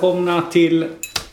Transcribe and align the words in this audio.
välkomna 0.00 0.42
till 0.42 0.86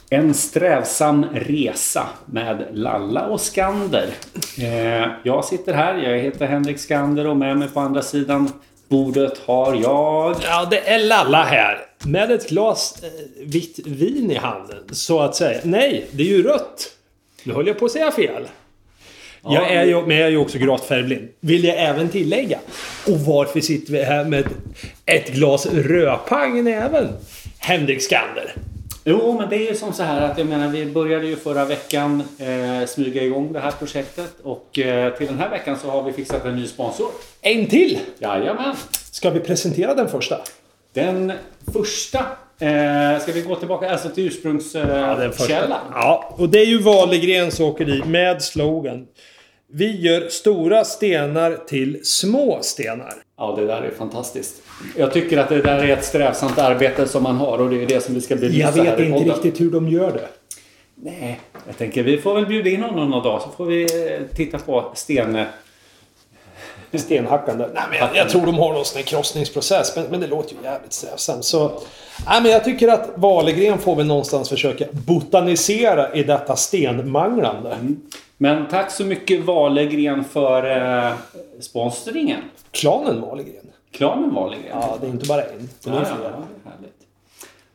En 0.10 0.34
strävsam 0.34 1.26
resa 1.34 2.08
med 2.26 2.66
Lalla 2.74 3.28
och 3.28 3.42
Skander. 3.42 4.10
Eh, 4.58 5.08
jag 5.24 5.46
sitter 5.46 5.74
här, 5.74 5.98
jag 5.98 6.18
heter 6.18 6.46
Henrik 6.46 6.80
Skander 6.80 7.28
och 7.28 7.38
med 7.38 7.58
mig 7.58 7.68
på 7.68 7.80
andra 7.80 8.02
sidan 8.02 8.52
bordet 8.88 9.38
har 9.46 9.76
jag... 9.76 10.36
Ja, 10.44 10.68
det 10.72 10.90
är 10.90 11.00
Lalla 11.00 11.44
här. 11.44 11.78
Med 12.06 12.32
ett 12.32 12.50
glas 12.50 13.04
eh, 13.04 13.10
vitt 13.46 13.80
vin 13.86 14.32
i 14.32 14.36
handen, 14.36 14.84
så 14.92 15.20
att 15.20 15.36
säga. 15.36 15.60
Nej, 15.64 16.08
det 16.12 16.24
är 16.24 16.28
ju 16.28 16.44
rött. 16.44 16.92
Nu 17.44 17.54
höll 17.54 17.68
jag 17.68 17.80
på 17.80 17.86
att 17.86 17.92
säga 17.92 18.12
fel. 18.12 18.48
jag 19.44 19.72
är 19.72 19.86
ju, 19.86 20.02
men 20.06 20.18
jag 20.18 20.28
är 20.28 20.32
ju 20.32 20.38
också 20.38 20.58
gravt 20.58 20.86
färgblind. 20.86 21.28
Vill 21.40 21.64
jag 21.64 21.78
även 21.78 22.10
tillägga. 22.10 22.60
Och 23.08 23.20
varför 23.20 23.60
sitter 23.60 23.94
vi 23.94 24.04
här 24.04 24.26
med 24.26 24.46
ett 25.06 25.34
glas 25.34 25.66
rödpang 25.66 26.60
i 26.60 26.62
näven? 26.62 27.08
Henrik 27.60 28.02
Skander. 28.02 28.54
Jo, 29.10 29.38
men 29.40 29.50
det 29.50 29.56
är 29.56 29.70
ju 29.70 29.76
som 29.76 29.94
så 29.94 30.04
här 30.04 30.22
att 30.22 30.38
jag 30.38 30.48
menar 30.48 30.68
vi 30.68 30.86
började 30.86 31.28
ju 31.28 31.36
förra 31.36 31.66
veckan 31.66 32.24
eh, 32.40 32.88
smyga 32.88 33.24
igång 33.24 33.54
det 33.54 33.60
här 33.60 33.72
projektet 33.72 34.34
och 34.44 34.80
eh, 34.80 35.14
till 35.14 35.28
den 35.28 35.40
här 35.40 35.50
veckan 35.50 35.78
så 35.82 35.90
har 35.90 36.04
vi 36.04 36.14
fixat 36.14 36.46
en 36.46 36.56
ny 36.56 36.68
sponsor. 36.68 37.08
En 37.42 37.68
till! 37.68 38.00
Jajamän! 38.20 38.76
Ska 39.12 39.30
vi 39.30 39.40
presentera 39.40 39.94
den 39.94 40.10
första? 40.10 40.38
Den 40.94 41.34
första 41.74 42.20
eh, 42.60 43.20
ska 43.22 43.32
vi 43.32 43.42
gå 43.42 43.56
tillbaka 43.56 43.92
alltså 43.92 44.10
till 44.10 44.28
ursprungskällan. 44.28 45.20
den 45.20 45.34
första. 45.34 45.82
Ja, 45.92 46.36
och 46.38 46.50
det 46.50 46.60
är 46.60 46.66
ju 46.66 46.80
Walegrens 46.80 47.60
åkeri 47.60 48.04
med 48.06 48.42
slogan. 48.42 49.08
Vi 49.70 50.02
gör 50.02 50.30
stora 50.30 50.86
stenar 50.86 51.58
till 51.68 52.00
små 52.04 52.60
stenar. 52.62 53.14
Ja, 53.38 53.56
det 53.60 53.66
där 53.66 53.82
är 53.82 53.92
fantastiskt. 53.92 54.62
Jag 54.98 55.14
tycker 55.14 55.38
att 55.38 55.50
det 55.50 55.62
där 55.62 55.84
är 55.84 55.98
ett 55.98 56.06
strävsamt 56.06 56.58
arbete 56.58 57.08
som 57.08 57.24
man 57.24 57.36
har 57.36 57.58
och 57.58 57.70
det 57.70 57.84
är 57.84 57.88
det 57.88 58.04
som 58.04 58.16
vi 58.16 58.22
ska 58.22 58.36
belysa 58.36 58.60
Jag 58.60 58.72
vet 58.72 59.00
här 59.00 59.04
inte 59.04 59.34
riktigt 59.34 59.62
hur 59.62 59.72
de 59.72 59.90
gör 59.90 60.12
det. 60.12 60.28
Nej, 60.96 61.40
jag 61.68 61.78
tänker 61.78 62.04
vi 62.04 62.18
får 62.18 62.34
väl 62.34 62.46
bjuda 62.46 62.70
in 62.70 62.84
honom 62.84 63.10
någon 63.10 63.24
dag 63.24 63.42
så 63.42 63.50
får 63.50 63.66
vi 63.66 63.84
eh, 63.84 64.36
titta 64.36 64.60
på 64.60 64.92
sten... 64.96 65.46
Stenhackande. 66.94 67.66
Nej, 67.74 67.84
men 67.90 68.00
jag, 68.00 68.10
jag 68.16 68.30
tror 68.30 68.46
de 68.46 68.56
har 68.56 68.74
någon 68.74 68.86
sån 68.86 68.98
här 68.98 69.06
krossningsprocess. 69.06 69.96
Men, 69.96 70.06
men 70.06 70.20
det 70.20 70.28
låter 70.28 70.56
ju 70.56 70.58
jävligt 70.64 70.94
strävsamt. 70.94 71.46
Så, 71.46 71.82
nej, 72.28 72.42
men 72.42 72.52
jag 72.52 72.64
tycker 72.64 72.88
att 72.88 73.10
Wahlgren 73.16 73.78
får 73.78 73.96
väl 73.96 74.06
någonstans 74.06 74.50
försöka 74.50 74.86
botanisera 74.92 76.14
i 76.14 76.24
detta 76.24 76.56
stenmanglande. 76.56 77.78
Men 78.38 78.68
tack 78.68 78.92
så 78.92 79.06
mycket 79.06 79.44
Wahlgren 79.46 80.24
för 80.24 80.78
eh, 81.08 81.14
sponsringen. 81.60 82.40
Klanen 82.72 83.22
Wahlgren. 83.22 83.72
Klanen 83.92 84.34
Wahlgren. 84.34 84.64
Ja, 84.70 84.98
det 85.02 85.08
är 85.08 85.12
inte 85.12 85.28
bara 85.28 85.42
en. 85.42 85.70
Det 85.84 85.90
är 85.90 85.94
Ja, 85.94 86.06
flera. 86.06 86.32
ja, 86.32 86.70
härligt. 86.72 86.94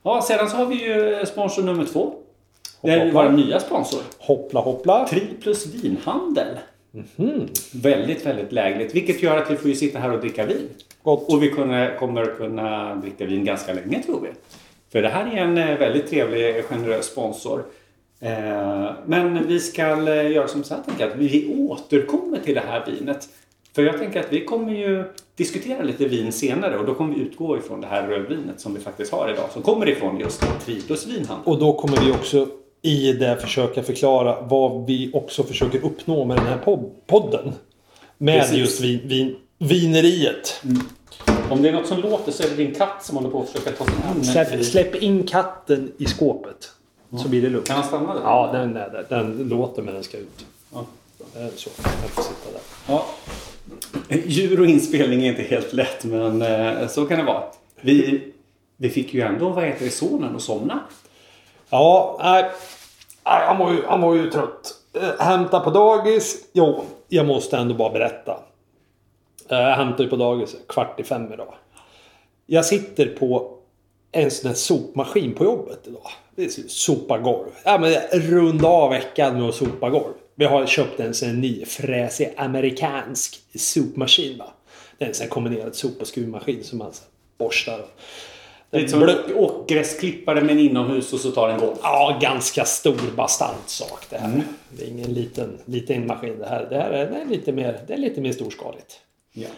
Ja, 0.02 0.22
sedan 0.22 0.50
så 0.50 0.56
har 0.56 0.66
vi 0.66 0.74
ju 0.84 1.26
sponsor 1.26 1.62
nummer 1.62 1.84
två. 1.84 2.14
Det 2.80 2.90
är 2.90 3.04
Hoppla. 3.04 3.22
vår 3.22 3.30
nya 3.30 3.60
sponsor. 3.60 4.00
Hoppla 4.18 4.60
hoppla. 4.60 5.06
Tri 5.08 5.20
plus 5.42 5.66
vinhandel. 5.66 6.58
Mhm. 6.90 7.48
Väldigt, 7.74 8.26
väldigt 8.26 8.52
lägligt. 8.52 8.94
Vilket 8.94 9.22
gör 9.22 9.36
att 9.38 9.50
vi 9.50 9.56
får 9.56 9.68
ju 9.70 9.76
sitta 9.76 9.98
här 9.98 10.12
och 10.12 10.20
dricka 10.20 10.46
vin. 10.46 10.68
Gott. 11.02 11.32
Och 11.32 11.42
vi 11.42 11.50
kunna, 11.50 11.90
kommer 11.94 12.24
kunna 12.24 12.94
dricka 12.94 13.24
vin 13.26 13.44
ganska 13.44 13.72
länge 13.72 14.02
tror 14.02 14.20
vi. 14.20 14.28
För 14.92 15.02
det 15.02 15.08
här 15.08 15.26
är 15.36 15.36
en 15.42 15.58
eh, 15.58 15.78
väldigt 15.78 16.10
trevlig, 16.10 16.64
generös 16.64 17.06
sponsor. 17.06 17.64
Eh, 18.22 18.92
Men 19.06 19.46
vi 19.48 19.60
ska 19.60 19.82
eh, 19.82 20.30
göra 20.30 20.48
som 20.48 20.64
så 20.64 20.74
här, 20.74 20.82
tänker 20.82 21.06
att 21.10 21.16
vi 21.16 21.54
återkommer 21.68 22.38
till 22.38 22.54
det 22.54 22.62
här 22.68 22.86
vinet. 22.86 23.28
För 23.74 23.82
jag 23.82 23.98
tänker 23.98 24.20
att 24.20 24.32
vi 24.32 24.44
kommer 24.44 24.72
ju 24.72 25.04
diskutera 25.36 25.82
lite 25.82 26.04
vin 26.08 26.32
senare 26.32 26.78
och 26.78 26.86
då 26.86 26.94
kommer 26.94 27.14
vi 27.14 27.20
utgå 27.20 27.56
ifrån 27.56 27.80
det 27.80 27.86
här 27.86 28.08
rödvinet 28.08 28.60
som 28.60 28.74
vi 28.74 28.80
faktiskt 28.80 29.12
har 29.12 29.30
idag. 29.34 29.44
Som 29.52 29.62
kommer 29.62 29.88
ifrån 29.88 30.20
just 30.20 30.44
Triplus 30.64 31.06
vinhandel. 31.06 31.52
Och 31.52 31.58
då 31.58 31.72
kommer 31.72 32.00
vi 32.04 32.12
också 32.12 32.46
i 32.82 33.12
det 33.12 33.36
försöka 33.40 33.82
förklara 33.82 34.40
vad 34.40 34.86
vi 34.86 35.10
också 35.14 35.42
försöker 35.42 35.84
uppnå 35.84 36.24
med 36.24 36.36
den 36.36 36.46
här 36.46 36.58
pod- 36.64 36.90
podden. 37.06 37.52
Med 38.18 38.40
Precis. 38.40 38.58
just 38.58 38.80
vin, 38.80 39.00
vin, 39.04 39.36
vineriet. 39.58 40.62
Om 41.50 41.62
det 41.62 41.68
är 41.68 41.72
något 41.72 41.86
som 41.86 42.00
låter 42.00 42.32
så 42.32 42.42
är 42.42 42.48
det 42.48 42.54
din 42.56 42.74
katt 42.74 43.04
som 43.04 43.16
håller 43.16 43.30
på 43.30 43.42
att 43.42 43.48
försöka 43.48 43.70
ta 43.70 43.84
sig 43.84 43.94
an. 44.10 44.24
Släpp, 44.24 44.64
släpp 44.64 44.94
in 45.02 45.26
katten 45.26 45.92
i 45.98 46.04
skåpet. 46.04 46.68
Så 47.18 47.28
blir 47.28 47.42
det 47.42 47.48
lugnt. 47.48 47.66
Kan 47.66 47.76
han 47.76 47.84
stanna 47.84 48.14
där? 48.14 48.20
Ja, 48.24 48.50
den 48.52 48.76
är 48.76 48.90
där. 48.90 49.06
Den 49.08 49.48
låter 49.48 49.82
men 49.82 49.94
den 49.94 50.02
ska 50.02 50.18
ut. 50.18 50.46
Ja. 50.72 50.84
Så, 51.56 51.70
den 51.82 52.08
får 52.08 52.22
sitta 52.22 52.50
där. 52.52 52.60
Ja. 52.88 53.04
Djur 54.08 54.60
och 54.60 54.66
inspelning 54.66 55.22
är 55.22 55.30
inte 55.30 55.42
helt 55.42 55.72
lätt, 55.72 56.04
men 56.04 56.42
eh, 56.42 56.88
så 56.88 57.04
kan 57.06 57.18
det 57.18 57.24
vara. 57.24 57.42
Vi, 57.80 58.22
vi 58.76 58.90
fick 58.90 59.14
ju 59.14 59.20
ändå, 59.20 59.48
vad 59.48 59.64
heter 59.64 59.84
det, 59.84 59.90
sonen 59.90 60.36
att 60.36 60.42
somna. 60.42 60.80
Ja, 61.70 62.18
nej. 62.22 62.42
nej, 63.24 63.46
Han 63.46 63.58
var 63.58 63.72
ju, 63.72 63.82
han 63.86 64.00
var 64.00 64.14
ju 64.14 64.30
trött. 64.30 64.74
Eh, 64.92 65.24
Hämta 65.24 65.60
på 65.60 65.70
dagis. 65.70 66.36
Jo, 66.52 66.84
jag 67.08 67.26
måste 67.26 67.56
ändå 67.58 67.74
bara 67.74 67.90
berätta. 67.92 68.32
Eh, 69.48 69.58
Jag 69.58 69.76
hämtade 69.76 70.02
ju 70.02 70.08
på 70.10 70.16
dagis 70.16 70.56
kvart 70.68 71.00
i 71.00 71.04
fem 71.04 71.32
idag. 71.32 71.54
Jag 72.46 72.64
sitter 72.64 73.06
på 73.06 73.58
en 74.12 74.30
sån 74.30 74.48
här 74.48 74.54
sopmaskin 74.56 75.34
på 75.34 75.44
jobbet 75.44 75.80
idag. 75.86 76.06
Det 76.36 76.44
är 76.44 76.68
sopa 76.68 77.18
golv. 77.18 77.48
Ja, 77.64 77.78
men 77.78 77.92
runda 78.20 78.68
av 78.68 78.90
veckan 78.90 79.34
med 79.40 79.48
att 79.48 79.54
sopa 79.54 79.90
golv. 79.90 80.12
Vi 80.34 80.44
har 80.44 80.66
köpt 80.66 81.00
en 81.00 81.14
sån 81.14 81.28
här 81.28 81.34
ny 81.34 81.64
fräsig 81.64 82.34
amerikansk 82.36 83.40
sopmaskin. 83.54 84.38
Va? 84.38 84.52
Det 84.98 85.04
är 85.04 85.08
en 85.08 85.14
sån 85.14 85.24
här 85.24 85.30
kombinerad 85.30 85.74
sop 85.74 86.00
och 86.00 86.06
skruvmaskin 86.06 86.64
som 86.64 86.78
man 86.78 86.92
borstar. 87.38 87.78
och- 87.78 87.90
Lite 88.70 88.88
som 88.88 89.02
blö- 89.02 89.24
en 89.30 89.34
åkgräsklippare 89.34 90.40
men 90.40 90.58
inomhus 90.58 91.12
och 91.12 91.20
så 91.20 91.30
tar 91.30 91.48
den 91.48 91.60
golv. 91.60 91.76
Ja, 91.82 92.18
ganska 92.22 92.64
stor 92.64 93.16
bastant 93.16 93.68
sak 93.68 94.04
det 94.10 94.18
här. 94.18 94.42
Det 94.70 94.84
är 94.84 94.88
ingen 94.88 95.12
liten, 95.14 95.58
liten 95.64 96.06
maskin 96.06 96.38
det 96.38 96.46
här. 96.48 96.66
Det 96.70 96.76
här 96.76 96.90
är, 96.90 97.10
det 97.10 97.16
är, 97.20 97.24
lite, 97.26 97.52
mer, 97.52 97.80
det 97.86 97.92
är 97.92 97.98
lite 97.98 98.20
mer 98.20 98.32
storskaligt. 98.32 99.00
Ja. 99.32 99.48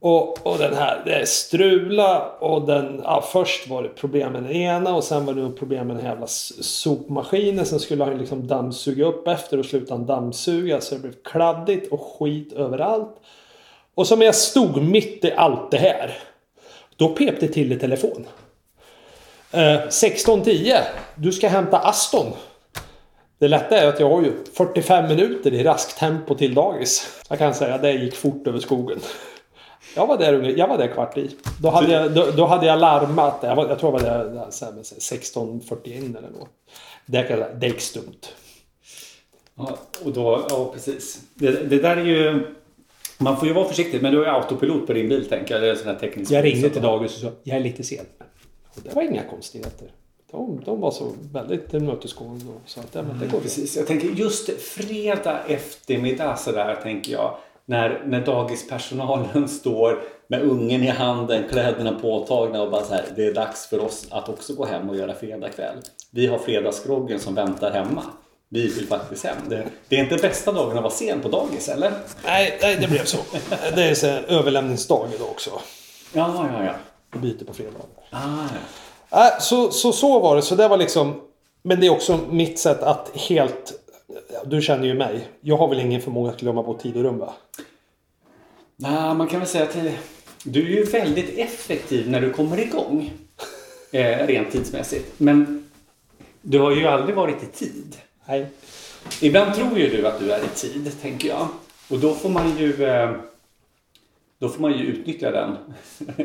Och, 0.00 0.46
och 0.46 0.58
den 0.58 0.74
här, 0.74 1.02
det 1.04 1.14
är 1.14 1.24
strula 1.24 2.28
och 2.40 2.66
den, 2.66 3.00
ja, 3.04 3.24
först 3.32 3.68
var 3.68 3.82
det 3.82 3.88
problem 3.88 4.32
med 4.32 4.42
den 4.42 4.52
ena 4.52 4.94
och 4.94 5.04
sen 5.04 5.26
var 5.26 5.34
det 5.34 5.50
problem 5.50 5.86
med 5.86 5.96
den 5.96 6.04
här 6.04 6.12
jävla 6.12 6.26
sopmaskinen. 6.26 7.66
Sen 7.66 7.80
skulle 7.80 8.04
han 8.04 8.18
liksom 8.18 8.46
dammsuga 8.46 9.06
upp 9.06 9.28
efter 9.28 9.58
och 9.58 9.64
sluta 9.64 9.94
han 9.94 10.06
dammsuga 10.06 10.80
så 10.80 10.94
det 10.94 11.00
blev 11.00 11.14
kladdigt 11.24 11.92
och 11.92 12.00
skit 12.00 12.52
överallt. 12.52 13.16
Och 13.94 14.06
som 14.06 14.22
jag 14.22 14.34
stod 14.34 14.82
mitt 14.82 15.24
i 15.24 15.32
allt 15.32 15.70
det 15.70 15.78
här. 15.78 16.18
Då 16.96 17.08
pep 17.08 17.40
det 17.40 17.48
till 17.48 17.72
i 17.72 17.78
telefon. 17.78 18.26
Eh, 19.52 19.58
16.10. 19.58 20.78
Du 21.14 21.32
ska 21.32 21.48
hämta 21.48 21.78
Aston. 21.78 22.26
Det 23.38 23.48
lätta 23.48 23.78
är 23.78 23.88
att 23.88 24.00
jag 24.00 24.10
har 24.10 24.22
ju 24.22 24.32
45 24.54 25.08
minuter 25.08 25.54
i 25.54 25.64
raskt 25.64 25.98
tempo 25.98 26.34
till 26.34 26.54
dagis. 26.54 27.22
Jag 27.28 27.38
kan 27.38 27.54
säga 27.54 27.74
att 27.74 27.82
det 27.82 27.92
gick 27.92 28.16
fort 28.16 28.46
över 28.46 28.58
skogen. 28.58 29.00
Jag 29.94 30.06
var 30.06 30.18
där, 30.18 30.58
jag 30.58 30.68
var 30.68 30.78
där 30.78 30.88
kvart 30.88 31.18
i. 31.18 31.30
Då 31.62 31.70
hade 31.70 31.92
jag, 31.92 32.14
då, 32.14 32.26
då 32.36 32.46
hade 32.46 32.66
jag 32.66 32.78
larmat. 32.78 33.38
Jag, 33.42 33.56
var, 33.56 33.68
jag 33.68 33.78
tror 33.78 33.92
jag 33.92 34.00
var 34.00 34.10
där, 34.10 34.24
där 34.24 34.46
så 34.50 34.64
här 34.64 34.72
med 34.72 34.82
16.41 34.82 36.18
eller 36.18 36.30
något. 36.30 36.48
Det, 37.06 37.50
det 37.60 37.66
gick 37.66 37.80
stumt. 37.80 38.26
Ja, 39.54 39.78
och 40.04 40.12
då, 40.12 40.46
ja 40.48 40.70
precis. 40.74 41.20
Det, 41.34 41.50
det 41.70 41.78
där 41.78 41.96
är 41.96 42.04
ju... 42.04 42.46
Man 43.18 43.36
får 43.36 43.48
ju 43.48 43.54
vara 43.54 43.68
försiktig, 43.68 44.02
men 44.02 44.12
du 44.12 44.18
har 44.18 44.24
ju 44.24 44.30
autopilot 44.30 44.86
på 44.86 44.92
din 44.92 45.08
bil 45.08 45.28
tänker 45.28 45.54
jag. 45.54 45.62
Det 45.62 45.70
är 45.70 45.74
sån 45.74 45.86
här 45.86 45.94
teknisk 45.94 46.32
Jag 46.32 46.44
ringde 46.44 46.70
till 46.70 46.82
dagis 46.82 47.14
och 47.14 47.20
sa 47.20 47.30
jag 47.42 47.56
är 47.56 47.62
lite 47.62 47.84
sen. 47.84 48.06
Och 48.74 48.82
det 48.82 48.94
var 48.94 49.02
inga 49.02 49.22
konstigheter. 49.22 49.92
De, 50.30 50.62
de 50.64 50.80
var 50.80 50.90
så 50.90 51.12
väldigt 51.32 51.70
tillmötesgående 51.70 52.44
att 52.76 52.92
det 52.92 53.02
går 53.02 53.28
bra. 53.28 53.40
Precis, 53.40 53.76
jag 53.76 53.86
tänker 53.86 54.08
just 54.08 54.50
fredag 54.60 55.38
eftermiddag 55.48 56.36
sådär 56.36 56.78
tänker 56.82 57.12
jag. 57.12 57.36
När, 57.70 58.02
när 58.06 58.20
dagispersonalen 58.20 59.48
står 59.60 60.02
med 60.26 60.42
ungen 60.42 60.82
i 60.82 60.86
handen, 60.86 61.44
kläderna 61.50 61.92
påtagna 61.92 62.62
och 62.62 62.70
bara 62.70 62.84
så 62.84 62.94
här. 62.94 63.04
Det 63.16 63.26
är 63.26 63.34
dags 63.34 63.66
för 63.66 63.78
oss 63.84 64.06
att 64.10 64.28
också 64.28 64.54
gå 64.54 64.64
hem 64.64 64.90
och 64.90 64.96
göra 64.96 65.14
fredagkväll. 65.14 65.76
Vi 66.10 66.26
har 66.26 66.38
fredagsgroggen 66.38 67.20
som 67.20 67.34
väntar 67.34 67.70
hemma. 67.70 68.02
Vi 68.48 68.60
vill 68.66 68.86
faktiskt 68.86 69.24
hem. 69.24 69.36
Det, 69.48 69.64
det 69.88 69.96
är 69.96 70.00
inte 70.00 70.16
bästa 70.16 70.52
dagen 70.52 70.76
att 70.76 70.82
vara 70.82 70.92
sen 70.92 71.20
på 71.20 71.28
dagis, 71.28 71.68
eller? 71.68 71.92
Nej, 72.24 72.58
nej, 72.62 72.76
det 72.80 72.88
blev 72.88 73.04
så. 73.04 73.18
Det 73.74 73.82
är 73.82 73.94
så 73.94 74.06
här, 74.06 74.24
överlämningsdag 74.28 75.08
idag 75.14 75.28
också. 75.28 75.50
Ja, 76.12 76.48
ja, 76.52 76.64
ja. 76.64 76.72
Jag 77.12 77.20
byter 77.22 77.44
på 77.44 77.52
fredagar. 77.52 77.80
Ah, 78.10 78.18
ja. 78.20 79.18
Nej, 79.18 79.32
så, 79.40 79.70
så 79.70 79.92
så 79.92 80.20
var 80.20 80.36
det. 80.36 80.42
Så 80.42 80.54
det 80.54 80.68
var 80.68 80.76
liksom... 80.76 81.20
Men 81.62 81.80
det 81.80 81.86
är 81.86 81.90
också 81.90 82.18
mitt 82.30 82.58
sätt 82.58 82.82
att 82.82 83.10
helt... 83.14 83.72
Du 84.46 84.62
känner 84.62 84.86
ju 84.86 84.94
mig. 84.94 85.28
Jag 85.40 85.56
har 85.56 85.68
väl 85.68 85.80
ingen 85.80 86.00
förmåga 86.00 86.30
att 86.30 86.40
glömma 86.40 86.62
bort 86.62 86.82
tid 86.82 86.96
och 86.96 87.02
rum 87.02 87.18
va? 87.18 87.34
Nej, 88.76 89.14
man 89.14 89.26
kan 89.26 89.40
väl 89.40 89.48
säga 89.48 89.64
att 89.64 89.76
du 90.42 90.62
är 90.66 90.76
ju 90.76 90.84
väldigt 90.84 91.38
effektiv 91.38 92.10
när 92.10 92.20
du 92.20 92.30
kommer 92.32 92.60
igång. 92.60 93.12
Eh, 93.92 94.26
rent 94.26 94.50
tidsmässigt. 94.52 95.20
Men 95.20 95.64
du 96.42 96.58
har 96.58 96.70
ju 96.70 96.86
aldrig 96.86 97.16
varit 97.16 97.42
i 97.42 97.46
tid. 97.46 97.96
Nej. 98.26 98.46
Ibland 99.20 99.54
tror 99.54 99.78
ju 99.78 99.88
du 99.88 100.06
att 100.06 100.18
du 100.18 100.32
är 100.32 100.38
i 100.38 100.48
tid, 100.48 100.92
tänker 101.02 101.28
jag. 101.28 101.48
Och 101.88 101.98
då 101.98 102.14
får 102.14 102.28
man 102.28 102.58
ju... 102.58 102.84
Eh, 102.84 103.10
Då 104.40 104.48
får 104.48 104.62
man 104.62 104.72
ju 104.72 104.84
utnyttja 104.84 105.30
den, 105.30 105.56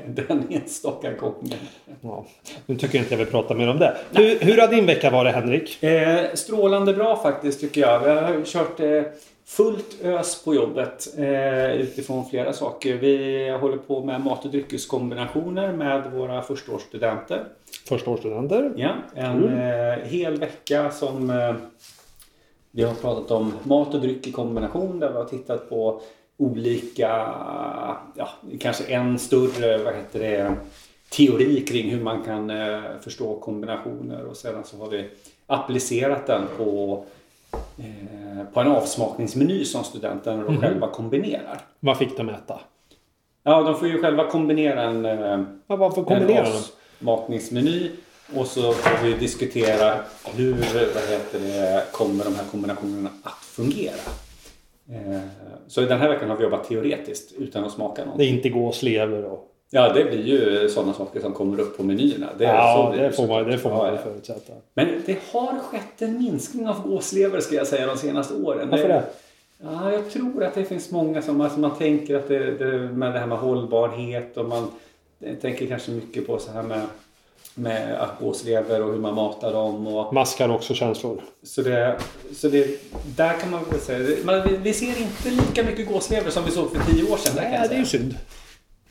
den 0.15 0.43
enstaka 0.49 1.11
gången. 1.11 1.59
Ja. 2.01 2.25
Nu 2.65 2.75
tycker 2.75 2.95
jag 2.95 3.03
inte 3.03 3.13
jag 3.13 3.19
vill 3.19 3.27
prata 3.27 3.53
mer 3.53 3.69
om 3.69 3.79
det. 3.79 3.97
Hur, 4.11 4.39
hur 4.39 4.57
har 4.57 4.67
din 4.67 4.85
vecka 4.85 5.09
varit 5.09 5.35
Henrik? 5.35 5.83
Eh, 5.83 6.33
strålande 6.33 6.93
bra 6.93 7.15
faktiskt 7.15 7.61
tycker 7.61 7.81
jag. 7.81 7.99
Vi 7.99 8.09
har 8.09 8.43
kört 8.45 8.79
eh, 8.79 9.03
fullt 9.45 10.01
ös 10.03 10.43
på 10.43 10.55
jobbet 10.55 11.17
eh, 11.17 11.73
utifrån 11.73 12.29
flera 12.29 12.53
saker. 12.53 12.95
Vi 12.95 13.49
håller 13.49 13.77
på 13.77 14.03
med 14.03 14.21
mat 14.21 14.45
och 14.45 14.51
dryckeskombinationer 14.51 15.71
med 15.71 16.11
våra 16.11 16.41
förstaårsstudenter. 16.41 17.45
Förstaårsstudenter. 17.87 18.73
Ja, 18.75 18.95
en 19.15 19.59
eh, 19.59 19.97
hel 20.03 20.39
vecka 20.39 20.91
som 20.91 21.29
eh, 21.29 21.55
vi 22.71 22.83
har 22.83 22.93
pratat 22.93 23.31
om 23.31 23.53
mat 23.63 23.93
och 23.93 24.01
dryck 24.01 24.27
i 24.27 24.31
kombination 24.31 24.99
där 24.99 25.09
vi 25.09 25.17
har 25.17 25.25
tittat 25.25 25.69
på 25.69 26.01
olika, 26.37 27.07
ja, 28.15 28.29
kanske 28.59 28.83
en 28.83 29.19
större, 29.19 29.77
vad 29.77 29.95
heter 29.95 30.19
det, 30.19 30.55
teori 31.09 31.61
kring 31.61 31.89
hur 31.89 32.03
man 32.03 32.23
kan 32.23 32.49
eh, 32.49 32.81
förstå 33.01 33.39
kombinationer 33.39 34.25
och 34.25 34.37
sedan 34.37 34.63
så 34.63 34.77
har 34.77 34.89
vi 34.89 35.09
applicerat 35.47 36.27
den 36.27 36.43
på, 36.57 37.03
eh, 37.51 38.45
på 38.53 38.59
en 38.59 38.67
avsmakningsmeny 38.67 39.65
som 39.65 39.83
studenterna 39.83 40.43
de 40.43 40.61
själva 40.61 40.87
kombinerar. 40.87 41.61
Vad 41.79 41.97
fick 41.97 42.17
de 42.17 42.29
äta? 42.29 42.59
Ja, 43.43 43.61
de 43.61 43.75
får 43.75 43.87
ju 43.87 44.01
själva 44.01 44.27
kombinera 44.27 44.83
en, 44.83 45.05
eh, 45.05 45.39
Ja, 45.67 45.75
varför 45.75 46.03
kombinerar 46.03 46.45
en 46.45 46.51
avsmakningsmeny 46.51 47.91
och 48.35 48.47
så 48.47 48.73
får 48.73 49.05
vi 49.05 49.13
diskutera 49.13 49.95
hur 50.23 50.53
vad 50.93 51.03
heter 51.09 51.39
det, 51.39 51.83
kommer 51.91 52.23
de 52.23 52.35
här 52.35 52.45
kombinationerna 52.51 53.09
att 53.23 53.43
fungera. 53.43 54.24
Eh, 54.91 55.19
Så 55.67 55.81
den 55.81 55.99
här 55.99 56.09
veckan 56.09 56.29
har 56.29 56.37
vi 56.37 56.43
jobbat 56.43 56.67
teoretiskt 56.67 57.31
utan 57.37 57.63
att 57.63 57.71
smaka 57.71 58.03
Det 58.17 58.23
är 58.23 58.29
inte 58.29 58.49
gåslever 58.49 59.25
och... 59.25 59.51
Ja, 59.69 59.93
det 59.93 60.03
blir 60.03 60.23
ju 60.23 60.69
sådana 60.69 60.93
saker 60.93 61.19
som 61.19 61.33
kommer 61.33 61.59
upp 61.59 61.77
på 61.77 61.83
menyerna. 61.83 62.29
Det, 62.37 62.43
Ja, 62.43 62.93
det 62.97 63.11
får 63.11 63.27
man, 63.27 63.43
det 63.43 63.57
får 63.57 63.69
man 63.69 63.87
ja. 63.87 63.97
förutsätta. 63.97 64.53
Men 64.73 64.87
det 65.05 65.17
har 65.31 65.59
skett 65.59 66.01
en 66.01 66.17
minskning 66.17 66.67
av 66.67 66.87
gåslever 66.87 67.39
ska 67.39 67.55
jag 67.55 67.67
säga 67.67 67.87
de 67.87 67.97
senaste 67.97 68.33
åren. 68.33 68.69
Varför 68.69 68.87
det? 68.87 69.03
Ja, 69.63 69.91
jag 69.91 70.09
tror 70.09 70.43
att 70.43 70.53
det 70.55 70.65
finns 70.65 70.91
många 70.91 71.21
som 71.21 71.41
alltså 71.41 71.59
man 71.59 71.77
tänker 71.77 72.15
att 72.15 72.27
det, 72.27 72.51
det 72.51 72.77
med 72.77 73.13
det 73.13 73.19
här 73.19 73.27
med 73.27 73.37
hållbarhet 73.37 74.37
och 74.37 74.45
man 74.45 74.67
tänker 75.41 75.67
kanske 75.67 75.91
mycket 75.91 76.27
på 76.27 76.39
så 76.39 76.51
här 76.51 76.63
med, 76.63 76.81
med 77.55 78.01
att 78.01 78.19
gåslever 78.19 78.81
och 78.83 78.91
hur 78.91 78.99
man 78.99 79.15
matar 79.15 79.53
dem. 79.53 79.87
Och, 79.87 80.13
Maskar 80.13 80.49
också 80.49 80.73
känslor. 80.73 81.21
så 81.43 81.61
det, 81.61 81.99
så 82.35 82.47
det, 82.49 82.79
där 83.15 83.39
kan 83.39 83.51
man 83.51 83.63
väl 83.71 83.79
säga. 83.79 83.99
det- 83.99 84.25
Man, 84.25 84.61
vi, 84.63 84.73
ser 84.73 85.01
inte 85.01 85.29
lika 85.29 85.63
mycket 85.63 85.87
gåslever 85.87 86.29
som 86.31 86.43
vi 86.45 86.51
såg 86.51 86.71
för 86.71 86.91
tio 86.93 87.11
år 87.11 87.17
sedan. 87.17 87.33
Nej, 87.35 87.53
jag, 87.61 87.69
det 87.69 87.75
är 87.75 87.79
ju 87.79 87.85
synd. 87.85 88.15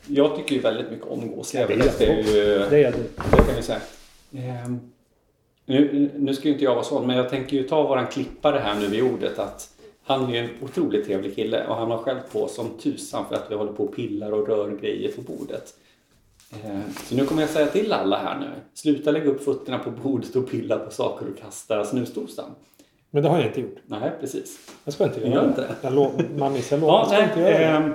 jag 0.06 0.36
tycker 0.36 0.54
ju 0.54 0.60
väldigt 0.60 0.90
mycket 0.90 1.06
om 1.06 1.30
gåslever. 1.36 1.76
Ja, 1.76 1.84
det 1.98 2.04
är 2.04 2.08
det, 2.24 2.30
är 2.30 2.34
ju, 2.34 2.58
Det 2.70 2.84
är 2.84 2.92
det. 2.92 2.98
det 3.30 3.36
kan 3.46 3.56
vi 3.56 3.62
säga. 3.62 3.80
Ehm, 4.36 4.80
nu, 5.66 6.10
nu 6.16 6.34
ska 6.34 6.44
ju 6.48 6.52
inte 6.52 6.64
jag 6.64 6.74
vara 6.74 6.84
sån, 6.84 7.06
men 7.06 7.16
jag 7.16 7.30
tänker 7.30 7.56
ju 7.56 7.62
ta 7.68 7.82
våran 7.82 8.06
klippare 8.06 8.58
här 8.58 8.74
nu 8.80 8.86
vid 8.86 9.02
ordet 9.02 9.38
att 9.38 9.68
han 10.06 10.24
är 10.28 10.32
ju 10.32 10.38
en 10.38 10.48
otroligt 10.62 11.06
trevlig 11.06 11.34
kille 11.34 11.66
och 11.66 11.76
han 11.76 11.90
har 11.90 11.98
skällt 11.98 12.32
på 12.32 12.48
som 12.48 12.68
tusan 12.82 13.24
för 13.28 13.34
att 13.36 13.50
vi 13.50 13.54
håller 13.54 13.72
på 13.72 13.84
och 13.84 13.96
pillar 13.96 14.32
och 14.32 14.48
rör 14.48 14.70
grejer 14.80 15.12
på 15.12 15.20
bordet. 15.22 15.74
Ehm, 16.64 16.82
Så 17.08 17.14
nu 17.14 17.26
kommer 17.26 17.42
jag 17.42 17.50
säga 17.50 17.66
till 17.66 17.92
alla 17.92 18.18
här 18.18 18.38
nu. 18.40 18.50
Sluta 18.74 19.10
lägga 19.10 19.30
upp 19.30 19.44
fötterna 19.44 19.78
på 19.78 19.90
bordet 19.90 20.36
och 20.36 20.50
pilla 20.50 20.78
på 20.78 20.90
saker 20.90 21.26
och 21.28 21.38
kasta 21.42 21.84
snusdosan. 21.84 22.50
Men 23.10 23.22
det 23.22 23.28
har 23.28 23.38
jag 23.38 23.46
inte 23.46 23.60
gjort. 23.60 23.76
Nej, 23.86 24.12
precis. 24.20 24.58
Jag 24.84 24.94
ska 24.94 25.04
inte 25.04 25.20
Gör 25.20 25.26
göra 25.28 25.44
inte 25.48 25.60
det? 25.60 25.74
Jag 25.80 25.92
lo- 25.94 26.12
Mammis, 26.36 26.70
jag 26.70 26.80
lovar. 26.80 27.08
Ja, 27.10 27.14
jag 27.18 27.24
inte 27.28 27.40
göra 27.40 27.58
det. 27.58 27.64
ehm, 27.64 27.94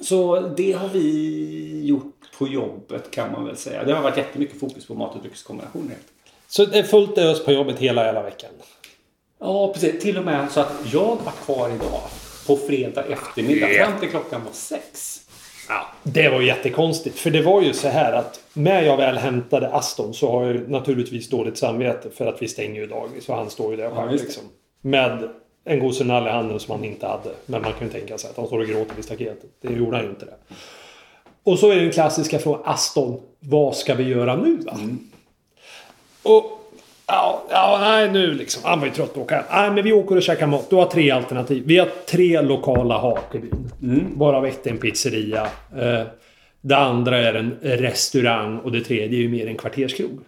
så 0.00 0.40
det 0.40 0.72
har 0.72 0.88
vi 0.88 1.84
gjort 1.86 2.14
på 2.38 2.48
jobbet 2.48 3.10
kan 3.10 3.32
man 3.32 3.44
väl 3.44 3.56
säga. 3.56 3.84
Det 3.84 3.92
har 3.94 4.02
varit 4.02 4.16
jättemycket 4.16 4.60
fokus 4.60 4.86
på 4.86 4.94
mat 4.94 5.14
och 5.14 5.20
dryckeskombinationer. 5.20 5.96
Så 6.48 6.64
det 6.64 6.78
är 6.78 6.82
fullt 6.82 7.18
ös 7.18 7.44
på 7.44 7.52
jobbet 7.52 7.78
hela 7.78 8.04
jävla 8.04 8.22
veckan. 8.22 8.50
Ja, 9.40 9.72
precis. 9.72 10.02
Till 10.02 10.18
och 10.18 10.24
med 10.24 10.50
så 10.50 10.60
att 10.60 10.72
jag 10.92 11.18
var 11.24 11.32
kvar 11.44 11.68
idag 11.68 12.00
på 12.46 12.56
fredag 12.56 13.02
eftermiddag 13.04 13.66
fram 13.66 14.00
till 14.00 14.08
klockan 14.10 14.44
var 14.44 14.52
sex. 14.52 15.20
Ja, 15.68 15.86
det 16.02 16.28
var 16.28 16.40
ju 16.40 16.46
jättekonstigt. 16.46 17.18
För 17.18 17.30
det 17.30 17.42
var 17.42 17.62
ju 17.62 17.72
så 17.72 17.88
här 17.88 18.12
att 18.12 18.40
när 18.52 18.82
jag 18.82 18.96
väl 18.96 19.16
hämtade 19.16 19.68
Aston 19.68 20.14
så 20.14 20.30
har 20.30 20.44
jag 20.46 20.70
naturligtvis 20.70 21.28
dåligt 21.28 21.58
samvete 21.58 22.10
för 22.10 22.26
att 22.26 22.42
vi 22.42 22.48
stänger 22.48 22.80
ju 22.80 22.86
dagis. 22.86 23.24
Så 23.24 23.34
han 23.34 23.50
står 23.50 23.70
ju 23.70 23.76
där 23.76 23.84
Ja, 23.84 23.94
själv 23.94 24.10
det. 24.10 24.16
liksom. 24.16 24.42
Med 24.80 25.28
en 25.64 25.78
gosenall 25.80 26.26
i 26.26 26.30
handen 26.30 26.60
som 26.60 26.74
han 26.74 26.84
inte 26.84 27.06
hade. 27.06 27.30
Men 27.46 27.62
man 27.62 27.72
kan 27.72 27.86
ju 27.86 27.92
tänka 27.92 28.18
sig 28.18 28.30
att 28.30 28.36
han 28.36 28.46
står 28.46 28.58
och 28.58 28.66
gråter 28.66 28.94
vid 28.94 29.04
staketet. 29.04 29.50
Det 29.60 29.72
gjorde 29.72 29.96
han 29.96 30.04
ju 30.04 30.10
inte 30.10 30.24
det. 30.24 30.34
Och 31.44 31.58
så 31.58 31.70
är 31.70 31.76
den 31.76 31.90
klassiska 31.90 32.38
frågan 32.38 32.62
Aston. 32.64 33.20
Vad 33.40 33.76
ska 33.76 33.94
vi 33.94 34.04
göra 34.04 34.36
nu 34.36 34.56
va? 34.56 34.78
Och 36.22 36.58
Ja, 37.06 37.42
ja, 37.50 37.78
nej 37.80 38.10
nu 38.12 38.34
liksom. 38.34 38.62
Han 38.64 38.80
var 38.80 38.86
ju 38.86 38.92
trött 38.92 39.14
på 39.14 39.20
att 39.20 39.24
åka. 39.26 39.44
Nej, 39.50 39.70
men 39.70 39.84
vi 39.84 39.92
åker 39.92 40.16
och 40.16 40.22
käkar 40.22 40.46
mat. 40.46 40.70
Du 40.70 40.76
har 40.76 40.86
tre 40.86 41.10
alternativ. 41.10 41.62
Vi 41.66 41.78
har 41.78 41.88
tre 42.10 42.42
lokala 42.42 42.98
hak 42.98 43.34
i 43.34 43.38
byn. 43.38 43.68
Varav 44.16 44.46
ett 44.46 44.66
är 44.66 44.70
en 44.70 44.78
pizzeria. 44.78 45.42
Eh, 45.76 46.02
det 46.60 46.76
andra 46.76 47.18
är 47.18 47.34
en 47.34 47.58
restaurang 47.62 48.58
och 48.58 48.72
det 48.72 48.80
tredje 48.80 49.18
är 49.18 49.22
ju 49.22 49.28
mer 49.28 49.46
en 49.46 49.56
kvarterskrog. 49.56 50.18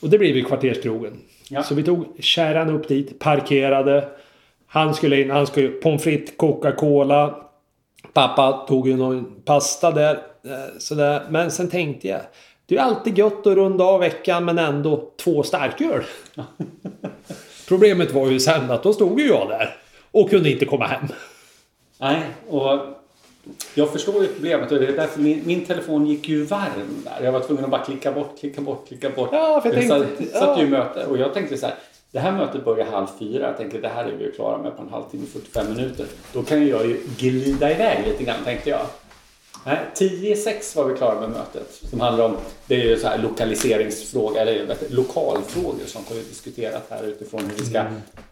Och 0.00 0.10
det 0.10 0.18
blev 0.18 0.36
ju 0.36 0.44
kvarterskrogen. 0.44 1.12
Ja. 1.48 1.62
Så 1.62 1.74
vi 1.74 1.82
tog 1.82 2.06
kärran 2.20 2.70
upp 2.70 2.88
dit, 2.88 3.18
parkerade. 3.18 4.08
Han 4.66 4.94
skulle 4.94 5.20
in, 5.20 5.30
han 5.30 5.46
skulle 5.46 5.68
pommes 5.68 6.02
frites, 6.02 6.36
Coca-Cola. 6.36 7.34
Pappa 8.12 8.52
tog 8.68 8.88
ju 8.88 8.96
någon 8.96 9.42
pasta 9.44 9.90
där. 9.90 10.14
eh, 10.14 10.78
Sådär. 10.78 11.22
Men 11.30 11.50
sen 11.50 11.68
tänkte 11.68 12.08
jag. 12.08 12.20
Det 12.72 12.78
är 12.78 12.82
alltid 12.82 13.18
gött 13.18 13.46
att 13.46 13.54
runda 13.54 13.84
av 13.84 14.00
veckan 14.00 14.44
men 14.44 14.58
ändå 14.58 15.10
två 15.16 15.42
starköl. 15.42 16.02
Problemet 17.68 18.12
var 18.12 18.28
ju 18.28 18.40
sen 18.40 18.70
att 18.70 18.82
då 18.82 18.92
stod 18.92 19.20
ju 19.20 19.26
jag 19.26 19.48
där. 19.48 19.76
Och 20.10 20.30
kunde 20.30 20.50
inte 20.50 20.64
komma 20.64 20.86
hem. 20.86 21.06
Nej, 21.98 22.22
och 22.48 22.80
jag 23.74 23.92
förstår 23.92 24.22
ju 24.22 24.28
problemet 24.28 24.72
och 24.72 24.78
det 24.78 24.86
är 24.86 24.96
därför 24.96 25.20
min, 25.20 25.42
min 25.44 25.64
telefon 25.64 26.06
gick 26.06 26.28
ju 26.28 26.44
varm 26.44 27.04
där. 27.04 27.24
Jag 27.24 27.32
var 27.32 27.40
tvungen 27.40 27.64
att 27.64 27.70
bara 27.70 27.84
klicka 27.84 28.12
bort, 28.12 28.38
klicka 28.40 28.60
bort, 28.60 28.88
klicka 28.88 29.10
bort. 29.10 29.28
Ja, 29.32 29.60
för 29.60 29.72
jag 29.72 29.88
satt, 29.88 30.16
tänkte- 30.16 30.38
satt 30.38 30.58
ju 30.58 30.62
ja. 30.62 30.66
i 30.66 30.70
möte 30.70 31.06
och 31.06 31.18
jag 31.18 31.34
tänkte 31.34 31.56
så 31.56 31.66
här. 31.66 31.74
Det 32.10 32.18
här 32.18 32.32
mötet 32.32 32.64
börjar 32.64 32.86
halv 32.86 33.06
fyra. 33.18 33.46
Jag 33.46 33.56
tänkte 33.56 33.78
det 33.78 33.88
här 33.88 34.04
är 34.04 34.12
vi 34.18 34.24
ju 34.24 34.32
klara 34.32 34.58
med 34.58 34.76
på 34.76 34.82
en 34.82 34.88
halvtimme, 34.88 35.26
45 35.32 35.76
minuter. 35.76 36.06
Då 36.32 36.42
kan 36.42 36.68
jag 36.68 36.86
ju 36.86 37.00
glida 37.18 37.70
iväg 37.70 38.06
lite 38.06 38.24
grann 38.24 38.44
tänkte 38.44 38.70
jag. 38.70 38.80
Nej, 39.64 39.78
10 39.94 40.32
i 40.32 40.36
6 40.36 40.76
var 40.76 40.84
vi 40.84 40.96
klara 40.96 41.20
med 41.20 41.30
mötet. 41.30 41.80
Som 41.90 42.00
handlar 42.00 42.24
om, 42.24 42.36
det 42.66 42.74
är 42.74 42.84
ju 42.84 42.98
så 42.98 43.08
här 43.08 43.18
lokaliseringsfrågor, 43.18 44.38
eller 44.38 44.66
vet 44.66 44.92
lokalfrågor 44.92 45.86
som 45.86 46.02
har 46.08 46.14
diskuterat 46.14 46.86
här 46.90 47.04
utifrån 47.04 47.40
hur 47.40 47.56
vi 47.56 47.64
ska 47.64 47.84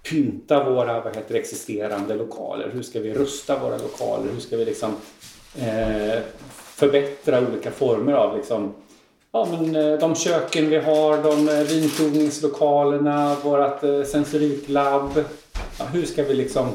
pynta 0.02 0.64
våra 0.64 1.00
vad 1.00 1.16
heter, 1.16 1.34
existerande 1.34 2.14
lokaler. 2.14 2.70
Hur 2.72 2.82
ska 2.82 3.00
vi 3.00 3.14
rusta 3.14 3.58
våra 3.58 3.76
lokaler? 3.76 4.32
Hur 4.32 4.40
ska 4.40 4.56
vi 4.56 4.64
liksom 4.64 4.96
eh, 5.58 6.18
förbättra 6.52 7.40
olika 7.48 7.70
former 7.70 8.12
av 8.12 8.36
liksom, 8.36 8.74
ja, 9.32 9.48
men, 9.50 9.76
eh, 9.76 9.98
de 9.98 10.14
köken 10.14 10.70
vi 10.70 10.78
har, 10.78 11.22
de 11.22 11.48
eh, 11.48 11.64
vinprovningslokalerna, 11.64 13.36
vårt 13.42 13.84
eh, 13.84 14.02
sensoriklabb. 14.02 15.24
Ja, 15.78 15.84
hur 15.84 16.06
ska 16.06 16.22
vi 16.22 16.34
liksom 16.34 16.68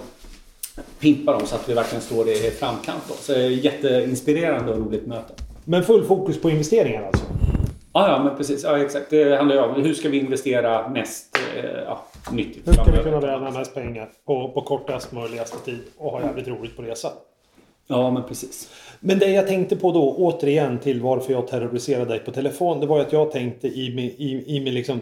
pimpa 1.00 1.32
dem 1.32 1.42
så 1.46 1.56
att 1.56 1.70
vi 1.70 1.74
verkligen 1.74 2.02
står 2.02 2.30
i 2.30 2.36
framkant. 2.36 3.04
Då. 3.08 3.14
Så 3.14 3.32
det 3.32 3.44
är 3.44 3.52
ett 3.52 3.64
jätteinspirerande 3.64 4.72
och 4.72 4.78
roligt 4.78 5.06
möte. 5.06 5.34
Men 5.66 5.84
full 5.84 6.06
fokus 6.06 6.42
på 6.42 6.50
investeringar 6.50 7.04
alltså. 7.04 7.26
Ja, 7.94 8.10
ja, 8.10 8.24
men 8.24 8.38
precis. 8.38 8.64
Ja, 8.64 8.78
exakt. 8.78 9.10
Det 9.10 9.38
handlar 9.38 9.56
ju 9.56 9.62
om 9.62 9.84
hur 9.84 9.94
ska 9.94 10.10
vi 10.10 10.20
investera 10.20 10.90
mest 10.90 11.38
eh, 11.58 11.66
ja, 11.66 12.06
nyttigt 12.32 12.68
Hur 12.68 12.74
ska 12.74 12.84
vi 12.84 13.04
kunna 13.04 13.20
bränna 13.20 13.52
mest 13.52 13.74
pengar 13.74 14.10
på, 14.26 14.52
på 14.52 14.62
kortast 14.62 15.12
möjligaste 15.12 15.58
tid 15.66 15.80
och 15.98 16.12
ha 16.12 16.22
jävligt 16.22 16.48
roligt 16.48 16.76
på 16.76 16.82
resan? 16.82 17.12
Ja, 17.88 18.12
men 18.12 18.24
precis. 18.24 18.70
Men 19.00 19.20
det 19.20 19.30
jag 19.30 19.48
tänkte 19.48 19.76
på 19.76 19.92
då, 19.92 20.16
återigen 20.16 20.80
till 20.80 21.02
varför 21.02 21.34
jag 21.34 21.48
terroriserade 21.48 22.06
dig 22.06 22.20
på 22.20 22.32
telefon. 22.32 22.80
Det 22.80 22.88
var 22.88 22.98
ju 22.98 23.04
att 23.04 23.14
jag 23.14 23.32
tänkte 23.32 23.68
i 23.68 23.96
min, 23.96 24.06
i, 24.06 24.56
i 24.58 24.60
min 24.60 24.74
liksom... 24.74 25.02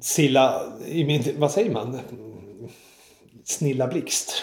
Silla... 0.00 0.62
I 0.86 1.04
min... 1.04 1.22
Vad 1.36 1.50
säger 1.50 1.70
man? 1.70 1.98
Snilla 3.48 3.86
blixt. 3.86 4.42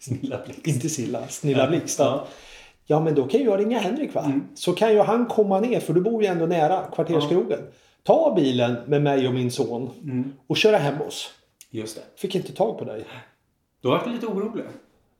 Snilla 0.00 0.38
blixt. 0.44 0.66
Inte 0.66 0.88
Silla. 0.88 1.28
Snilla 1.28 1.66
blixt. 1.66 1.98
Ja. 1.98 2.26
Ja 2.86 3.00
men 3.00 3.14
då 3.14 3.24
kan 3.26 3.42
jag 3.44 3.60
ringa 3.60 3.78
Henrik 3.78 4.14
va? 4.14 4.32
Så 4.54 4.72
kan 4.72 4.92
ju 4.92 5.00
han 5.00 5.26
komma 5.26 5.60
ner 5.60 5.80
för 5.80 5.92
du 5.94 6.00
bor 6.00 6.22
ju 6.22 6.28
ändå 6.28 6.46
nära 6.46 6.82
kvarterskrogen. 6.94 7.58
Ta 8.02 8.34
bilen 8.36 8.76
med 8.86 9.02
mig 9.02 9.28
och 9.28 9.34
min 9.34 9.50
son 9.50 9.90
och 10.46 10.56
köra 10.56 10.76
hem 10.76 11.02
oss. 11.02 11.30
Just 11.70 11.96
det. 11.96 12.02
Fick 12.16 12.34
inte 12.34 12.52
tag 12.52 12.78
på 12.78 12.84
dig. 12.84 13.04
Då 13.82 13.90
var 13.90 14.02
jag 14.04 14.12
lite 14.12 14.26
orolig. 14.26 14.64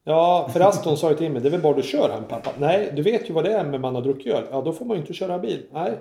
Ja, 0.04 0.50
för 0.52 0.60
Aston 0.60 0.96
sa 0.96 1.10
ju 1.10 1.16
till 1.16 1.30
mig, 1.32 1.42
det 1.42 1.48
är 1.48 1.50
väl 1.50 1.60
bara 1.60 1.76
du 1.76 1.82
kör 1.82 2.10
hem 2.10 2.24
pappa. 2.28 2.50
Nej, 2.58 2.92
du 2.96 3.02
vet 3.02 3.30
ju 3.30 3.34
vad 3.34 3.44
det 3.44 3.52
är 3.52 3.64
med 3.64 3.80
man 3.80 3.94
har 3.94 4.02
druckit 4.02 4.34
öl. 4.34 4.44
Ja, 4.50 4.60
då 4.62 4.72
får 4.72 4.84
man 4.84 4.96
ju 4.96 5.00
inte 5.00 5.14
köra 5.14 5.38
bil. 5.38 5.62
Nej. 5.72 5.92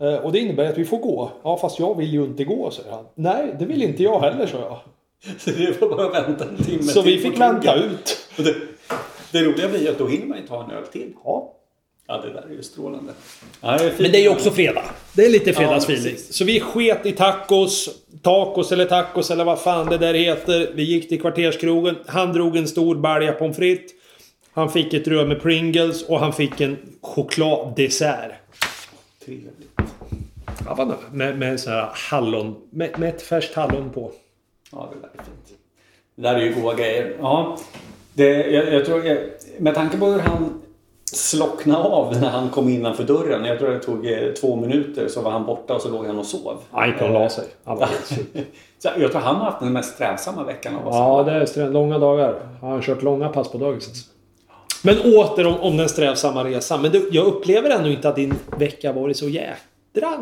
Eh, 0.00 0.14
Och 0.14 0.32
det 0.32 0.38
innebär 0.38 0.68
att 0.70 0.78
vi 0.78 0.84
får 0.84 0.98
gå. 0.98 1.30
Ja, 1.42 1.56
fast 1.56 1.78
jag 1.78 1.96
vill 1.96 2.12
ju 2.12 2.24
inte 2.24 2.44
gå, 2.44 2.70
säger 2.70 2.90
han. 2.92 3.04
Nej, 3.14 3.54
det 3.58 3.64
vill 3.64 3.82
inte 3.82 4.02
jag 4.02 4.20
heller, 4.20 4.46
sa 4.46 4.58
jag. 4.58 4.78
Så 5.38 5.50
det 5.50 5.80
var 5.80 5.88
bara 5.88 6.06
att 6.06 6.28
vänta 6.28 6.44
en 6.44 6.56
timme 6.56 6.82
Så 6.82 7.02
till 7.02 7.12
vi 7.12 7.22
fick 7.22 7.40
vänta 7.40 7.74
ut. 7.74 8.28
Och 8.38 8.44
det, 8.44 8.54
Det 9.32 9.44
roliga 9.44 9.68
blir 9.68 9.90
att 9.90 9.98
då 9.98 10.06
hinner 10.06 10.26
man 10.26 10.38
ju 10.38 10.46
ta 10.46 10.64
en 10.64 10.70
öl 10.70 10.86
till. 10.86 11.12
Ja. 11.24 11.54
Ja, 12.10 12.20
det 12.20 12.32
där 12.32 12.46
är 12.50 12.52
ju 12.52 12.62
strålande. 12.62 13.12
Ja, 13.60 13.78
det 13.78 13.84
är. 13.84 13.92
Men 13.98 14.12
det 14.12 14.18
är 14.18 14.22
ju 14.22 14.28
också 14.28 14.50
fredag. 14.50 14.84
Det 15.12 15.24
är 15.24 15.30
lite 15.30 15.52
fredagsfeeling. 15.52 16.04
precis. 16.04 16.34
så 16.34 16.44
vi 16.44 16.60
sket 16.60 17.06
i 17.06 17.12
tacos, 17.12 17.88
tacos 18.22 18.72
eller 18.72 18.84
tacos 18.84 19.30
eller 19.30 19.44
vad 19.44 19.60
fan 19.60 19.86
det 19.86 19.98
där 19.98 20.14
heter. 20.14 20.70
Vi 20.74 20.82
gick 20.82 21.08
till 21.08 21.20
kvarterskrogen. 21.20 21.96
Han 22.06 22.32
drog 22.32 22.56
en 22.56 22.68
stor 22.68 22.96
balja 22.96 23.32
pommes 23.32 23.56
frites. 23.56 23.92
Han 24.52 24.70
fick 24.72 24.94
ett 24.94 25.08
rör 25.08 25.26
med 25.26 25.42
Pringles 25.42 26.02
och 26.02 26.20
han 26.20 26.32
fick 26.32 26.60
en 26.60 26.76
chokladdessert. 27.00 28.32
Trevligt. 29.24 29.68
Ja. 30.66 30.98
Med, 31.12 31.38
med 31.38 31.60
sån 31.60 31.72
här 31.72 31.88
hallon. 31.92 32.56
Med, 32.70 32.98
med 32.98 33.08
ett 33.08 33.22
färskt 33.22 33.54
hallon 33.54 33.90
på. 33.90 34.12
Ja, 34.72 34.88
det 34.92 35.00
där 35.00 35.10
är 35.18 35.24
fint. 35.24 35.58
Det 36.14 36.22
där 36.22 36.34
är 36.34 36.40
ju 36.40 36.54
goda 36.62 36.74
grejer. 36.74 37.16
Ja, 37.20 37.56
det, 38.14 38.28
jag, 38.46 38.72
jag 38.74 38.84
tror, 38.84 39.04
jag, 39.06 39.18
med 39.58 39.74
tanke 39.74 39.98
på 39.98 40.06
hur 40.06 40.18
han 40.20 40.62
slocknade 41.12 41.84
av 41.84 42.20
när 42.20 42.28
han 42.28 42.48
kom 42.50 42.68
innanför 42.68 43.04
dörren. 43.04 43.44
Jag 43.44 43.58
tror 43.58 43.70
det 43.70 43.78
tog 43.78 44.06
eh, 44.10 44.32
två 44.32 44.56
minuter 44.56 45.08
så 45.08 45.20
var 45.22 45.30
han 45.30 45.46
borta 45.46 45.74
och 45.74 45.82
så 45.82 45.88
låg 45.90 46.06
han 46.06 46.18
och 46.18 46.26
sov. 46.26 46.58
Han 46.70 46.88
gick 46.88 47.02
och 47.02 47.10
la 47.10 47.28
sig. 47.28 47.44
Så 48.82 48.88
jag 48.98 49.12
tror 49.12 49.20
han 49.20 49.36
har 49.36 49.44
haft 49.44 49.60
den 49.60 49.72
mest 49.72 49.94
strävsamma 49.94 50.44
veckan 50.44 50.76
av 50.76 50.88
oss 50.88 50.94
Ja, 50.94 51.22
det 51.22 51.32
är 51.32 51.46
strä- 51.46 51.70
långa 51.72 51.98
dagar. 51.98 52.34
Han 52.60 52.70
har 52.70 52.80
kört 52.82 53.02
långa 53.02 53.28
pass 53.28 53.50
på 53.50 53.58
dagis. 53.58 54.04
Men 54.82 54.96
åter 55.16 55.46
om, 55.46 55.60
om 55.60 55.76
den 55.76 55.88
strävsamma 55.88 56.44
resan. 56.44 56.82
Men 56.82 56.90
du, 56.92 57.08
jag 57.12 57.26
upplever 57.26 57.70
ändå 57.70 57.88
inte 57.88 58.08
att 58.08 58.16
din 58.16 58.34
vecka 58.58 58.92
varit 58.92 59.16
så 59.16 59.28
jädrans 59.28 59.58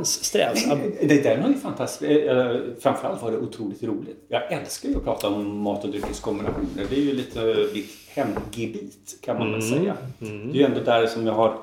strävsam. 0.04 0.78
Det 1.00 1.22
där 1.22 1.42
var 1.42 1.48
ju 1.48 1.54
fantastiskt. 1.54 2.26
Eh, 2.28 2.56
Framförallt 2.80 3.22
var 3.22 3.30
det 3.30 3.38
otroligt 3.38 3.82
roligt. 3.82 4.24
Jag 4.28 4.52
älskar 4.52 4.88
ju 4.88 4.96
att 4.96 5.04
prata 5.04 5.28
om 5.28 5.58
mat 5.58 5.84
och 5.84 5.90
dryckeskombinationer. 5.90 6.86
Det 6.90 6.96
är 6.96 7.00
ju 7.00 7.12
lite 7.12 7.56
mitt 7.74 7.90
hemgebit 8.08 9.18
kan 9.20 9.38
man 9.38 9.52
väl 9.52 9.62
säga. 9.62 9.96
Det 10.18 10.26
är 10.26 10.54
ju 10.54 10.62
ändå 10.62 10.80
där 10.80 11.06
som 11.06 11.26
jag 11.26 11.32
har 11.34 11.58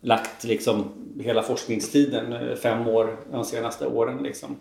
lagt 0.00 0.44
liksom 0.44 0.84
hela 1.20 1.42
forskningstiden, 1.42 2.32
eh, 2.32 2.54
fem 2.56 2.88
år 2.88 3.16
de 3.32 3.44
senaste 3.44 3.86
åren 3.86 4.22
liksom, 4.22 4.56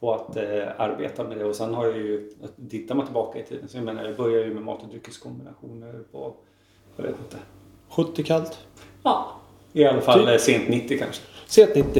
på 0.00 0.14
att 0.14 0.36
eh, 0.36 0.42
arbeta 0.80 1.24
med 1.24 1.38
det. 1.38 1.44
Och 1.44 1.56
sen 1.56 1.74
har 1.74 1.86
jag 1.86 1.96
ju, 1.96 2.32
tittar 2.70 2.94
man 2.94 3.06
tillbaka 3.06 3.38
i 3.38 3.42
tiden, 3.42 3.68
så 3.68 3.76
jag 3.76 3.84
menar 3.84 4.04
jag 4.04 4.16
började 4.16 4.44
ju 4.46 4.54
med 4.54 4.62
mat 4.62 4.82
och 4.82 4.88
dryckeskombinationer 4.88 6.00
på, 6.12 6.34
jag 6.96 7.02
vet 7.04 7.14
inte. 7.24 7.36
70 7.88 8.22
kallt. 8.22 8.58
Ja, 9.02 9.40
i 9.72 9.84
alla 9.84 10.00
fall 10.00 10.18
Typ. 10.20 10.28
eh, 10.28 10.36
sent 10.36 10.68
90 10.68 10.98
kanske. 10.98 11.22
C90. 11.48 11.98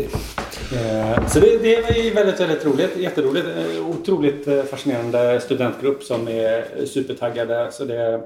Eh, 0.72 1.26
så 1.26 1.40
det, 1.40 1.58
det 1.58 1.74
är 1.74 2.14
väldigt, 2.14 2.40
väldigt 2.40 2.64
roligt. 2.64 2.96
Jätteroligt. 2.96 3.46
Eh, 3.46 3.90
otroligt 3.90 4.48
eh, 4.48 4.62
fascinerande 4.62 5.40
studentgrupp 5.40 6.02
som 6.02 6.28
är 6.28 6.86
supertaggade. 6.86 7.68
Så 7.72 7.84
det 7.84 7.96
är 7.96 8.22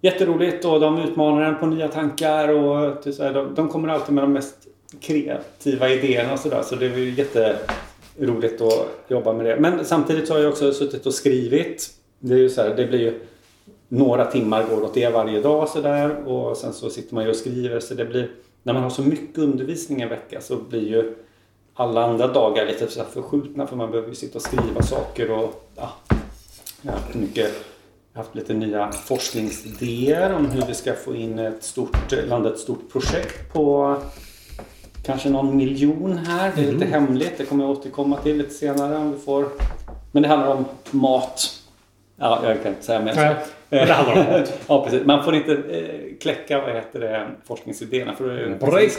jätteroligt 0.00 0.64
och 0.64 0.80
de 0.80 0.98
utmanar 0.98 1.42
en 1.42 1.58
på 1.58 1.66
nya 1.66 1.88
tankar 1.88 2.48
och 2.48 2.96
de, 3.18 3.54
de 3.54 3.68
kommer 3.68 3.88
alltid 3.88 4.14
med 4.14 4.24
de 4.24 4.32
mest 4.32 4.56
kreativa 5.00 5.88
idéerna 5.88 6.32
och 6.32 6.38
sådär. 6.38 6.62
Så 6.62 6.76
det 6.76 6.86
är 6.86 6.96
ju 6.96 7.10
jätteroligt 7.10 8.60
att 8.60 8.88
jobba 9.08 9.32
med 9.32 9.46
det. 9.46 9.56
Men 9.60 9.84
samtidigt 9.84 10.28
så 10.28 10.34
har 10.34 10.40
jag 10.40 10.50
också 10.50 10.72
suttit 10.72 11.06
och 11.06 11.14
skrivit. 11.14 11.90
Det 12.18 12.34
är 12.34 12.38
ju 12.38 12.50
så 12.50 12.62
här, 12.62 12.74
det 12.76 12.86
blir 12.86 13.00
ju 13.00 13.20
några 13.88 14.24
timmar 14.24 14.66
går 14.70 14.82
åt 14.82 14.94
det 14.94 15.08
varje 15.08 15.40
dag 15.40 15.68
sådär 15.68 16.28
och 16.28 16.56
sen 16.56 16.72
så 16.72 16.90
sitter 16.90 17.14
man 17.14 17.24
ju 17.24 17.30
och 17.30 17.36
skriver 17.36 17.80
så 17.80 17.94
det 17.94 18.04
blir 18.04 18.30
när 18.62 18.72
man 18.72 18.82
har 18.82 18.90
så 18.90 19.02
mycket 19.02 19.38
undervisning 19.38 20.00
en 20.00 20.08
vecka 20.08 20.40
så 20.40 20.56
blir 20.56 20.88
ju 20.88 21.14
alla 21.74 22.04
andra 22.04 22.26
dagar 22.26 22.66
lite 22.66 22.88
så 22.88 23.04
förskjutna 23.04 23.66
för 23.66 23.76
man 23.76 23.90
behöver 23.90 24.08
ju 24.08 24.14
sitta 24.14 24.38
och 24.38 24.42
skriva 24.42 24.82
saker 24.82 25.30
och 25.30 25.68
ja, 25.76 25.92
jag 26.82 26.92
har 26.92 26.98
haft 26.98 27.14
mycket 27.14 27.52
jag 28.12 28.18
har 28.18 28.24
haft 28.24 28.34
lite 28.34 28.54
nya 28.54 28.92
forskningsidéer 28.92 30.34
om 30.34 30.46
hur 30.46 30.66
vi 30.66 30.74
ska 30.74 30.94
få 30.94 31.14
in 31.14 31.38
ett 31.38 31.64
stort, 31.64 32.12
landa 32.28 32.52
ett 32.52 32.58
stort 32.58 32.92
projekt 32.92 33.52
på 33.52 33.96
kanske 35.04 35.30
någon 35.30 35.56
miljon 35.56 36.18
här. 36.18 36.52
Det 36.56 36.62
är 36.64 36.72
lite 36.72 36.84
hemligt. 36.84 37.32
Det 37.38 37.44
kommer 37.44 37.64
jag 37.64 37.70
återkomma 37.70 38.16
till 38.16 38.36
lite 38.36 38.54
senare 38.54 38.96
om 38.96 39.12
vi 39.12 39.18
får. 39.18 39.48
Men 40.12 40.22
det 40.22 40.28
handlar 40.28 40.54
om 40.54 40.64
mat. 40.90 41.61
Ja, 42.22 42.40
jag 42.44 42.62
kan 42.62 42.72
inte 42.72 42.84
säga 42.84 43.00
mer. 43.00 43.14
Nej, 43.14 43.34
men 43.68 43.86
det 43.86 43.92
handlar 43.92 44.26
om 44.26 44.40
mat. 44.40 44.52
ja, 44.66 44.84
precis. 44.84 45.06
Man 45.06 45.24
får 45.24 45.34
inte 45.34 45.52
eh, 45.52 46.18
kläcka 46.20 46.60
vad 46.60 46.74
heter 46.74 47.00
det, 47.00 47.26
forskningsidéerna. 47.44 48.14
För 48.14 48.24
det 48.24 48.66
Break 48.66 48.92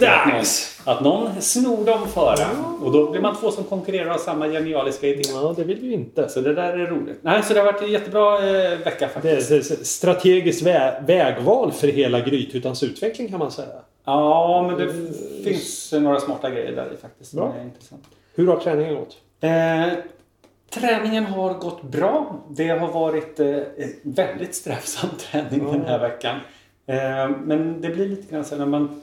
att 0.85 1.01
någon, 1.01 1.41
snor 1.41 1.85
dem 1.85 2.07
före. 2.07 2.45
Och 2.81 2.91
då 2.91 3.11
blir 3.11 3.21
man 3.21 3.35
två 3.35 3.51
som 3.51 3.63
konkurrerar 3.63 4.09
har 4.09 4.17
samma 4.17 4.47
genialiska 4.47 5.07
idé. 5.07 5.21
Ja, 5.33 5.53
det 5.57 5.63
vill 5.63 5.79
vi 5.79 5.93
inte. 5.93 6.29
Så 6.29 6.41
det 6.41 6.53
där 6.53 6.79
är 6.79 6.87
roligt. 6.87 7.19
Nej, 7.21 7.43
så 7.43 7.53
det 7.53 7.59
har 7.59 7.65
varit 7.65 7.81
en 7.81 7.91
jättebra 7.91 8.37
eh, 8.37 8.77
vecka 8.77 8.93
Det 8.99 9.05
är, 9.05 9.07
faktiskt. 9.09 9.49
det 9.49 9.55
är 9.55 9.83
strategiskt 9.83 10.61
vä 10.61 11.03
vägval 11.07 11.71
för 11.71 11.87
hela 11.87 12.19
Grythyttans 12.19 12.83
utveckling 12.83 13.29
kan 13.29 13.39
man 13.39 13.51
säga. 13.51 13.67
Ja, 14.05 14.65
men 14.67 14.87
det 14.87 14.93
finns 15.43 15.93
några 15.93 16.19
smarta 16.19 16.49
grejer 16.49 16.71
där 16.71 16.93
i 16.93 16.97
faktiskt. 17.01 17.33
Bra. 17.33 17.55
Hur 18.35 18.47
har 18.47 18.59
träningen 18.59 18.95
gått? 18.95 19.17
Eh, 19.41 19.93
träningen 20.73 21.25
har 21.25 21.53
gått 21.53 21.83
bra. 21.83 22.43
Det 22.49 22.69
har 22.69 22.87
varit 22.87 23.39
eh, 23.39 23.57
väldigt 24.01 24.55
strävsam 24.55 25.09
träning 25.17 25.71
den 25.71 25.85
här 25.85 25.99
veckan. 25.99 26.35
Eh, 26.85 27.37
men 27.43 27.81
det 27.81 27.89
blir 27.89 28.09
lite 28.09 28.33
grann 28.33 28.45
så 28.45 28.55
när 28.55 28.65
man... 28.65 29.01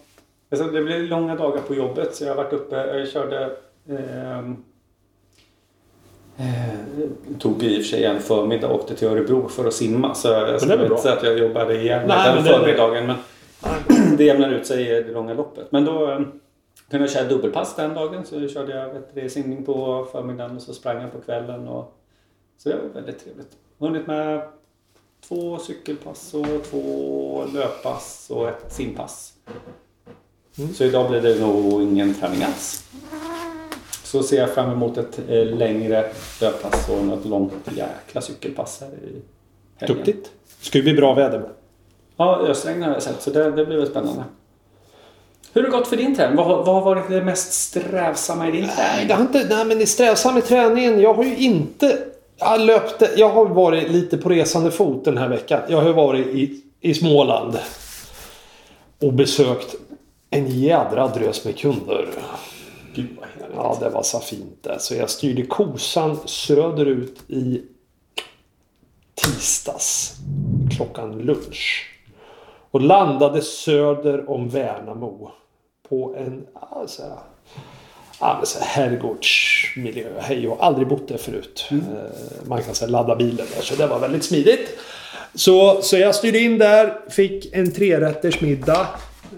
Alltså 0.51 0.67
det 0.67 0.83
blir 0.83 0.99
långa 0.99 1.37
dagar 1.37 1.63
på 1.63 1.75
jobbet 1.75 2.15
så 2.15 2.25
jag 2.25 2.31
har 2.31 2.37
varit 2.37 2.53
uppe, 2.53 2.77
jag 2.77 3.09
körde... 3.09 3.45
Eh, 3.89 4.51
Eh, 6.41 7.39
tog 7.39 7.63
i 7.63 7.81
och 7.81 7.83
för 7.83 7.89
sig 7.89 8.05
en 8.05 8.21
förmiddag 8.21 8.69
och 8.69 8.75
åkte 8.75 8.97
till 8.97 9.09
Örebro 9.09 9.49
för 9.49 9.67
att 9.67 9.75
simma. 9.75 10.15
Så 10.15 10.29
jag 10.29 10.67
väl 10.67 10.83
inte 10.83 10.97
säga 10.97 11.15
att 11.15 11.23
jag 11.23 11.39
jobbade 11.39 11.81
igen 11.81 12.03
Nej, 12.09 12.35
den 12.35 12.45
förmiddagen. 12.45 13.07
Men 13.07 13.17
det 14.17 14.25
jämnar 14.25 14.51
ut 14.51 14.67
sig 14.67 14.99
i 14.99 15.03
det 15.03 15.13
långa 15.13 15.35
loppet. 15.35 15.73
Men 15.73 15.85
då 15.85 16.11
eh, 16.11 16.21
kunde 16.91 17.07
jag 17.07 17.13
köra 17.13 17.29
dubbelpass 17.29 17.77
den 17.77 17.95
dagen. 17.95 18.27
Så 18.27 18.49
körde 18.49 18.77
jag 18.77 19.15
vet, 19.15 19.33
simning 19.33 19.65
på 19.65 20.07
förmiddagen 20.13 20.57
och 20.57 20.63
så 20.63 20.75
sprang 20.75 21.03
jag 21.03 21.13
på 21.13 21.21
kvällen. 21.21 21.69
Och, 21.69 21.95
så 22.59 22.69
det 22.69 22.77
var 22.77 22.89
väldigt 22.95 23.25
trevligt. 23.25 23.57
Hunnit 23.79 24.07
med 24.07 24.43
två 25.29 25.59
cykelpass 25.59 26.35
och 26.35 26.65
två 26.71 27.45
löppass 27.55 28.31
och 28.31 28.49
ett 28.49 28.73
simpass. 28.73 29.33
Så 30.75 30.85
idag 30.85 31.11
blir 31.11 31.21
det 31.21 31.41
nog 31.41 31.83
ingen 31.83 32.15
träning 32.15 32.43
alls. 32.43 32.85
Så 34.05 34.23
ser 34.23 34.41
jag 34.41 34.55
fram 34.55 34.71
emot 34.71 34.99
ett 34.99 35.19
eh, 35.29 35.47
längre 35.47 36.13
löppass 36.41 36.89
och 36.89 37.05
något 37.05 37.25
långt 37.25 37.53
jäkla 37.77 38.21
cykelpass 38.21 38.81
här 38.81 38.89
i 38.89 39.23
helgen. 39.77 39.97
Duktigt. 39.97 40.33
Ska 40.61 40.79
ju 40.79 40.85
bli 40.85 40.95
bra 40.95 41.15
väder. 41.15 41.49
Ja, 42.17 42.41
ösregn 42.41 42.83
har 42.83 42.93
jag 42.93 43.03
sett 43.03 43.23
så 43.23 43.31
det, 43.31 43.51
det 43.51 43.67
blir 43.67 43.77
väl 43.77 43.87
spännande. 43.87 44.25
Hur 45.53 45.63
har 45.63 45.71
det 45.71 45.77
gått 45.77 45.89
för 45.89 45.97
din 45.97 46.17
träning? 46.17 46.37
Vad, 46.37 46.47
vad 46.47 46.75
har 46.75 46.81
varit 46.83 47.09
det 47.09 47.23
mest 47.23 47.53
strävsamma 47.53 48.49
i 48.49 48.51
din 48.51 48.61
Nej, 48.61 48.77
träning? 48.77 49.09
det 49.09 49.15
har 49.15 49.23
inte, 49.23 49.47
nej 49.49 49.65
men 49.65 49.79
det 49.79 49.85
är 49.85 49.87
strävsamt 49.87 50.35
med 50.35 50.45
träningen. 50.47 51.01
Jag 51.01 51.15
har 51.15 51.25
ju 51.25 51.37
inte... 51.37 51.99
Jag, 52.37 52.61
löpte, 52.61 53.11
jag 53.17 53.29
har 53.29 53.47
varit 53.47 53.91
lite 53.91 54.19
på 54.19 54.29
resande 54.29 54.71
fot 54.71 55.05
den 55.05 55.19
här 55.19 55.29
veckan. 55.29 55.61
Jag 55.69 55.81
har 55.81 55.93
varit 55.93 56.27
i, 56.27 56.63
i 56.81 56.95
Småland. 56.95 57.59
Och 59.01 59.13
besökt 59.13 59.75
en 60.31 60.47
jädra 60.47 61.09
drös 61.09 61.45
med 61.45 61.59
kunder. 61.59 62.09
Gud 62.95 63.09
vad 63.21 63.29
härligt. 63.29 63.57
Ja, 63.57 63.77
det 63.81 63.89
var 63.89 64.03
så 64.03 64.21
fint 64.21 64.59
det. 64.63 64.81
Så 64.81 64.95
jag 64.95 65.11
styrde 65.11 65.43
kosan 65.43 66.19
söderut 66.25 67.19
i 67.29 67.63
tisdags 69.15 70.15
klockan 70.77 71.19
lunch. 71.19 71.87
Och 72.71 72.81
landade 72.81 73.43
söder 73.43 74.31
om 74.31 74.49
Värnamo. 74.49 75.31
På 75.91 76.15
en 76.19 76.47
alltså, 76.71 77.03
ja, 78.21 78.35
men 78.37 78.47
så 78.47 78.59
här 78.59 78.67
herrgårdsmiljö. 78.67 80.09
Hej, 80.21 80.45
jag 80.45 80.51
har 80.51 80.67
aldrig 80.67 80.89
bott 80.89 81.09
där 81.09 81.17
förut. 81.19 81.69
Eh, 81.71 81.77
Man 82.47 82.63
kan 82.63 82.75
säga 82.75 82.91
ladda 82.91 83.17
bilen 83.17 83.47
där, 83.57 83.63
så 83.63 83.75
det 83.75 83.87
var 83.87 83.99
väldigt 83.99 84.25
smidigt. 84.25 84.79
Så, 85.35 85.83
så 85.83 85.97
jag 85.97 86.15
styrde 86.15 86.39
in 86.39 86.59
där, 86.59 87.01
fick 87.11 87.55
en 87.55 87.73
trerätters 87.73 88.41
middag. 88.41 88.87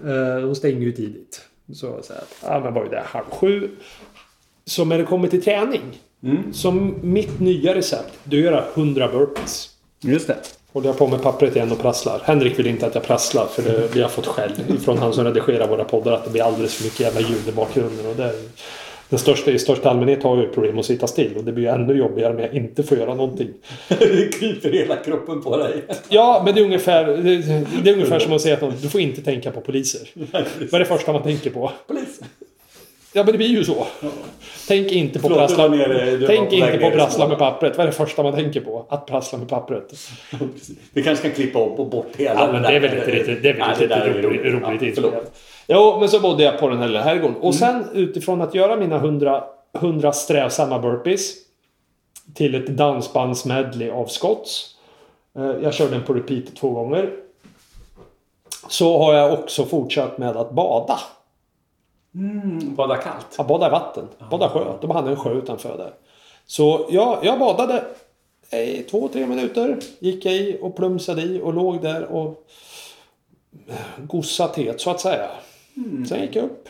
Eh, 0.05 0.41
De 0.41 0.55
stänger 0.55 0.81
ju 0.81 0.91
tidigt. 0.91 1.41
Så, 1.73 1.99
så 2.03 2.13
här, 2.13 2.23
ja, 2.43 2.59
men 2.59 2.73
var 2.73 2.83
ju 2.83 2.89
där 2.89 3.03
halv 3.05 3.25
sju. 3.29 3.69
Så 4.65 4.85
när 4.85 4.97
det 4.97 5.03
kommer 5.03 5.27
till 5.27 5.43
träning. 5.43 5.81
Som 6.53 6.99
mitt 7.01 7.39
nya 7.39 7.75
recept, 7.75 8.13
då 8.23 8.37
gör 8.37 8.51
jag 8.51 8.63
100 8.73 9.07
burpees. 9.07 9.69
Just 9.99 10.27
det. 10.27 10.37
Håller 10.73 10.87
jag 10.87 10.97
på 10.97 11.07
med 11.07 11.21
pappret 11.21 11.55
igen 11.55 11.71
och 11.71 11.79
prasslar. 11.79 12.21
Henrik 12.23 12.59
vill 12.59 12.67
inte 12.67 12.87
att 12.87 12.95
jag 12.95 13.03
prasslar 13.03 13.45
för 13.45 13.61
det, 13.61 13.87
vi 13.93 14.01
har 14.01 14.09
fått 14.09 14.27
skäll 14.27 14.51
från 14.85 14.97
han 14.97 15.13
som 15.13 15.25
redigerar 15.25 15.67
våra 15.67 15.83
poddar 15.83 16.11
att 16.11 16.23
det 16.23 16.29
blir 16.29 16.43
alldeles 16.43 16.75
för 16.75 16.83
mycket 16.83 16.99
jävla 16.99 17.21
ljud 17.21 17.47
i 17.47 17.51
bakgrunden. 17.51 18.05
Och 18.05 18.15
det, 18.15 18.31
den 19.09 19.19
största 19.19 19.51
i 19.51 19.59
största 19.59 19.89
allmänhet 19.89 20.23
har 20.23 20.37
ju 20.37 20.47
problem 20.47 20.79
att 20.79 20.85
sitta 20.85 21.07
still 21.07 21.37
och 21.37 21.43
det 21.43 21.51
blir 21.51 21.63
ju 21.63 21.69
ännu 21.69 21.93
jobbigare 21.93 22.33
när 22.33 22.41
jag 22.41 22.53
inte 22.53 22.83
får 22.83 22.97
göra 22.97 23.15
någonting. 23.15 23.49
det 23.87 24.39
kryper 24.39 24.69
hela 24.69 24.95
kroppen 24.95 25.41
på 25.41 25.57
dig. 25.57 25.83
Ja, 26.09 26.41
men 26.45 26.55
det 26.55 26.61
är 26.61 26.65
ungefär, 26.65 27.05
det, 27.05 27.37
det 27.83 27.89
är 27.89 27.93
ungefär 27.93 28.19
som 28.19 28.33
att 28.33 28.41
säga 28.41 28.55
att 28.55 28.61
någon, 28.61 28.73
du 28.81 28.89
får 28.89 29.01
inte 29.01 29.21
tänka 29.21 29.51
på 29.51 29.61
poliser. 29.61 30.09
Vad 30.71 30.73
är 30.73 30.79
det 30.79 30.85
första 30.85 31.13
man 31.13 31.23
tänker 31.23 31.49
på? 31.49 31.71
Polis. 31.87 32.19
Ja 33.13 33.23
men 33.23 33.31
det 33.31 33.37
blir 33.37 33.47
ju 33.47 33.63
så. 33.63 33.87
Tänk 34.67 34.91
inte 34.91 35.19
på 35.19 35.27
Förlåt, 35.27 35.39
prassla, 35.39 35.67
nere- 35.67 36.17
var 36.17 36.27
tänk 36.27 36.53
inte 36.53 36.77
på 36.77 36.91
prassla 36.91 37.27
med 37.27 37.37
pappret. 37.37 37.77
Vad 37.77 37.83
är 37.87 37.91
det 37.91 37.97
första 37.97 38.23
man 38.23 38.33
tänker 38.33 38.61
på? 38.61 38.85
Att 38.89 39.05
prassla 39.05 39.37
med 39.37 39.49
pappret. 39.49 39.93
Vi 40.93 41.03
kanske 41.03 41.27
kan 41.27 41.35
klippa 41.35 41.65
upp 41.65 41.79
och 41.79 41.89
bort 41.89 42.11
hela 42.17 42.39
Ja, 42.45 42.51
men 42.51 42.61
det 42.61 42.67
är 42.67 42.79
väl 42.79 42.95
lite, 42.95 43.11
lite, 43.11 43.35
det 43.35 43.49
är 43.49 43.53
väl 43.53 43.89
Ja, 43.89 43.95
det 43.95 44.21
roligt, 44.21 44.45
roligt, 44.45 44.97
Ja. 44.97 45.11
Jo, 45.67 45.97
men 45.99 46.09
så 46.09 46.19
bodde 46.19 46.43
jag 46.43 46.59
på 46.59 46.69
den 46.69 46.77
här 46.79 46.87
lilla 46.87 47.01
herrgården. 47.01 47.35
Och 47.37 47.55
sen 47.55 47.83
utifrån 47.93 48.41
att 48.41 48.55
göra 48.55 48.75
mina 48.75 48.97
hundra, 48.99 49.43
hundra 49.73 50.11
strävsamma 50.11 50.79
burpees 50.79 51.33
till 52.35 52.55
ett 52.55 52.67
dansbandsmedley 52.67 53.89
av 53.89 54.05
Scotts. 54.05 54.75
Eh, 55.37 55.51
Jag 55.63 55.73
körde 55.73 55.91
den 55.91 56.03
på 56.03 56.13
repeat 56.13 56.55
två 56.55 56.69
gånger. 56.71 57.09
Så 58.67 58.97
har 58.97 59.13
jag 59.13 59.33
också 59.33 59.65
fortsatt 59.65 60.17
med 60.17 60.37
att 60.37 60.51
bada. 60.51 60.99
Mm, 62.15 62.75
bada 62.75 62.97
kallt. 62.97 63.27
Jag 63.37 63.47
badade 63.47 63.69
i 63.75 63.79
vatten. 63.79 64.07
Bada 64.31 64.49
sjö. 64.49 64.73
De 64.81 64.91
hade 64.91 65.09
en 65.09 65.15
sjö 65.17 65.33
utanför 65.33 65.77
där. 65.77 65.93
Så 66.45 66.87
jag, 66.89 67.19
jag 67.25 67.39
badade 67.39 67.83
i 68.51 68.83
två, 68.83 69.07
tre 69.07 69.27
minuter. 69.27 69.77
Gick 69.99 70.25
jag 70.25 70.33
i 70.33 70.57
och 70.61 70.75
plumsade 70.75 71.21
i 71.21 71.41
och 71.41 71.53
låg 71.53 71.81
där 71.81 72.03
och 72.03 72.47
eh, 73.69 73.75
gossade 74.05 74.53
teet 74.53 74.81
så 74.81 74.89
att 74.89 75.01
säga. 75.01 75.29
Sen 76.09 76.21
gick 76.21 76.35
jag 76.35 76.45
upp. 76.45 76.69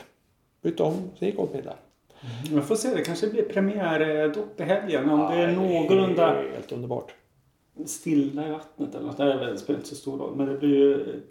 Bytte 0.61 0.83
om. 0.83 0.93
Sen 0.93 1.27
gick 1.27 1.35
jag 1.37 1.43
åt 1.43 1.53
middag. 1.53 1.73
Jag 2.51 2.67
får 2.67 2.75
se, 2.75 2.95
det 2.95 3.01
kanske 3.01 3.27
blir 3.27 3.43
premiärdopp 3.43 4.59
i 4.59 4.63
helgen. 4.63 5.09
Om 5.09 5.19
det 5.19 5.37
är 5.41 5.51
någorlunda 5.51 6.35
Helt 6.53 6.71
underbart. 6.71 7.11
stilla 7.85 8.47
i 8.47 8.51
vattnet 8.51 8.95
eller 8.95 9.05
något. 9.07 9.17
Det 9.17 9.57
spelar 9.57 9.79
inte 9.79 9.89
så 9.89 9.95
stor 9.95 10.17
roll. 10.17 10.35
Men 10.35 10.47
det 10.47 10.57
blir 10.57 10.69
ju... 10.69 11.21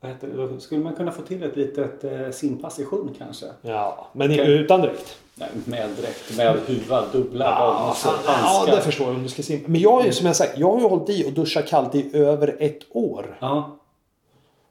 Vad 0.00 0.10
heter 0.10 0.28
det? 0.28 0.46
Då 0.46 0.60
skulle 0.60 0.80
man 0.84 0.94
kunna 0.94 1.12
få 1.12 1.22
till 1.22 1.42
ett 1.42 1.56
litet 1.56 2.04
eh, 2.04 2.30
simpass 2.30 2.78
i 2.78 2.84
sjön 2.84 3.14
kanske. 3.18 3.46
Ja, 3.62 4.06
men 4.12 4.30
Okej. 4.30 4.52
utan 4.52 4.80
dräkt. 4.80 5.18
Nej, 5.34 5.48
med 5.64 5.88
dräkt, 5.90 6.36
med 6.36 6.56
huva, 6.66 7.04
dubbla 7.12 7.44
Ja, 7.44 7.94
ja, 8.26 8.74
det 8.76 8.80
förstår 8.80 9.06
jag 9.06 9.16
om 9.16 9.22
du 9.22 9.28
ska 9.28 9.42
simma. 9.42 9.62
Men 9.66 9.80
jag 9.80 10.06
är 10.06 10.10
som 10.12 10.26
jag 10.26 10.36
sagt, 10.36 10.58
jag 10.58 10.72
har 10.72 10.80
ju 10.80 10.88
hållit 10.88 11.10
i 11.10 11.28
och 11.28 11.32
duschat 11.32 11.66
kallt 11.66 11.94
i 11.94 12.16
över 12.18 12.56
ett 12.58 12.78
år. 12.90 13.36
Ja. 13.40 13.76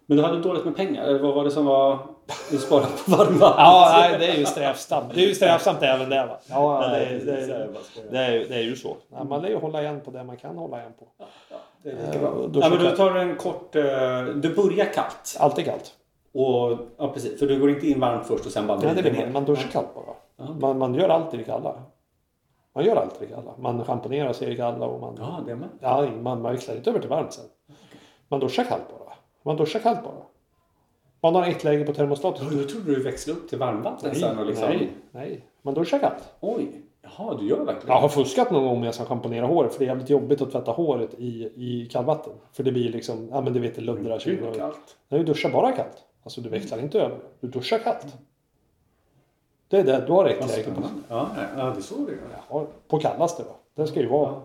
Men 0.06 0.18
du 0.18 0.24
hade 0.24 0.40
dåligt 0.40 0.66
med 0.66 0.76
pengar? 0.76 1.04
Eller 1.04 1.20
vad 1.20 1.36
var 1.36 1.44
det 1.44 1.52
som 1.52 1.66
var... 1.66 2.00
Du 2.52 2.58
sparade 2.58 2.88
på 3.06 3.12
varmvattnet? 3.12 3.40
Ja, 3.58 3.90
nej, 3.94 4.20
det 4.20 4.26
är 4.28 4.36
ju 4.38 4.46
strävsamt. 4.46 5.14
Det 5.16 5.24
är 5.24 5.28
ju 5.28 5.36
strävsamt 5.36 5.82
även 5.82 6.10
det 6.10 6.26
va? 6.26 6.38
Ja, 6.50 6.82
det, 6.82 6.88
Nej, 6.92 7.22
det, 7.26 7.32
det- 7.32 7.46
det, 7.48 7.68
det, 8.12 8.18
är, 8.18 8.32
ju- 8.34 8.48
det 8.48 8.56
är 8.56 8.62
ju 8.64 8.76
så. 8.76 8.98
Ja, 9.12 9.24
man 9.24 9.42
lär 9.42 9.50
ju 9.50 9.56
hålla 9.58 9.82
igen 9.82 10.02
på 10.06 10.12
det 10.12 10.24
man 10.24 10.38
kan 10.38 10.58
hålla 10.58 10.80
igen 10.80 10.92
på. 11.00 11.06
Det 11.86 11.92
är 11.92 12.06
lika 12.08 12.20
bra. 12.20 12.30
och 12.30 12.50
då 12.50 12.60
Ja, 12.60 12.70
men 12.70 12.80
du 12.80 12.92
tar 12.96 13.16
en 13.16 13.36
kort... 13.36 13.76
eh, 13.76 13.84
Du 14.36 14.56
börjar 14.56 14.94
kallt. 14.94 15.38
Alltid 15.40 15.66
kallt. 15.66 15.94
Och, 16.34 16.78
ja, 16.98 17.12
precis. 17.14 17.40
För 17.40 17.48
du 17.48 17.60
går 17.60 17.70
inte 17.70 17.88
in 17.88 18.00
varmt 18.00 18.26
först 18.28 18.46
och 18.46 18.52
sen 18.52 18.68
bara 18.68 18.78
Nej, 18.80 18.88
det 18.96 19.02
vrider 19.02 19.18
man. 19.18 19.26
ner. 19.26 19.34
Man 19.34 19.46
duschar 19.46 19.70
kallt 19.70 19.88
bara. 19.96 20.54
Man, 20.60 20.78
man 20.78 20.94
gör 20.96 21.10
allt 21.10 21.34
i 21.34 21.38
det 21.38 21.44
kalla. 21.44 21.76
Man 22.76 22.86
gör 22.86 22.96
allt 22.96 23.22
i 23.22 23.26
det 23.26 23.32
kalla. 23.34 23.52
Man 23.58 23.84
schamponerar 23.86 24.34
sig 24.34 24.48
i 24.48 24.52
det 24.52 24.58
kalla 24.58 24.86
och 24.86 25.00
man... 25.02 25.16
Ja, 25.20 25.44
det 25.48 25.56
med. 25.56 25.70
Ja, 25.80 26.08
man 26.22 26.44
växlar 26.44 26.76
inte 26.76 26.90
över 26.90 27.00
till 27.00 27.10
varmt 27.10 27.34
sen. 27.34 27.46
Man 28.28 28.40
duschar 28.40 28.64
kallt 28.64 28.84
bara. 29.00 29.14
Man 29.44 29.58
duschar 29.58 29.80
kallt 29.80 30.04
bara. 30.04 30.14
Man 31.22 31.36
har 31.36 31.48
ett 31.48 31.64
läge 31.64 31.84
på 31.86 31.94
termostatet. 31.94 32.44
Jag 32.52 32.70
trodde 32.70 32.96
du 32.96 33.04
växlade 33.04 33.40
upp 33.40 33.50
till 33.50 33.58
varmvatten 33.60 34.16
sen 34.16 34.40
och 34.40 34.46
liksom... 34.46 34.70
nej, 34.70 34.90
nej. 35.12 35.46
Man 35.62 35.74
duschar 35.74 36.00
kallt. 36.00 36.34
Oj. 36.40 36.82
Jaha, 37.06 37.38
du 37.40 37.48
gör 37.48 37.58
verkligen 37.58 37.88
Jag 37.96 38.02
har 38.02 38.10
fuskat 38.10 38.52
någon 38.52 38.64
gång 38.64 38.80
med 38.80 38.90
att 38.90 38.96
schamponera 38.96 39.46
håret 39.46 39.74
för 39.74 39.80
det 39.80 39.86
är 39.86 39.88
jävligt 39.88 40.10
jobbigt 40.10 40.42
att 40.42 40.52
tvätta 40.52 40.72
håret 40.72 41.14
i, 41.14 41.52
i 41.56 41.90
kallvatten. 41.92 42.34
För 42.54 42.64
det 42.64 42.72
blir 42.72 42.92
liksom, 42.92 43.30
ja 43.32 43.42
men 43.42 43.54
du 43.54 43.60
vet 43.60 43.76
det 43.76 43.82
luddrar 43.82 44.20
sig. 44.20 44.36
Gud, 44.36 44.56
kallt. 44.56 44.98
Nej, 45.10 45.20
du 45.20 45.26
duschar 45.26 45.50
bara 45.50 45.72
kallt. 45.72 46.04
Alltså 46.24 46.42
du 46.42 46.50
växlar 46.50 46.80
inte 46.80 47.00
över. 47.00 47.18
Du 47.40 47.48
duschar 47.48 47.80
kallt. 47.80 48.06
Det 49.68 49.78
är 49.78 49.84
det, 49.84 50.04
du 50.08 50.12
har 50.12 50.34
på. 50.42 50.48
spännande. 50.48 50.88
Ja, 51.10 51.30
ja, 51.58 51.64
det 51.64 51.80
är 51.80 51.82
så 51.82 51.96
det. 51.96 52.18
Ja, 52.50 52.68
på 52.88 53.00
kallaste 53.00 53.44
då. 53.44 53.56
Det 53.76 53.88
ska 53.88 54.00
ju 54.00 54.08
vara 54.08 54.42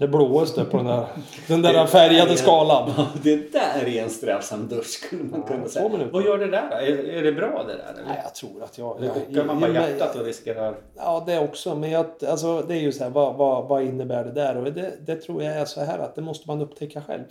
det 0.00 0.08
blåaste 0.08 0.64
på 0.64 0.76
den 0.76 0.86
där, 0.86 1.06
den 1.48 1.62
där 1.62 1.86
färgade 1.86 2.36
skalan. 2.36 2.90
Det 3.22 3.52
där 3.52 3.88
är 3.88 4.02
en 4.02 4.10
strävsam 4.10 4.68
dusch 4.68 4.86
skulle 4.86 5.24
man 5.24 5.42
kunna 5.42 5.68
säga. 5.68 5.88
Vad 6.12 6.24
gör 6.24 6.38
det 6.38 6.50
där? 6.50 6.70
Är, 6.70 7.08
är 7.08 7.22
det 7.22 7.32
bra 7.32 7.64
det 7.68 7.72
där? 7.72 7.92
Eller? 7.92 8.08
Nej, 8.08 8.20
jag 8.24 8.34
tror 8.34 8.64
att 8.64 8.78
jag... 8.78 8.96
Eller 9.30 9.44
man 9.44 9.60
jag- 9.60 9.74
hjärtat 9.74 10.16
och 10.16 10.24
riskerar... 10.24 10.74
Ja, 10.96 11.22
det 11.26 11.38
också. 11.38 11.74
Men 11.74 11.90
jag, 11.90 12.06
alltså, 12.28 12.62
det 12.68 12.74
är 12.74 12.80
ju 12.80 12.92
så 12.92 13.04
här, 13.04 13.10
vad, 13.10 13.34
vad, 13.34 13.68
vad 13.68 13.82
innebär 13.82 14.24
det 14.24 14.32
där? 14.32 14.56
Och 14.56 14.72
det, 14.72 14.92
det 15.06 15.16
tror 15.16 15.42
jag 15.42 15.56
är 15.56 15.64
så 15.64 15.80
här 15.80 15.98
att 15.98 16.14
det 16.14 16.22
måste 16.22 16.48
man 16.48 16.60
upptäcka 16.60 17.02
själv. 17.06 17.24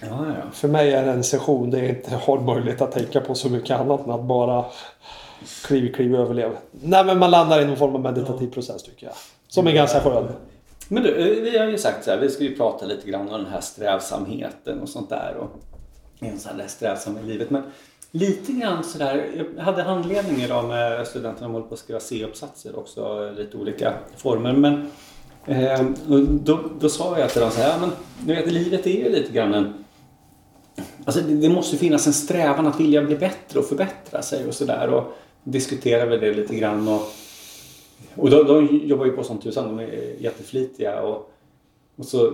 Ja, 0.00 0.08
ja. 0.10 0.50
För 0.52 0.68
mig 0.68 0.92
är 0.92 1.04
det 1.06 1.12
en 1.12 1.24
session 1.24 1.70
där 1.70 1.78
jag 1.78 1.88
inte 1.88 2.14
har 2.14 2.40
möjlighet 2.40 2.80
att 2.82 2.92
tänka 2.92 3.20
på 3.20 3.34
så 3.34 3.48
mycket 3.48 3.80
annat 3.80 4.04
än 4.06 4.10
att 4.10 4.24
bara 4.24 4.64
kliv, 5.66 5.92
kliv, 5.92 6.14
överleva. 6.14 6.54
Nej, 6.70 7.04
men 7.04 7.18
man 7.18 7.30
landar 7.30 7.60
i 7.60 7.64
någon 7.64 7.76
form 7.76 7.94
av 7.94 8.00
meditativ 8.00 8.50
process 8.50 8.82
tycker 8.82 9.06
jag. 9.06 9.14
Som 9.48 9.66
är 9.66 9.72
ganska 9.72 10.00
skön. 10.00 10.28
Men 10.88 11.02
du, 11.02 11.10
eh, 11.10 11.42
vi 11.42 11.58
har 11.58 11.66
ju 11.66 11.78
sagt 11.78 12.04
så 12.04 12.10
här, 12.10 12.18
vi 12.18 12.30
ska 12.30 12.44
ju 12.44 12.56
prata 12.56 12.86
lite 12.86 13.10
grann 13.10 13.28
om 13.28 13.42
den 13.42 13.52
här 13.52 13.60
strävsamheten 13.60 14.80
och 14.80 14.88
sånt 14.88 15.08
där. 15.08 15.34
Och 15.36 15.50
en 16.20 16.38
sån 16.38 16.56
där 16.56 16.66
strävsam 16.66 17.18
i 17.18 17.22
livet. 17.22 17.50
Men 17.50 17.62
lite 18.10 18.52
grann 18.52 18.84
sådär, 18.84 19.30
jag 19.56 19.62
hade 19.62 19.82
handledning 19.82 20.42
idag 20.42 20.64
med 20.68 21.06
studenterna 21.06 21.46
de 21.46 21.52
håller 21.52 21.66
på 21.66 21.74
att 21.74 21.80
skriva 21.80 22.00
C-uppsatser 22.00 22.78
också, 22.78 23.30
lite 23.36 23.56
olika 23.56 23.94
former. 24.16 24.52
Men 24.52 24.90
eh, 25.46 25.86
då, 26.28 26.60
då 26.80 26.88
sa 26.88 27.18
jag 27.18 27.30
till 27.30 27.40
dem 27.40 27.50
så 27.50 27.60
här, 27.60 27.68
ja, 27.68 27.78
men 27.80 27.90
du 28.20 28.34
vet, 28.34 28.52
livet 28.52 28.86
är 28.86 29.04
ju 29.04 29.08
lite 29.08 29.32
grann 29.32 29.54
en 29.54 29.84
Alltså 31.04 31.20
det, 31.20 31.34
det 31.34 31.48
måste 31.48 31.76
finnas 31.76 32.06
en 32.06 32.12
strävan 32.12 32.66
att 32.66 32.80
vilja 32.80 33.02
bli 33.02 33.16
bättre 33.16 33.58
och 33.58 33.66
förbättra 33.66 34.22
sig 34.22 34.46
och 34.46 34.54
sådär. 34.54 34.88
Och 34.88 35.16
diskutera 35.44 36.06
väl 36.06 36.20
det 36.20 36.34
lite 36.34 36.54
grann. 36.54 36.88
Och, 36.88 37.02
och 38.16 38.30
de, 38.30 38.46
de 38.46 38.80
jobbar 38.86 39.06
ju 39.06 39.12
på 39.12 39.22
som 39.22 39.38
tusan. 39.38 39.76
De 39.76 39.84
är 39.84 40.14
jätteflitiga. 40.18 41.00
Och, 41.02 41.32
och 41.96 42.04
så 42.04 42.32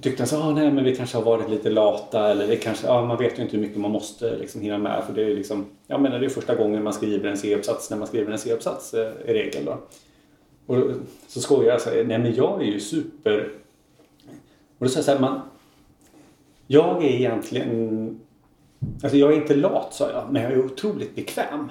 tyckte 0.00 0.22
han 0.22 0.28
så 0.28 0.36
ah, 0.36 0.52
nej 0.52 0.72
men 0.72 0.84
vi 0.84 0.96
kanske 0.96 1.16
har 1.16 1.24
varit 1.24 1.50
lite 1.50 1.70
lata. 1.70 2.30
Eller 2.30 2.46
vi 2.46 2.56
kanske, 2.56 2.88
ah, 2.88 3.06
man 3.06 3.18
vet 3.18 3.38
ju 3.38 3.42
inte 3.42 3.56
hur 3.56 3.62
mycket 3.62 3.80
man 3.80 3.90
måste 3.90 4.36
liksom 4.36 4.60
hinna 4.60 4.78
med. 4.78 5.04
För 5.04 5.12
det 5.14 5.22
är 5.22 5.28
ju 5.28 5.36
liksom, 5.36 5.66
jag 5.86 6.00
menar 6.00 6.18
det 6.18 6.26
är 6.26 6.30
första 6.30 6.54
gången 6.54 6.82
man 6.82 6.92
skriver 6.92 7.30
en 7.30 7.36
C-uppsats 7.36 7.90
när 7.90 7.96
man 7.96 8.08
skriver 8.08 8.32
en 8.32 8.38
C-uppsats 8.38 8.94
eh, 8.94 9.12
i 9.26 9.32
regel. 9.32 9.64
Då. 9.64 9.78
Och 10.66 10.76
så 11.28 11.40
skojar 11.40 11.68
jag 11.68 11.76
och 11.76 11.80
säger, 11.80 12.04
nej 12.04 12.18
men 12.18 12.34
jag 12.34 12.62
är 12.62 12.66
ju 12.66 12.80
super... 12.80 13.52
Och 14.78 14.86
då 14.86 14.88
sa 14.88 14.98
jag 14.98 15.04
så 15.04 15.12
här, 15.12 15.20
man, 15.20 15.40
jag 16.66 17.04
är 17.04 17.08
egentligen... 17.08 18.20
Alltså 19.02 19.18
jag 19.18 19.32
är 19.32 19.36
inte 19.36 19.54
lat 19.54 19.94
sa 19.94 20.10
jag, 20.10 20.24
men 20.30 20.42
jag 20.42 20.52
är 20.52 20.64
otroligt 20.64 21.14
bekväm. 21.14 21.68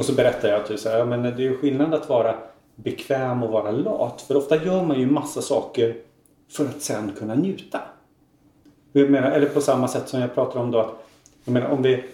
Och 0.00 0.06
så 0.06 0.12
berättar 0.12 0.48
jag 0.48 0.66
typ 0.66 0.80
så 0.80 0.88
här, 0.88 0.98
ja, 0.98 1.04
men 1.04 1.22
det 1.22 1.28
är 1.28 1.40
ju 1.40 1.56
skillnad 1.56 1.94
att 1.94 2.08
vara 2.08 2.34
bekväm 2.74 3.42
och 3.42 3.50
vara 3.50 3.70
lat. 3.70 4.22
För 4.22 4.36
ofta 4.36 4.64
gör 4.64 4.82
man 4.82 5.00
ju 5.00 5.06
massa 5.06 5.42
saker 5.42 5.96
för 6.50 6.64
att 6.64 6.82
sen 6.82 7.12
kunna 7.18 7.34
njuta. 7.34 7.80
Jag 8.92 9.10
menar, 9.10 9.30
eller 9.30 9.46
på 9.46 9.60
samma 9.60 9.88
sätt 9.88 10.08
som 10.08 10.20
jag 10.20 10.34
pratar 10.34 10.60
om 10.60 10.70
då 10.70 10.78
att 10.78 11.06
jag 11.44 11.52
menar, 11.52 11.70
om 11.70 11.82
vi 11.82 12.04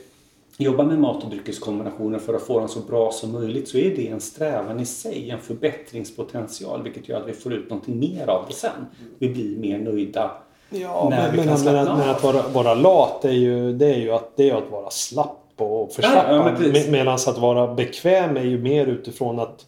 jobbar 0.56 0.84
med 0.84 0.98
mat 0.98 1.24
och 1.24 1.30
dryckeskombinationer 1.30 2.18
för 2.18 2.34
att 2.34 2.42
få 2.42 2.58
dem 2.58 2.68
så 2.68 2.80
bra 2.80 3.12
som 3.12 3.32
möjligt 3.32 3.68
så 3.68 3.78
är 3.78 3.96
det 3.96 4.08
en 4.08 4.20
strävan 4.20 4.80
i 4.80 4.86
sig, 4.86 5.30
en 5.30 5.40
förbättringspotential 5.40 6.82
vilket 6.82 7.08
gör 7.08 7.20
att 7.20 7.28
vi 7.28 7.32
får 7.32 7.52
ut 7.52 7.70
någonting 7.70 7.98
mer 7.98 8.26
av 8.26 8.44
det 8.48 8.54
sen. 8.54 8.86
Vi 9.18 9.28
blir 9.28 9.56
mer 9.58 9.78
nöjda 9.78 10.30
Ja, 10.70 11.06
när 11.10 11.22
men, 11.22 11.30
vi 11.30 11.36
men, 11.36 11.56
kan 11.56 11.64
men, 11.64 11.76
att, 11.76 11.98
men 11.98 12.08
av. 12.08 12.16
att 12.16 12.22
vara, 12.22 12.48
vara 12.48 12.74
lat 12.74 13.24
är 13.24 13.30
ju, 13.32 13.72
det 13.72 13.86
är 13.86 13.98
ju 13.98 14.10
att, 14.10 14.36
det 14.36 14.50
är 14.50 14.54
att 14.54 14.70
vara 14.70 14.90
slapp 14.90 15.45
och 15.56 15.88
Ja, 15.90 15.94
förslappad. 15.94 16.36
ja. 16.36 16.68
Med- 16.72 16.90
Medan 16.90 17.14
att 17.14 17.38
vara 17.38 17.74
bekväm 17.74 18.36
är 18.36 18.42
ju 18.44 18.58
mer 18.58 18.86
utifrån 18.86 19.40
att 19.40 19.66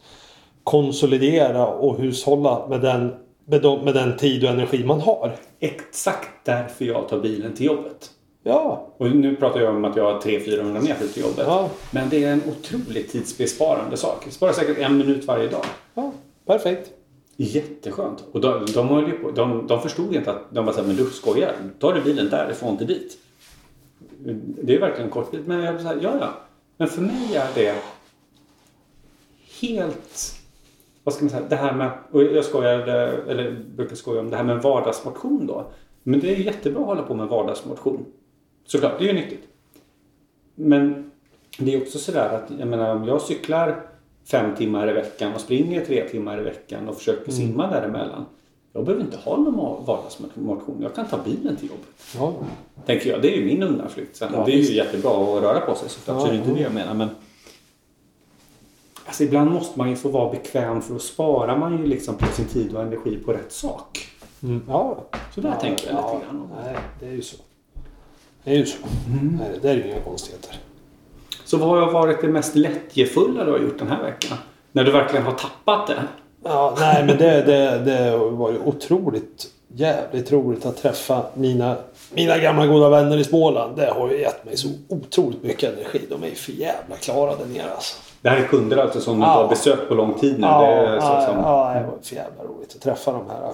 konsolidera 0.65 1.67
och 1.67 1.99
hushålla 1.99 2.67
med 2.69 2.81
den, 2.81 3.15
med, 3.45 3.63
de, 3.63 3.85
med 3.85 3.95
den 3.95 4.17
tid 4.17 4.45
och 4.45 4.51
energi 4.51 4.85
man 4.85 5.01
har. 5.01 5.33
Exakt 5.61 6.29
därför 6.45 6.85
jag 6.85 7.09
tar 7.09 7.19
bilen 7.21 7.55
till 7.55 7.67
jobbet. 7.67 8.11
Ja, 8.43 8.89
Och 8.99 9.11
nu 9.11 9.37
pratar 9.37 9.61
jag 9.61 9.75
om 9.77 9.85
att 9.85 9.97
jag 9.97 10.13
har 10.13 10.21
300-400 10.21 10.81
meter 10.83 11.09
till 11.09 11.23
jobbet. 11.23 11.45
Ja. 11.47 11.69
Men 11.91 12.09
det 12.09 12.25
är 12.25 12.33
en 12.33 12.43
otroligt 12.49 13.13
tidsbesparande 13.13 13.97
sak. 13.97 14.23
Det 14.25 14.31
sparar 14.31 14.53
säkert 14.53 14.79
en 14.79 14.99
minut 14.99 15.25
varje 15.27 15.49
dag. 15.49 15.65
ja 15.95 16.13
perfekt. 16.47 16.91
Jätteskönt. 17.37 18.25
Och 18.33 18.41
de, 18.41 18.67
de, 18.75 18.89
höll 18.89 19.11
på, 19.11 19.31
de, 19.31 19.67
de 19.67 19.81
förstod 19.81 20.15
inte 20.15 20.31
att 20.31 20.43
de 20.51 20.67
var 20.67 20.73
såhär, 20.73 20.87
men 20.87 20.97
du 20.97 21.05
skojar. 21.05 21.53
Tar 21.81 21.93
du 21.93 22.01
bilen 22.01 22.31
därifrån 22.31 22.77
till 22.77 22.87
dit? 22.87 23.19
Det 24.63 24.75
är 24.75 24.81
verkligen 24.81 25.05
en 25.05 25.11
kort 25.11 25.31
bit. 25.31 25.47
Men 25.47 25.61
jag 25.61 25.73
var 25.73 25.81
såhär, 25.81 25.99
ja 26.03 26.17
ja. 26.21 26.35
Men 26.77 26.89
för 26.89 27.03
mig 27.03 27.37
är 27.37 27.49
det 27.55 27.75
helt... 29.61 30.35
Vad 31.05 31.15
ska 31.15 31.25
man 31.25 31.31
säga? 31.31 31.43
Det 31.49 31.57
här 31.57 31.75
med... 31.75 31.91
Och 32.11 32.23
jag 32.23 32.45
skojade, 32.45 32.93
eller 33.29 33.65
brukar 33.77 33.97
skoja 33.97 34.21
om 34.21 34.31
det 34.31 34.37
här 34.37 34.45
med 34.45 34.63
vardagsmotion 34.63 35.47
då. 35.47 35.71
Men 36.03 36.21
det 36.21 36.35
är 36.35 36.37
jättebra 36.37 36.81
att 36.81 36.87
hålla 36.87 37.03
på 37.03 37.15
med 37.15 37.29
vardagsmotion. 37.29 38.05
Såklart, 38.65 38.99
det 38.99 39.05
är 39.05 39.09
ju 39.09 39.21
nyttigt. 39.21 39.49
Men 40.55 41.11
det 41.59 41.75
är 41.75 41.83
också 41.83 41.99
sådär 41.99 42.29
att, 42.29 42.51
jag 42.59 42.69
menar 42.69 42.95
om 42.95 43.05
jag 43.05 43.23
cyklar 43.23 43.87
fem 44.31 44.57
timmar 44.57 44.91
i 44.91 44.93
veckan 44.93 45.35
och 45.35 45.41
springer 45.41 45.85
tre 45.85 46.09
timmar 46.09 46.41
i 46.41 46.45
veckan 46.45 46.89
och 46.89 46.97
försöker 46.97 47.33
simma 47.33 47.71
däremellan. 47.71 48.25
Jag 48.79 48.85
behöver 48.85 49.05
inte 49.05 49.17
ha 49.17 49.37
någon 49.37 49.85
vardagsmotion. 49.85 50.79
Jag 50.81 50.95
kan 50.95 51.07
ta 51.07 51.19
bilen 51.25 51.57
till 51.57 51.69
jobbet. 51.69 51.89
Ja. 52.17 52.35
Tänker 52.87 53.11
jag. 53.11 53.23
Det 53.23 53.35
är 53.35 53.37
ju 53.37 53.45
min 53.45 53.63
undanflykt. 53.63 54.17
Sen. 54.17 54.31
Ja, 54.33 54.45
det 54.45 54.53
är 54.53 54.57
ju 54.57 54.75
jättebra 54.75 55.11
att 55.11 55.43
röra 55.43 55.61
på 55.61 55.75
sig 55.75 55.89
såklart. 55.89 56.17
Ja, 56.17 56.21
så 56.21 56.27
det 56.27 56.33
är 56.33 56.39
inte 56.39 56.51
det 56.51 56.61
jag 56.61 56.75
menar. 56.75 56.95
Men 56.95 57.09
Alltså 59.07 59.25
ibland 59.25 59.51
måste 59.51 59.79
man 59.79 59.91
ju 59.91 59.97
få 59.97 60.09
vara 60.09 60.31
bekväm 60.31 60.83
för 60.83 60.93
då 60.93 60.99
sparar 60.99 61.59
man 61.59 61.79
ju 61.79 61.87
liksom 61.87 62.17
på 62.17 62.27
sin 62.27 62.45
tid 62.45 62.75
och 62.75 62.83
energi 62.83 63.17
på 63.17 63.33
rätt 63.33 63.53
sak. 63.53 64.09
Mm. 64.43 64.63
Ja. 64.69 65.05
Så 65.35 65.41
där 65.41 65.49
ja, 65.49 65.61
tänker 65.61 65.87
jag 65.87 65.97
ja, 65.97 66.15
lite 66.15 66.27
grann. 66.27 66.41
om. 66.43 66.49
Nej, 66.65 66.77
det 67.01 67.07
är 67.07 67.13
ju 67.13 67.23
så. 67.23 67.37
Det 68.45 68.51
är 68.51 68.57
ju 68.57 68.67
så. 68.67 68.79
Nej, 69.39 69.59
det 69.63 69.71
är 69.71 69.75
ju 69.75 69.85
inga 69.85 70.01
konstigheter. 70.01 70.57
Så 71.45 71.57
vad 71.57 71.69
har 71.69 71.93
varit 71.93 72.21
det 72.21 72.29
mest 72.29 72.55
lättjefulla 72.55 73.45
du 73.45 73.51
har 73.51 73.59
gjort 73.59 73.79
den 73.79 73.89
här 73.89 74.03
veckan? 74.03 74.39
När 74.73 74.85
du 74.85 74.93
verkligen 74.93 75.25
har 75.25 75.33
tappat 75.33 75.87
det? 75.87 76.03
Ja, 76.45 76.75
nej 76.79 77.05
men 77.05 77.17
det, 77.19 77.43
det, 77.43 77.79
det 77.79 78.17
var 78.17 78.51
ju 78.53 78.59
otroligt 78.65 79.47
jävligt 79.75 80.33
roligt 80.33 80.67
att 80.67 80.77
träffa 80.77 81.23
mina, 81.35 81.77
mina 82.15 82.39
gamla 82.39 82.67
goda 82.67 82.89
vänner 82.89 83.17
i 83.17 83.25
Småland. 83.25 83.77
Det 83.77 83.87
har 83.91 84.11
ju 84.11 84.21
gett 84.21 84.45
mig 84.45 84.57
så 84.57 84.69
otroligt 84.89 85.43
mycket 85.43 85.75
energi. 85.75 86.01
De 86.11 86.23
är 86.23 86.27
ju 86.29 86.35
för 86.35 86.53
jävla 86.53 86.97
klara 87.01 87.31
där 87.37 87.47
nere 87.47 87.71
alltså. 87.75 87.97
Det 88.23 88.29
här 88.29 88.37
är 88.37 88.47
kunder 88.47 88.77
alltså 88.77 89.01
som 89.01 89.15
du 89.21 89.27
Ja. 89.27 89.31
inte 89.33 89.43
har 89.43 89.49
besökt 89.49 89.89
på 89.89 89.95
lång 89.95 90.15
tid 90.15 90.41
nu? 90.41 90.47
Ja, 90.47 90.61
det 90.91 91.01
så 91.01 91.07
ja, 91.07 91.27
som... 91.27 91.37
ja, 91.37 91.75
det 91.75 91.87
var 91.87 91.99
för 92.03 92.15
jävla 92.17 92.43
roligt 92.45 92.75
att 92.77 92.83
träffa 92.83 93.13
de 93.13 93.23
här 93.31 93.53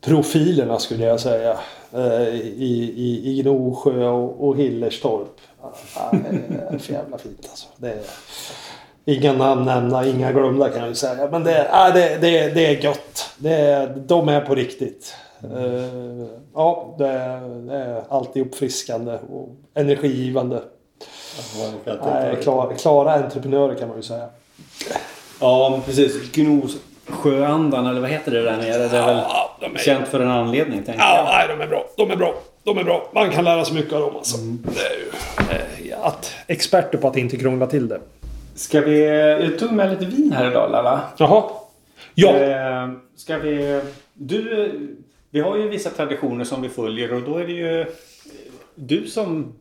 profilerna 0.00 0.78
skulle 0.78 1.04
jag 1.04 1.20
säga. 1.20 1.56
eh, 1.92 2.28
I, 2.34 2.94
i, 2.96 3.30
i 3.30 3.42
Gnosjö 3.42 4.06
och, 4.08 4.48
och 4.48 4.56
Hillerstorp. 4.56 5.36
Ja, 5.62 5.72
det 6.12 6.74
är 6.74 6.78
för 6.78 6.92
jävla 6.92 7.18
fint 7.18 7.46
alltså. 7.50 7.66
Det 7.76 7.88
är, 7.88 7.98
inga 9.06 9.32
namn 9.32 9.64
nämna, 9.64 10.06
inga 10.06 10.32
glömda 10.32 10.68
kan 10.68 10.78
jag 10.80 10.88
ju 10.88 10.94
säga. 10.94 11.28
Men 11.30 11.44
det, 11.44 11.52
är- 11.54 11.68
ja, 11.72 11.90
det, 11.90 12.18
det, 12.20 12.48
det 12.54 12.66
är 12.66 12.84
gött. 12.84 13.30
Det 13.38 13.52
är, 13.54 13.86
de 14.06 14.28
är 14.28 14.40
på 14.40 14.54
riktigt. 14.54 15.14
Eh, 15.42 16.26
Ja, 16.54 16.94
det 16.98 17.06
är, 17.08 17.40
det 17.66 17.74
är 17.74 18.02
alltid 18.08 18.46
uppfriskande 18.46 19.12
och 19.32 19.48
energigivande. 19.74 20.62
Nej, 22.04 22.36
klara, 22.42 22.74
klara 22.74 23.12
entreprenörer 23.14 23.74
kan 23.74 23.88
man 23.88 23.96
ju 23.96 24.02
säga. 24.02 24.28
Ja, 25.40 25.80
precis. 25.86 26.32
Gnosjöandan, 26.32 27.86
eller 27.86 28.00
vad 28.00 28.10
heter 28.10 28.30
det 28.30 28.42
där 28.42 28.56
nere? 28.56 28.88
Det 28.88 28.96
är 28.98 29.06
väl 29.06 29.16
Ja, 29.28 29.56
de 29.60 29.74
är- 29.74 29.78
känt 29.78 30.08
för 30.08 30.20
en 30.20 30.30
anledning, 30.30 30.82
tänker 30.82 31.00
Ja, 31.02 31.16
jag. 31.16 31.24
nej, 31.24 31.56
de 31.58 31.64
är 31.64 31.68
bra. 31.68 31.84
De 31.96 32.10
är 32.10 32.16
bra. 32.16 32.34
De 32.64 32.78
är 32.78 32.84
bra. 32.84 33.08
Man 33.14 33.30
kan 33.30 33.44
lära 33.44 33.64
sig 33.64 33.74
mycket 33.74 33.92
av 33.92 34.00
dem 34.00 34.16
alltså. 34.16 34.36
Det 34.38 34.80
är 34.80 34.96
ju 35.84 35.90
eh, 35.90 36.06
att 36.06 36.32
experter 36.46 36.98
på 36.98 37.08
att 37.08 37.16
inte 37.16 37.36
krångla 37.36 37.66
till 37.66 37.88
det. 37.88 38.00
Ska 38.56 38.80
vi... 38.80 39.04
Jag 39.42 39.58
tog 39.58 39.72
med 39.72 39.90
lite 39.90 40.06
vin 40.06 40.32
här 40.32 40.50
idag, 40.50 40.70
Lalla. 40.70 41.00
Jaha. 41.16 41.44
Ja. 42.14 42.34
Eh, 42.34 42.90
ska 43.16 43.38
vi... 43.38 43.80
Du... 44.14 44.96
Vi 45.30 45.40
har 45.40 45.56
ju 45.56 45.68
vissa 45.68 45.90
traditioner 45.90 46.44
som 46.44 46.62
vi 46.62 46.68
följer 46.68 47.12
och 47.14 47.22
då 47.22 47.36
är 47.38 47.46
det 47.46 47.52
ju 47.52 47.86
du 48.74 49.06
som 49.06 49.52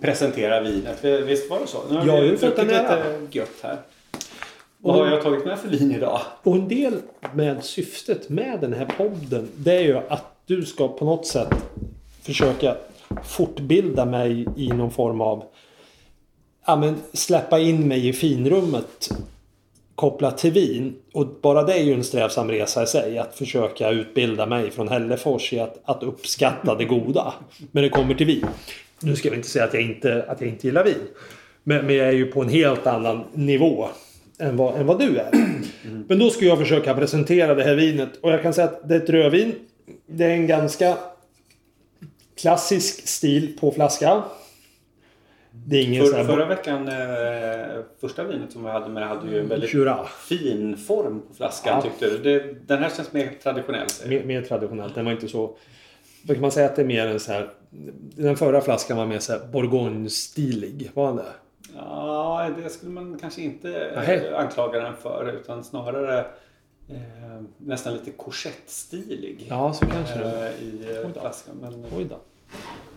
presenterar 0.00 0.62
vinet. 0.62 1.04
Visst 1.04 1.50
var 1.50 1.60
det 1.60 1.66
så? 1.66 1.78
Nu 1.90 1.96
har 1.96 2.06
Ja, 2.06 2.20
vi 2.20 2.28
jag 2.28 2.40
fått 2.40 2.56
druckit 2.56 2.72
lite 2.72 3.02
gött 3.30 3.56
här. 3.62 3.76
Vad 4.78 4.96
har 4.96 5.06
jag 5.06 5.22
tagit 5.22 5.44
med 5.44 5.58
för 5.58 5.68
vin 5.68 5.92
idag? 5.92 6.20
Och 6.42 6.54
en 6.54 6.68
del 6.68 6.94
med 7.34 7.64
syftet 7.64 8.28
med 8.28 8.60
den 8.60 8.72
här 8.72 8.88
podden. 8.96 9.48
Det 9.56 9.72
är 9.76 9.82
ju 9.82 9.96
att 9.96 10.24
du 10.46 10.62
ska 10.64 10.88
på 10.88 11.04
något 11.04 11.26
sätt 11.26 11.48
försöka 12.22 12.76
fortbilda 13.24 14.04
mig 14.04 14.46
i 14.56 14.68
någon 14.68 14.90
form 14.90 15.20
av... 15.20 15.44
Ja 16.68 16.76
men 16.76 16.96
släppa 17.12 17.58
in 17.58 17.88
mig 17.88 18.08
i 18.08 18.12
finrummet 18.12 19.10
kopplat 19.94 20.38
till 20.38 20.52
vin. 20.52 20.94
Och 21.12 21.26
bara 21.42 21.62
det 21.62 21.74
är 21.74 21.82
ju 21.82 21.94
en 21.94 22.04
strävsam 22.04 22.50
resa 22.50 22.82
i 22.82 22.86
sig. 22.86 23.18
Att 23.18 23.34
försöka 23.34 23.90
utbilda 23.90 24.46
mig 24.46 24.70
från 24.70 24.88
Hällefors 24.88 25.52
i 25.52 25.60
att, 25.60 25.78
att 25.84 26.02
uppskatta 26.02 26.74
det 26.74 26.84
goda. 26.84 27.34
Men 27.72 27.82
det 27.82 27.88
kommer 27.88 28.14
till 28.14 28.26
vin. 28.26 28.46
Nu 29.00 29.16
ska 29.16 29.28
jag 29.28 29.36
inte 29.36 29.48
säga 29.48 29.64
att 29.64 29.74
jag 29.74 29.82
inte, 29.82 30.24
att 30.28 30.40
jag 30.40 30.50
inte 30.50 30.66
gillar 30.66 30.84
vin. 30.84 30.94
Men, 31.62 31.86
men 31.86 31.96
jag 31.96 32.08
är 32.08 32.12
ju 32.12 32.26
på 32.26 32.42
en 32.42 32.48
helt 32.48 32.86
annan 32.86 33.24
nivå 33.32 33.88
än 34.38 34.56
vad, 34.56 34.76
än 34.76 34.86
vad 34.86 34.98
du 34.98 35.18
är. 35.18 35.30
Men 36.08 36.18
då 36.18 36.30
ska 36.30 36.44
jag 36.44 36.58
försöka 36.58 36.94
presentera 36.94 37.54
det 37.54 37.64
här 37.64 37.74
vinet. 37.74 38.16
Och 38.20 38.32
jag 38.32 38.42
kan 38.42 38.54
säga 38.54 38.66
att 38.66 38.88
det 38.88 38.94
är 38.94 39.00
ett 39.00 39.10
rödvin. 39.10 39.54
Det 40.06 40.24
är 40.24 40.30
en 40.30 40.46
ganska 40.46 40.96
klassisk 42.36 43.08
stil 43.08 43.56
på 43.60 43.72
flaska. 43.72 44.22
Det 45.47 45.47
är 45.47 45.47
ingen 45.47 45.47
sån 45.47 45.47
för, 46.10 46.16
här... 46.16 46.24
förra 46.24 46.46
veckan, 46.46 46.88
eh, 46.88 47.82
första 48.00 48.24
vinet 48.24 48.52
som 48.52 48.64
vi 48.64 48.70
hade 48.70 48.88
med 48.88 49.08
hade 49.08 49.30
ju 49.30 49.40
en 49.40 49.48
väldigt 49.48 49.74
Jura. 49.74 50.04
fin 50.28 50.76
form 50.76 51.22
på 51.28 51.34
flaskan 51.34 51.72
Ja. 51.76 51.82
tyckte 51.82 52.10
du. 52.10 52.18
Det, 52.18 52.54
den 52.66 52.82
här 52.82 52.90
känns 52.96 53.12
mer 53.12 53.30
traditionell. 53.42 53.86
Mer, 54.06 54.24
mer 54.24 54.42
traditionellt. 54.42 54.94
Den 54.94 55.04
var 55.04 55.12
inte 55.12 55.28
så... 55.28 55.56
Vad 56.26 56.36
kan 56.36 56.40
man 56.42 56.50
säga 56.52 56.66
att 56.66 56.76
det 56.76 56.82
är 56.82 56.86
mer 56.86 57.06
en 57.06 57.20
så 57.20 57.32
här... 57.32 57.50
Den 58.16 58.36
förra 58.36 58.60
flaskan 58.60 58.96
var 58.96 59.06
mer 59.06 59.18
så 59.18 59.32
här 59.32 59.40
Bourgogne-stilig. 59.52 60.90
Var 60.94 61.06
den 61.06 61.16
det? 61.16 61.24
Ja, 61.76 62.50
det 62.62 62.68
skulle 62.70 62.92
man 62.92 63.18
kanske 63.18 63.42
inte 63.42 63.84
eh, 63.84 64.38
anklaga 64.40 64.80
den 64.80 64.96
för 64.96 65.32
utan 65.40 65.64
snarare 65.64 66.18
eh, 66.88 67.42
nästan 67.58 67.92
lite 67.92 68.10
korsettstilig. 68.10 69.46
Ja, 69.48 69.72
så 69.72 69.86
kanske 69.86 70.18
det. 70.18 70.48
eh, 70.48 70.62
I 70.64 70.84
Oj 70.88 70.96
eh, 71.04 71.08
då. 71.14 71.20
flaskan. 71.20 71.56
Men 71.60 71.84
Oj 71.96 72.04
då. 72.10 72.16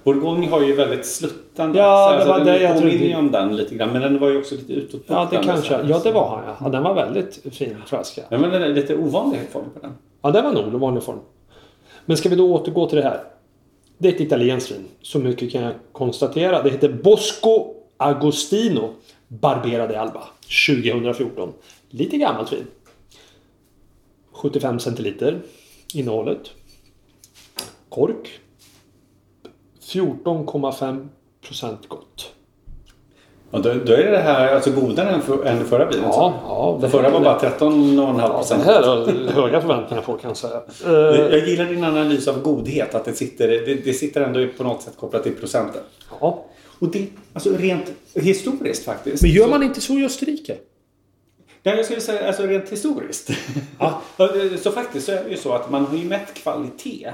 Bourgogne 0.03 0.47
har 0.47 0.61
ju 0.61 0.75
väldigt 0.75 1.05
sluttande 1.05 1.79
Ja, 1.79 2.19
det 2.19 2.25
var 2.25 2.39
så 2.39 2.43
det 2.43 2.51
den 2.51 2.61
jag 2.61 2.73
påminner 2.73 3.05
ju 3.05 3.15
om 3.15 3.31
den 3.31 3.55
lite 3.55 3.75
grann. 3.75 3.93
Men 3.93 4.01
den 4.01 4.19
var 4.19 4.29
ju 4.29 4.37
också 4.37 4.55
lite 4.55 4.73
utåtputtande. 4.73 5.35
Ja, 5.35 5.41
det 5.41 5.47
kanske... 5.47 5.73
Ja, 5.73 5.99
det 6.03 6.11
var 6.11 6.29
han 6.29 6.43
ja. 6.47 6.55
ja. 6.59 6.69
Den 6.69 6.83
var 6.83 6.93
väldigt 6.93 7.55
fin 7.55 7.75
flaska. 7.85 8.21
Ja, 8.29 8.37
men 8.37 8.49
den 8.49 8.63
är 8.63 8.69
lite 8.69 8.95
ovanlig 8.95 9.39
form 9.51 9.65
på 9.73 9.79
den. 9.79 9.93
Ja, 10.21 10.31
det 10.31 10.41
var 10.41 10.51
nog 10.51 10.63
en 10.63 10.79
vanlig 10.79 11.03
form. 11.03 11.19
Men 12.05 12.17
ska 12.17 12.29
vi 12.29 12.35
då 12.35 12.53
återgå 12.53 12.89
till 12.89 12.97
det 12.97 13.03
här. 13.03 13.23
Det 13.97 14.07
är 14.07 14.13
ett 14.13 14.21
italienskt 14.21 14.71
vin. 14.71 14.87
Så 15.01 15.19
mycket 15.19 15.51
kan 15.51 15.61
jag 15.61 15.73
konstatera. 15.91 16.63
Det 16.63 16.69
heter 16.69 16.89
Bosco 16.89 17.73
Agostino 17.97 18.89
Barbera 19.27 19.87
de 19.87 19.95
Alba 19.95 20.23
2014. 20.67 21.53
Lite 21.89 22.17
gammalt 22.17 22.53
vin. 22.53 22.67
75 24.31 24.79
centiliter 24.79 25.41
innehållet. 25.93 26.51
Kork. 27.89 28.39
14,5 29.93 31.07
procent 31.47 31.87
gott. 31.87 32.31
Ja, 33.53 33.59
då, 33.59 33.73
då 33.73 33.93
är 33.93 34.11
det 34.11 34.17
här 34.17 34.55
alltså 34.55 34.71
godare 34.71 35.09
än, 35.09 35.21
för, 35.21 35.45
än 35.45 35.65
förra 35.65 35.85
vinet. 35.89 36.05
Ja, 36.11 36.33
ja. 36.47 36.77
Det 36.81 36.89
förra 36.89 37.09
var 37.09 37.19
bara 37.19 37.39
13,5 37.39 38.21
Ja, 38.21 38.27
procent. 38.37 38.65
det 38.65 38.71
här 38.73 38.83
har 38.83 39.31
höga 39.31 39.61
förväntningar 39.61 40.01
på 40.03 40.13
kan 40.17 40.29
jag 40.29 40.37
säga. 40.37 40.61
Eh, 40.85 40.91
Jag 41.37 41.47
gillar 41.47 41.65
din 41.65 41.83
analys 41.83 42.27
av 42.27 42.41
godhet. 42.41 42.95
Att 42.95 43.05
det 43.05 43.13
sitter, 43.13 43.47
det, 43.47 43.75
det 43.75 43.93
sitter 43.93 44.21
ändå 44.21 44.47
på 44.57 44.63
något 44.63 44.81
sätt 44.81 44.93
kopplat 44.99 45.23
till 45.23 45.35
procenten. 45.35 45.81
ja. 46.21 46.45
Och 46.79 46.87
det, 46.87 47.07
alltså 47.33 47.49
rent 47.57 47.91
historiskt 48.15 48.85
faktiskt. 48.85 49.21
Men 49.23 49.31
gör 49.31 49.47
man 49.47 49.63
inte 49.63 49.81
så 49.81 49.93
i 49.93 50.05
Österrike? 50.05 50.57
Nej, 51.63 51.75
jag 51.75 51.85
skulle 51.85 52.01
säga 52.01 52.27
alltså 52.27 52.43
rent 52.43 52.69
historiskt. 52.69 53.29
Ja. 53.79 54.01
så 54.61 54.71
faktiskt 54.71 55.05
så 55.05 55.11
är 55.11 55.23
det 55.23 55.29
ju 55.29 55.37
så 55.37 55.53
att 55.53 55.69
man 55.71 55.85
har 55.85 55.97
ju 55.97 56.05
mätt 56.05 56.33
kvalitet 56.33 57.11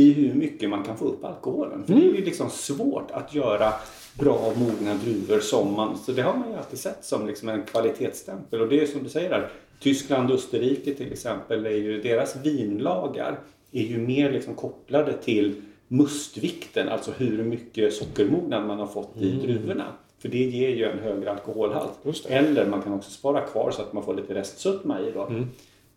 i 0.00 0.12
hur 0.12 0.34
mycket 0.34 0.70
man 0.70 0.82
kan 0.82 0.96
få 0.96 1.04
upp 1.04 1.24
alkoholen. 1.24 1.84
För 1.84 1.94
det 1.94 2.00
är 2.00 2.14
ju 2.14 2.24
liksom 2.24 2.50
svårt 2.50 3.10
att 3.10 3.34
göra 3.34 3.72
bra 4.18 4.52
mogna 4.56 4.94
druvor 4.94 5.40
som 5.40 5.72
man... 5.72 5.98
Så 5.98 6.12
det 6.12 6.22
har 6.22 6.36
man 6.36 6.50
ju 6.50 6.56
alltid 6.56 6.78
sett 6.78 7.04
som 7.04 7.26
liksom 7.26 7.48
en 7.48 7.62
kvalitetsstämpel. 7.62 8.60
Och 8.60 8.68
det 8.68 8.80
är 8.80 8.86
som 8.86 9.02
du 9.02 9.08
säger 9.08 9.30
där. 9.30 9.48
Tyskland 9.80 10.30
och 10.30 10.36
Österrike 10.36 10.94
till 10.94 11.12
exempel, 11.12 11.66
är 11.66 11.70
ju, 11.70 12.02
deras 12.02 12.36
vinlagar 12.36 13.38
är 13.72 13.82
ju 13.82 13.98
mer 13.98 14.32
liksom 14.32 14.54
kopplade 14.54 15.12
till 15.12 15.62
mustvikten, 15.88 16.88
alltså 16.88 17.10
hur 17.10 17.44
mycket 17.44 17.94
sockermognad 17.94 18.66
man 18.66 18.78
har 18.78 18.86
fått 18.86 19.16
i 19.16 19.30
druvorna. 19.30 19.86
För 20.18 20.28
det 20.28 20.38
ger 20.44 20.68
ju 20.68 20.84
en 20.84 20.98
högre 20.98 21.30
alkoholhalt. 21.30 22.26
Eller 22.28 22.66
man 22.66 22.82
kan 22.82 22.92
också 22.92 23.10
spara 23.10 23.40
kvar 23.40 23.70
så 23.70 23.82
att 23.82 23.92
man 23.92 24.04
får 24.04 24.14
lite 24.14 24.34
restsötma 24.34 25.00
i 25.00 25.12
då. 25.14 25.28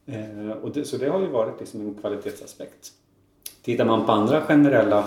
Eh, 0.05 0.51
och 0.61 0.71
det, 0.71 0.85
så 0.85 0.97
det 0.97 1.09
har 1.09 1.19
ju 1.19 1.27
varit 1.27 1.59
liksom 1.59 1.81
en 1.81 1.93
kvalitetsaspekt. 1.93 2.91
Tittar 3.63 3.85
man 3.85 4.05
på 4.05 4.11
andra 4.11 4.41
generella 4.41 5.03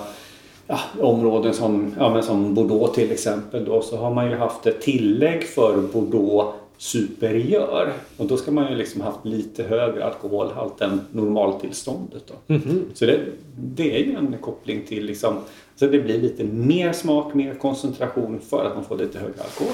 ja, 0.66 0.79
områden 1.01 1.55
som, 1.55 1.95
ja, 1.99 2.11
men 2.12 2.23
som 2.23 2.55
Bordeaux 2.55 2.95
till 2.95 3.12
exempel 3.12 3.64
då, 3.64 3.83
så 3.83 3.97
har 3.97 4.14
man 4.14 4.31
ju 4.31 4.37
haft 4.37 4.66
ett 4.66 4.81
tillägg 4.81 5.45
för 5.45 5.83
Bordeaux 5.92 6.57
superiör. 6.79 7.92
Och 8.16 8.27
då 8.27 8.37
ska 8.37 8.51
man 8.51 8.71
ju 8.71 8.77
liksom 8.77 9.01
haft 9.01 9.25
lite 9.25 9.62
högre 9.62 10.05
alkoholhalt 10.05 10.81
än 10.81 11.01
normaltillståndet. 11.12 12.23
Då. 12.27 12.55
Så 12.95 13.07
det, 13.07 13.21
det 13.59 13.97
är 13.97 14.05
ju 14.05 14.14
en 14.14 14.37
koppling 14.40 14.83
till 14.88 15.05
liksom, 15.05 15.35
så 15.77 15.87
det 15.87 15.99
blir 15.99 16.19
lite 16.19 16.45
mer 16.45 16.92
smak, 16.92 17.35
mer 17.35 17.55
koncentration 17.55 18.40
för 18.40 18.64
att 18.64 18.75
man 18.75 18.85
får 18.85 18.99
lite 18.99 19.19
högre 19.19 19.42
alkohol. 19.42 19.73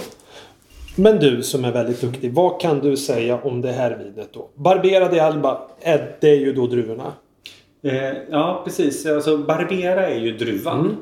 Men 0.97 1.19
du 1.19 1.43
som 1.43 1.65
är 1.65 1.73
väldigt 1.73 2.01
duktig, 2.01 2.35
vad 2.35 2.61
kan 2.61 2.81
du 2.81 2.97
säga 2.97 3.41
om 3.43 3.61
det 3.61 3.73
här 3.73 3.99
vinet 4.05 4.33
då? 4.33 4.49
Barbera 4.55 5.09
di 5.09 5.21
Alba, 5.21 5.69
är 5.81 6.17
det 6.21 6.31
är 6.31 6.41
ju 6.41 6.53
då 6.53 6.67
druvorna. 6.67 7.13
Eh, 7.83 8.13
ja, 8.31 8.63
precis. 8.65 9.07
Alltså 9.07 9.37
Barbera 9.37 10.09
är 10.09 10.19
ju 10.19 10.37
druvan. 10.37 10.97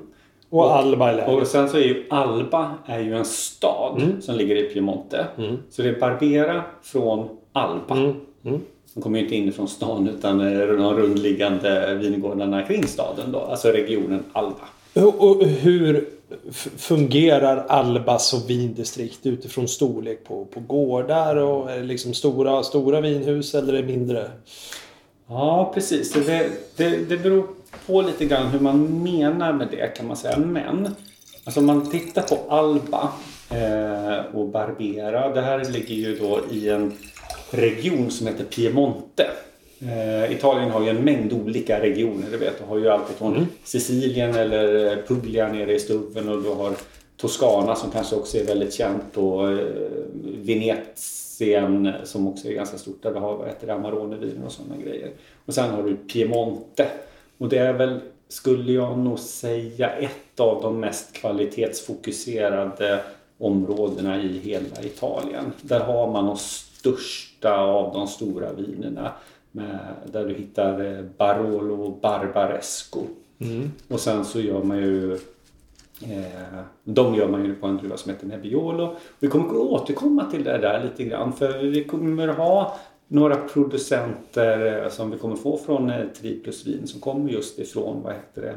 Och, 0.51 0.77
Alba 0.77 1.11
är 1.11 1.17
läget. 1.17 1.29
Och 1.29 1.47
sen 1.47 1.69
så 1.69 1.77
är 1.77 1.83
ju 1.83 2.07
Alba 2.11 2.75
är 2.87 3.01
ju 3.01 3.17
en 3.17 3.25
stad 3.25 4.03
som 4.21 4.35
ligger 4.35 4.57
i 4.57 4.63
Piemonte. 4.63 5.27
Så 5.71 5.83
det 5.83 5.89
är 5.89 6.01
Barbera 6.01 6.63
från 6.83 7.29
Alba. 7.53 7.97
Mm. 7.97 8.15
Mm. 8.45 8.61
De 8.95 9.03
kommer 9.03 9.19
ju 9.19 9.25
inte 9.25 9.37
inifrån 9.37 9.69
stan 9.69 10.09
utan 10.09 10.41
eh, 10.41 10.67
de 10.67 10.95
rundliggande 10.95 11.95
vingårdarna 11.95 12.63
kring 12.63 12.87
staden 12.87 13.33
då. 13.33 13.39
Alltså 13.39 13.69
regionen 13.69 14.25
Alba. 14.33 14.65
Och, 14.95 15.31
och 15.31 15.45
hur 15.45 16.09
fungerar 16.77 17.65
Albas 17.69 18.33
och 18.35 18.51
vindistrikt 18.51 19.27
utifrån 19.27 19.69
storlek 19.69 20.25
på, 20.25 20.45
på 20.45 20.61
gårdar 20.61 21.37
och 21.37 21.71
är 21.71 21.77
det 21.77 21.85
liksom 21.85 22.15
stora, 22.15 22.63
stora 22.63 23.01
vinhus 23.01 23.55
eller 23.55 23.73
är 23.73 23.83
det 23.83 23.89
mindre? 23.89 24.31
Ja, 25.31 25.71
precis. 25.75 26.13
Det, 26.13 26.51
det, 26.77 26.97
det 26.97 27.17
beror 27.17 27.47
på 27.87 28.03
lite 28.03 28.25
grann 28.25 28.47
hur 28.47 28.61
man 28.61 29.03
menar 29.03 29.53
med 29.53 29.69
det 29.71 29.97
kan 29.97 30.07
man 30.07 30.17
säga. 30.17 30.39
Men 30.39 30.95
alltså 31.45 31.61
om 31.61 31.67
man 31.67 31.91
tittar 31.91 32.23
på 32.23 32.39
Alba 32.49 33.13
eh, 33.51 34.37
och 34.37 34.49
Barbera. 34.49 35.35
Det 35.35 35.41
här 35.41 35.65
ligger 35.65 35.95
ju 35.95 36.17
då 36.19 36.41
i 36.51 36.69
en 36.69 36.93
region 37.51 38.11
som 38.11 38.27
heter 38.27 38.45
Piemonte. 38.45 39.31
Eh, 39.81 40.33
Italien 40.33 40.71
har 40.71 40.83
ju 40.83 40.89
en 40.89 41.05
mängd 41.05 41.33
olika 41.33 41.81
regioner. 41.81 42.27
Du 42.31 42.37
vet, 42.37 42.59
du 42.59 42.65
har 42.65 42.79
ju 42.79 42.89
allt 42.89 43.09
från 43.19 43.37
mm. 43.37 43.47
Sicilien 43.65 44.35
eller 44.35 44.97
Puglia 45.09 45.49
nere 45.49 45.75
i 45.75 45.79
Stuven 45.79 46.29
och 46.29 46.43
du 46.43 46.49
har 46.49 46.75
Toscana 47.17 47.77
som 47.77 47.91
kanske 47.91 48.17
också 48.17 48.39
är 48.39 48.45
väldigt 48.45 48.75
känt 48.75 49.17
och 49.17 49.53
eh, 49.53 49.59
Venetien 51.41 51.95
som 52.05 52.29
också 52.29 52.49
är 52.49 52.53
ganska 52.53 52.79
stort 52.79 53.03
där 53.03 53.15
du 53.15 53.21
har 53.21 53.55
det, 53.61 53.73
Amaroneviner 53.73 54.47
och 54.47 54.53
sådana 54.53 54.77
grejer. 54.77 55.11
Och 55.47 55.55
sen 55.55 55.71
har 55.71 55.83
du 55.83 55.97
Piemonte 55.97 56.89
och 57.39 57.49
det 57.49 57.59
är 57.59 57.73
väl, 57.73 58.01
skulle 58.29 58.73
jag 58.73 58.99
nog 58.99 59.19
säga, 59.19 59.91
ett 59.91 60.41
av 60.41 60.63
de 60.63 60.81
mest 60.81 61.13
kvalitetsfokuserade 61.13 63.01
områdena 63.39 64.23
i 64.23 64.39
hela 64.39 64.83
Italien. 64.83 65.53
Där 65.63 65.81
har 65.81 66.13
man 66.13 66.27
de 66.27 66.37
största 66.37 67.59
av 67.59 67.93
de 67.93 68.07
stora 68.07 68.53
vinerna. 68.53 69.13
Med, 69.53 69.79
där 70.13 70.25
du 70.25 70.35
hittar 70.35 70.85
eh, 70.85 71.05
Barolo 71.17 71.99
Barbaresco. 72.01 73.01
Mm. 73.39 73.73
Och 73.89 74.01
sen 74.01 74.25
så 74.25 74.41
gör 74.41 74.63
man 74.63 74.79
ju 74.79 75.19
eh, 76.03 76.61
de 76.85 77.15
gör 77.15 77.29
man 77.29 77.45
ju 77.45 77.55
på 77.55 77.67
en 77.67 77.77
druva 77.77 77.97
som 77.97 78.11
heter 78.11 78.27
Nebbiolo. 78.27 78.97
Vi 79.19 79.29
kommer 79.29 79.45
att 79.45 79.57
återkomma 79.57 80.25
till 80.31 80.45
det 80.45 80.59
där 80.59 80.85
lite 80.85 81.05
grann 81.05 81.33
för 81.33 81.59
vi 81.59 81.85
kommer 81.85 82.29
ha 82.29 82.79
några 83.09 83.37
producenter 83.37 84.83
eh, 84.85 84.91
som 84.91 85.11
vi 85.11 85.19
kommer 85.19 85.37
få 85.37 85.59
från 85.59 85.91
eh, 85.91 86.07
Triplus 86.21 86.67
Vin 86.67 86.87
som 86.87 87.01
kommer 87.01 87.31
just 87.31 87.59
ifrån, 87.59 88.03
vad 88.03 88.13
heter 88.13 88.43
det, 88.43 88.55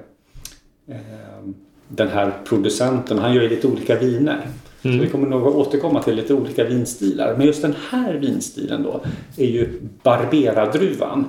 eh, 0.94 1.48
den 1.88 2.08
här 2.08 2.34
producenten. 2.46 3.20
Han 3.20 3.34
gör 3.34 3.42
ju 3.42 3.50
lite 3.50 3.68
olika 3.68 4.00
viner. 4.00 4.48
Mm. 4.84 4.98
Så 4.98 5.04
vi 5.04 5.10
kommer 5.10 5.28
nog 5.28 5.56
återkomma 5.56 6.04
till 6.04 6.16
lite 6.16 6.34
olika 6.34 6.64
vinstilar. 6.64 7.36
Men 7.38 7.48
just 7.48 7.62
den 7.62 7.76
här 7.90 8.14
vinstilen 8.14 8.84
då 8.84 9.02
är 9.38 9.46
ju 9.46 9.82
Barbera-druvan 10.04 11.26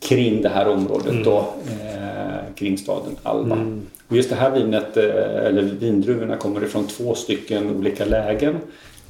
kring 0.00 0.42
det 0.42 0.48
här 0.48 0.68
området 0.68 1.10
mm. 1.10 1.22
då, 1.22 1.38
eh, 1.38 2.54
kring 2.54 2.78
staden 2.78 3.16
Alba. 3.22 3.56
Mm. 3.56 3.82
Och 4.08 4.16
just 4.16 4.30
det 4.30 4.36
här 4.36 4.50
vinet, 4.50 4.96
eller 4.96 5.62
vindruvorna 5.62 6.36
kommer 6.36 6.64
ifrån 6.64 6.86
två 6.86 7.14
stycken 7.14 7.76
olika 7.76 8.04
lägen 8.04 8.60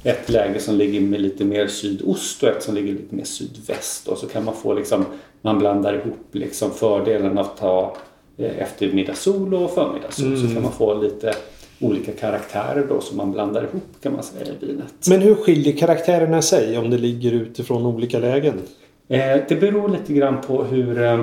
ett 0.05 0.29
läge 0.29 0.59
som 0.59 0.75
ligger 0.75 1.01
med 1.01 1.21
lite 1.21 1.45
mer 1.45 1.67
sydost 1.67 2.43
och 2.43 2.49
ett 2.49 2.63
som 2.63 2.75
ligger 2.75 2.93
lite 2.93 3.15
mer 3.15 3.23
sydväst. 3.23 4.07
Och 4.07 4.17
så 4.17 4.27
kan 4.27 4.45
man 4.45 4.55
få 4.55 4.73
liksom, 4.73 5.05
man 5.41 5.59
blandar 5.59 5.93
ihop 5.93 6.27
liksom 6.31 6.71
fördelen 6.71 7.37
av 7.37 7.45
att 7.45 7.57
ta 7.57 7.97
eh, 8.37 8.59
eftermiddagssol 8.59 9.53
och 9.53 9.71
förmiddagssol. 9.71 10.25
Mm. 10.25 10.47
Så 10.47 10.53
kan 10.53 10.63
man 10.63 10.71
få 10.71 11.01
lite 11.01 11.35
olika 11.79 12.11
karaktärer 12.11 12.85
då 12.89 13.01
som 13.01 13.17
man 13.17 13.31
blandar 13.31 13.63
ihop 13.63 13.83
kan 14.01 14.13
man 14.13 14.23
säga 14.23 14.45
i 14.61 14.65
vinet. 14.65 15.07
Men 15.09 15.21
hur 15.21 15.35
skiljer 15.35 15.77
karaktärerna 15.77 16.41
sig 16.41 16.77
om 16.77 16.89
det 16.89 16.97
ligger 16.97 17.31
utifrån 17.31 17.85
olika 17.85 18.19
lägen? 18.19 18.61
Eh, 19.07 19.37
det 19.47 19.55
beror 19.55 19.89
lite 19.89 20.13
grann 20.13 20.41
på 20.41 20.63
hur... 20.63 21.01
Eh, 21.01 21.19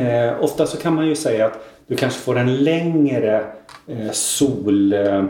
eh 0.00 0.44
ofta 0.44 0.66
så 0.66 0.76
kan 0.76 0.94
man 0.94 1.06
ju 1.06 1.16
säga 1.16 1.46
att 1.46 1.64
du 1.88 1.96
kanske 1.96 2.20
får 2.20 2.38
en 2.38 2.56
längre 2.56 3.44
eh, 3.86 4.10
sol 4.12 4.92
eh, 4.92 5.24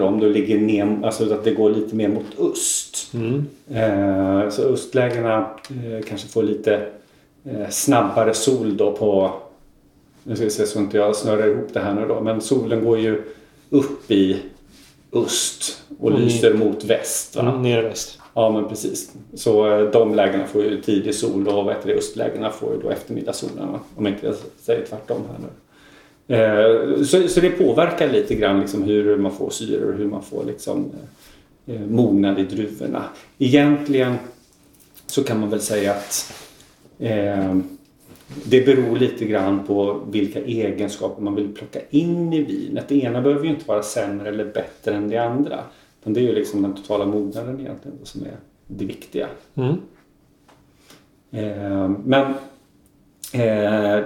om 0.00 0.20
du 0.20 0.32
ligger 0.32 0.58
ner, 0.58 0.98
alltså 1.04 1.34
att 1.34 1.44
det 1.44 1.50
går 1.50 1.70
lite 1.70 1.96
mer 1.96 2.08
mot 2.08 2.38
öst. 2.38 3.14
Mm. 3.14 3.46
Eh, 3.70 4.50
så 4.50 4.62
östlägena 4.62 5.38
eh, 5.70 6.04
kanske 6.08 6.28
får 6.28 6.42
lite 6.42 6.86
eh, 7.44 7.68
snabbare 7.70 8.34
sol 8.34 8.76
då 8.76 8.92
på, 8.92 9.32
nu 10.22 10.36
ska 10.36 10.44
vi 10.44 10.50
se 10.50 10.66
så 10.66 10.78
inte 10.78 10.96
jag 10.96 11.16
snurrar 11.16 11.48
ihop 11.48 11.68
det 11.72 11.80
här 11.80 11.94
nu 11.94 12.06
då, 12.08 12.20
men 12.20 12.40
solen 12.40 12.84
går 12.84 12.98
ju 12.98 13.22
upp 13.70 14.10
i 14.10 14.36
öst 15.12 15.82
och 15.98 16.10
mm. 16.10 16.22
lyser 16.22 16.54
mot 16.54 16.84
väst. 16.84 17.36
Va? 17.36 17.42
Mm, 17.42 17.62
ner 17.62 17.82
väst. 17.82 18.18
Ja 18.34 18.50
men 18.50 18.68
precis. 18.68 19.12
Så 19.34 19.70
eh, 19.70 19.90
de 19.90 20.14
lägena 20.14 20.46
får 20.46 20.64
ju 20.64 20.80
tidig 20.80 21.14
sol 21.14 21.48
och 21.48 21.64
vad 21.64 21.74
heter 21.74 21.88
det, 21.88 21.94
östlägena 21.94 22.50
får 22.50 22.74
ju 22.74 22.80
då 22.80 22.90
eftermiddagssolen. 22.90 23.68
Om 23.96 24.06
inte 24.06 24.26
jag 24.26 24.34
säger 24.60 24.86
tvärtom 24.86 25.22
här 25.30 25.38
nu. 25.38 25.48
Eh, 26.26 27.02
så, 27.04 27.28
så 27.28 27.40
det 27.40 27.50
påverkar 27.50 28.08
lite 28.08 28.34
grann 28.34 28.60
liksom 28.60 28.82
hur 28.82 29.16
man 29.16 29.32
får 29.32 29.50
syror 29.50 29.92
och 29.92 29.98
hur 29.98 30.08
man 30.08 30.22
får 30.22 30.44
liksom, 30.44 30.90
eh, 31.66 31.80
mognad 31.80 32.38
i 32.38 32.42
druvorna. 32.42 33.04
Egentligen 33.38 34.14
så 35.06 35.24
kan 35.24 35.40
man 35.40 35.50
väl 35.50 35.60
säga 35.60 35.90
att 35.90 36.34
eh, 36.98 37.56
det 38.44 38.66
beror 38.66 38.98
lite 38.98 39.24
grann 39.24 39.66
på 39.66 40.00
vilka 40.10 40.40
egenskaper 40.40 41.22
man 41.22 41.34
vill 41.34 41.54
plocka 41.54 41.80
in 41.90 42.32
i 42.32 42.42
vinet. 42.42 42.88
Det 42.88 42.94
ena 42.94 43.20
behöver 43.20 43.44
ju 43.44 43.50
inte 43.50 43.68
vara 43.68 43.82
sämre 43.82 44.28
eller 44.28 44.44
bättre 44.44 44.94
än 44.94 45.08
det 45.08 45.18
andra 45.18 45.60
det 46.04 46.20
är 46.20 46.24
ju 46.24 46.34
liksom 46.34 46.62
den 46.62 46.74
totala 46.74 47.06
mognaden 47.06 47.60
egentligen 47.60 47.98
som 48.02 48.22
är 48.22 48.36
det 48.66 48.84
viktiga. 48.84 49.28
Mm. 49.54 49.76
Eh, 51.30 51.90
men 52.04 52.34
eh, 53.32 54.04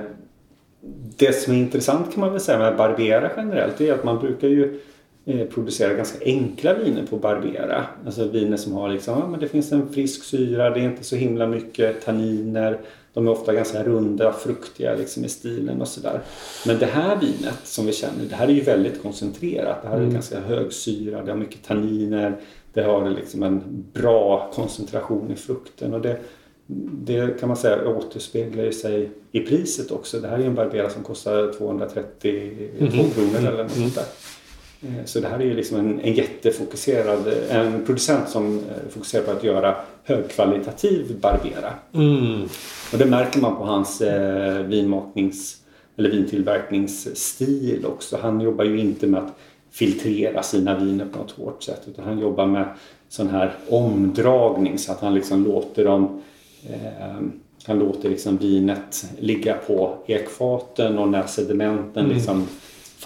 det 1.16 1.32
som 1.32 1.54
är 1.54 1.58
intressant 1.58 2.12
kan 2.12 2.20
man 2.20 2.30
väl 2.30 2.40
säga 2.40 2.58
med 2.58 2.76
Barbera 2.76 3.30
generellt 3.36 3.80
är 3.80 3.92
att 3.92 4.04
man 4.04 4.18
brukar 4.18 4.48
ju 4.48 4.80
eh, 5.24 5.46
producera 5.46 5.94
ganska 5.94 6.24
enkla 6.24 6.74
viner 6.74 7.06
på 7.06 7.16
Barbera. 7.16 7.84
Alltså 8.06 8.28
viner 8.28 8.56
som 8.56 8.72
har 8.72 8.88
liksom, 8.88 9.18
ja, 9.18 9.28
men 9.28 9.40
det 9.40 9.48
finns 9.48 9.72
en 9.72 9.88
frisk 9.92 10.24
syra, 10.24 10.70
det 10.70 10.80
är 10.80 10.84
inte 10.84 11.04
så 11.04 11.16
himla 11.16 11.46
mycket 11.46 12.04
tanniner. 12.04 12.78
De 13.16 13.26
är 13.26 13.30
ofta 13.30 13.54
ganska 13.54 13.82
runda, 13.82 14.32
fruktiga 14.32 14.94
liksom 14.94 15.24
i 15.24 15.28
stilen 15.28 15.80
och 15.80 15.88
sådär. 15.88 16.20
Men 16.66 16.78
det 16.78 16.86
här 16.86 17.16
vinet 17.16 17.58
som 17.64 17.86
vi 17.86 17.92
känner, 17.92 18.24
det 18.30 18.34
här 18.34 18.48
är 18.48 18.52
ju 18.52 18.60
väldigt 18.60 19.02
koncentrerat. 19.02 19.82
Det 19.82 19.88
här 19.88 19.96
är 19.96 20.00
mm. 20.00 20.12
ganska 20.12 20.40
hög 20.40 20.72
syra, 20.72 21.22
det 21.22 21.30
har 21.30 21.38
mycket 21.38 21.64
tanniner. 21.64 22.36
Det 22.72 22.82
har 22.82 23.10
liksom 23.10 23.42
en 23.42 23.62
bra 23.92 24.50
koncentration 24.54 25.32
i 25.32 25.36
frukten. 25.36 25.94
Och 25.94 26.00
det, 26.00 26.18
det 27.06 27.40
kan 27.40 27.48
man 27.48 27.56
säga 27.56 27.88
återspeglar 27.88 28.64
ju 28.64 28.72
sig 28.72 29.10
i 29.32 29.40
priset 29.40 29.90
också. 29.90 30.20
Det 30.20 30.28
här 30.28 30.38
är 30.38 30.44
en 30.44 30.54
Barbera 30.54 30.90
som 30.90 31.02
kostar 31.02 31.52
232 31.52 32.28
mm 32.28 32.70
-hmm. 32.78 33.14
kronor 33.14 33.38
eller 33.38 33.62
något 33.62 33.76
mm. 33.76 33.90
där. 33.90 34.04
Eh, 34.82 35.04
så 35.04 35.20
det 35.20 35.28
här 35.28 35.38
är 35.38 35.44
ju 35.44 35.54
liksom 35.54 35.78
en, 35.78 36.00
en 36.00 36.14
jättefokuserad, 36.14 37.34
en 37.50 37.86
producent 37.86 38.28
som 38.28 38.58
eh, 38.58 38.90
fokuserar 38.90 39.24
på 39.24 39.30
att 39.30 39.44
göra 39.44 39.76
högkvalitativ 40.06 41.20
Barbera. 41.20 41.72
Mm. 41.94 42.42
Och 42.92 42.98
det 42.98 43.06
märker 43.06 43.40
man 43.40 43.56
på 43.56 43.64
hans 43.64 44.00
eh, 44.00 44.58
vinmaknings 44.58 45.56
eller 45.96 46.10
vintillverkningsstil 46.10 47.86
också. 47.86 48.18
Han 48.22 48.40
jobbar 48.40 48.64
ju 48.64 48.78
inte 48.78 49.06
med 49.06 49.22
att 49.22 49.38
filtrera 49.70 50.42
sina 50.42 50.78
viner 50.78 51.06
på 51.06 51.18
något 51.18 51.30
hårt 51.30 51.62
sätt 51.62 51.82
utan 51.86 52.04
han 52.04 52.18
jobbar 52.18 52.46
med 52.46 52.68
sån 53.08 53.28
här 53.28 53.52
omdragning 53.68 54.78
så 54.78 54.92
att 54.92 55.00
han 55.00 55.14
liksom 55.14 55.44
låter 55.44 55.84
dem 55.84 56.22
Eh, 56.70 57.22
han 57.66 57.78
låter 57.78 58.08
liksom 58.08 58.36
vinet 58.36 59.06
ligga 59.18 59.54
på 59.54 59.96
ekfaten 60.06 60.98
och 60.98 61.08
när 61.08 61.26
sedimenten 61.26 62.04
mm. 62.04 62.16
liksom 62.16 62.46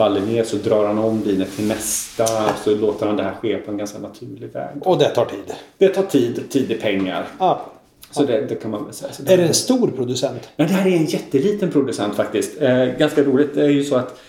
faller 0.01 0.21
ner 0.21 0.45
så 0.45 0.57
drar 0.57 0.87
han 0.87 0.99
om 0.99 1.23
vinet 1.23 1.57
till 1.57 1.67
nästa 1.67 2.27
så 2.65 2.75
låter 2.75 3.07
han 3.07 3.17
det 3.17 3.23
här 3.23 3.35
ske 3.35 3.57
på 3.57 3.71
en 3.71 3.77
ganska 3.77 3.99
naturlig 3.99 4.53
väg. 4.53 4.77
Och 4.81 4.99
det 4.99 5.09
tar 5.09 5.25
tid? 5.25 5.55
Det 5.79 5.89
tar 5.89 6.03
tid, 6.03 6.51
tid 6.51 6.71
är 6.71 6.79
pengar. 6.79 7.27
Ja. 7.39 7.67
Så 8.11 8.25
det, 8.25 8.47
det, 8.47 8.55
kan 8.55 8.71
man 8.71 8.85
väl 8.85 8.95
säga. 8.95 9.13
är 9.27 9.37
det 9.37 9.43
en 9.43 9.55
stor 9.55 9.91
producent? 9.91 10.49
Men 10.57 10.67
det 10.67 10.73
här 10.73 10.91
är 10.91 10.97
en 10.97 11.05
jätteliten 11.05 11.71
producent 11.71 12.15
faktiskt. 12.15 12.63
Eh, 12.63 12.85
ganska 12.85 13.23
roligt. 13.23 13.55
Det 13.55 13.65
är 13.65 13.69
ju 13.69 13.85
så 13.85 13.97
att 13.97 14.21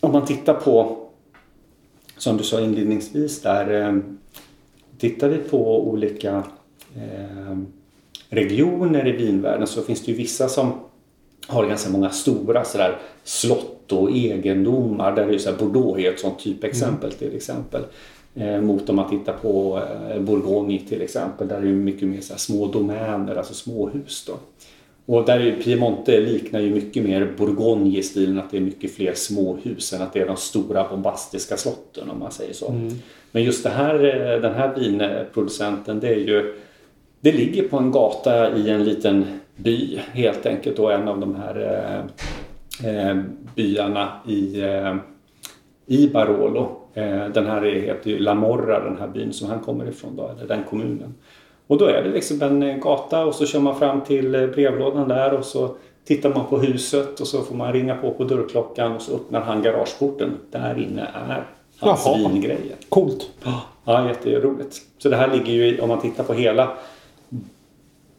om 0.00 0.12
man 0.12 0.26
tittar 0.26 0.54
på 0.54 0.98
som 2.16 2.36
du 2.36 2.44
sa 2.44 2.60
inledningsvis 2.60 3.42
där. 3.42 3.82
Eh, 3.82 3.96
tittar 4.98 5.28
vi 5.28 5.38
på 5.38 5.88
olika 5.88 6.42
eh, 6.96 7.58
regioner 8.28 9.08
i 9.08 9.12
vinvärlden 9.12 9.66
så 9.66 9.82
finns 9.82 10.04
det 10.04 10.12
ju 10.12 10.18
vissa 10.18 10.48
som 10.48 10.72
har 11.46 11.66
ganska 11.66 11.90
många 11.90 12.10
stora 12.10 12.64
sådär 12.64 12.98
slott 13.24 13.77
och 13.92 14.10
egendomar. 14.10 15.16
Där 15.16 15.22
är 15.22 15.32
ju 15.32 15.38
så 15.38 15.52
Bordeaux 15.52 16.00
är 16.00 16.12
ett 16.12 16.20
sånt 16.20 16.38
typexempel 16.38 17.10
mm. 17.10 17.18
till 17.18 17.36
exempel. 17.36 17.82
Eh, 18.34 18.60
mot 18.60 18.90
om 18.90 18.96
man 18.96 19.10
tittar 19.10 19.32
på 19.32 19.82
eh, 20.10 20.20
Bourgogne 20.20 20.78
till 20.88 21.02
exempel. 21.02 21.48
Där 21.48 21.56
är 21.56 21.62
det 21.62 21.72
mycket 21.72 22.08
mer 22.08 22.20
så 22.20 22.38
små 22.38 22.66
domäner, 22.66 23.36
alltså 23.36 23.54
småhus. 23.54 24.24
Då. 24.26 24.32
Och 25.14 25.24
där 25.24 25.40
är 25.40 25.62
Piemonte 25.62 26.20
liknar 26.20 26.60
ju 26.60 26.74
mycket 26.74 27.02
mer 27.04 27.32
Bourgogne 27.36 27.98
i 27.98 28.02
stilen 28.02 28.38
att 28.38 28.50
det 28.50 28.56
är 28.56 28.60
mycket 28.60 28.94
fler 28.94 29.14
småhus 29.14 29.92
än 29.92 30.02
att 30.02 30.12
det 30.12 30.20
är 30.20 30.26
de 30.26 30.36
stora 30.36 30.88
bombastiska 30.88 31.56
slotten 31.56 32.10
om 32.10 32.18
man 32.18 32.32
säger 32.32 32.54
så. 32.54 32.68
Mm. 32.68 32.94
Men 33.32 33.42
just 33.42 33.64
det 33.64 33.70
här, 33.70 33.94
eh, 33.94 34.40
den 34.40 34.54
här 34.54 34.74
vinproducenten 34.74 36.00
det 36.00 36.08
är 36.08 36.18
ju 36.18 36.54
det 37.20 37.32
ligger 37.32 37.68
på 37.68 37.76
en 37.76 37.90
gata 37.90 38.56
i 38.56 38.70
en 38.70 38.84
liten 38.84 39.26
by 39.56 39.98
helt 40.12 40.46
enkelt 40.46 40.78
och 40.78 40.92
en 40.92 41.08
av 41.08 41.20
de 41.20 41.34
här 41.34 42.04
byarna 43.54 44.08
i, 44.26 44.60
eh, 44.62 44.96
i 45.86 46.08
Barolo. 46.08 46.76
Eh, 46.94 47.28
den 47.28 47.46
här 47.46 47.62
heter 47.62 48.10
ju 48.10 48.18
La 48.18 48.34
Morra, 48.34 48.84
den 48.84 48.98
här 48.98 49.08
byn 49.08 49.32
som 49.32 49.48
han 49.48 49.60
kommer 49.60 49.88
ifrån 49.88 50.16
då, 50.16 50.28
eller 50.28 50.48
den 50.48 50.64
kommunen. 50.70 51.14
Och 51.66 51.78
då 51.78 51.84
är 51.84 52.02
det 52.02 52.10
liksom 52.10 52.42
en 52.42 52.62
eh, 52.62 52.76
gata 52.76 53.26
och 53.26 53.34
så 53.34 53.46
kör 53.46 53.60
man 53.60 53.78
fram 53.78 54.00
till 54.00 54.34
eh, 54.34 54.46
brevlådan 54.46 55.08
där 55.08 55.34
och 55.34 55.44
så 55.44 55.76
tittar 56.04 56.34
man 56.34 56.46
på 56.46 56.58
huset 56.58 57.20
och 57.20 57.26
så 57.26 57.42
får 57.42 57.54
man 57.54 57.72
ringa 57.72 57.96
på 57.96 58.10
på 58.10 58.24
dörrklockan 58.24 58.96
och 58.96 59.02
så 59.02 59.14
öppnar 59.14 59.40
han 59.40 59.62
garageporten. 59.62 60.38
Där 60.50 60.78
inne 60.78 61.02
är 61.02 61.44
hans 61.78 62.06
Jaha. 62.06 62.18
vingrejer. 62.18 62.76
Coolt. 62.88 63.30
Ja, 63.84 64.08
jätteroligt. 64.08 64.76
Så 64.98 65.08
det 65.08 65.16
här 65.16 65.32
ligger 65.32 65.52
ju 65.52 65.80
om 65.80 65.88
man 65.88 66.00
tittar 66.00 66.24
på 66.24 66.32
hela 66.32 66.70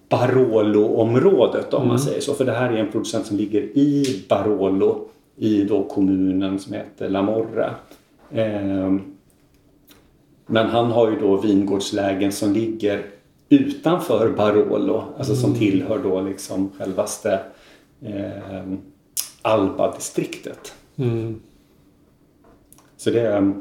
Barolo-området 0.10 1.74
om 1.74 1.88
man 1.88 2.00
säger 2.00 2.22
så. 2.22 2.34
För 2.34 2.46
det 2.46 2.52
här 2.52 2.72
är 2.74 2.78
en 2.78 2.92
producent 2.92 3.26
som 3.26 3.38
ligger 3.38 3.62
i 3.62 4.24
Barolo 4.30 5.08
i 5.36 5.64
då 5.64 5.84
kommunen 5.84 6.60
som 6.60 6.74
heter 6.74 7.10
La 7.10 7.22
Morra. 7.22 7.76
Ehm, 8.32 9.02
men 10.46 10.68
han 10.68 10.92
har 10.92 11.10
ju 11.10 11.20
då 11.20 11.38
vingårdslägen 11.38 12.32
som 12.32 12.54
ligger 12.54 13.06
utanför 13.50 14.30
Barolo. 14.38 15.04
Alltså 15.18 15.36
som 15.36 15.56
tillhör 15.56 16.00
då 16.04 16.22
liksom 16.22 16.72
självaste 16.78 17.40
eh, 18.02 18.64
Alba-distriktet. 19.42 20.74
Mm. 20.96 21.42
Så 22.98 23.10
det 23.10 23.22
är, 23.22 23.54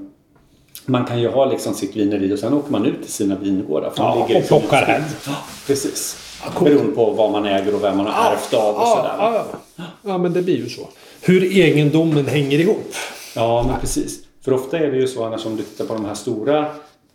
man 0.87 1.05
kan 1.05 1.21
ju 1.21 1.29
ha 1.29 1.45
liksom 1.45 1.75
sitt 1.75 1.97
vineri 1.97 2.35
och 2.35 2.39
sen 2.39 2.55
åker 2.55 2.73
man 2.73 2.87
ut 2.87 3.03
till 3.03 3.13
sina 3.13 3.37
vingårdar. 3.39 3.91
För 3.91 4.03
Ja, 4.03 4.15
ligger 4.15 4.25
och 4.25 4.41
liksom 4.41 4.61
plockar 4.61 4.83
hem. 4.83 5.03
Ja, 5.27 5.37
precis. 5.67 6.28
Beroende 6.65 6.93
på 6.93 7.11
vad 7.11 7.31
man 7.31 7.45
äger 7.47 7.75
och 7.75 7.83
vem 7.83 7.97
man 7.97 8.07
har 8.07 8.31
ärvt 8.33 8.55
av 8.55 8.75
och 8.77 8.87
sådär. 8.89 9.15
ja, 9.19 9.47
ja. 9.77 9.85
ja, 10.03 10.19
men 10.19 10.33
det 10.33 10.43
blir 10.43 10.57
ju 10.57 10.69
så. 10.69 10.89
Hur 11.21 11.43
egendomen 11.45 12.27
hänger 12.27 12.59
ihop. 12.59 12.93
Ja, 13.35 13.65
men 13.71 13.81
precis. 13.81 14.19
För 14.45 14.53
ofta 14.53 14.79
är 14.79 14.91
det 14.91 14.97
ju 14.97 15.09
så 15.09 15.25
annars 15.25 15.47
om 15.47 15.57
du 15.57 15.63
tittar 15.63 15.85
på 15.85 15.95
de 15.95 16.05
här 16.05 16.15
stora 16.15 16.67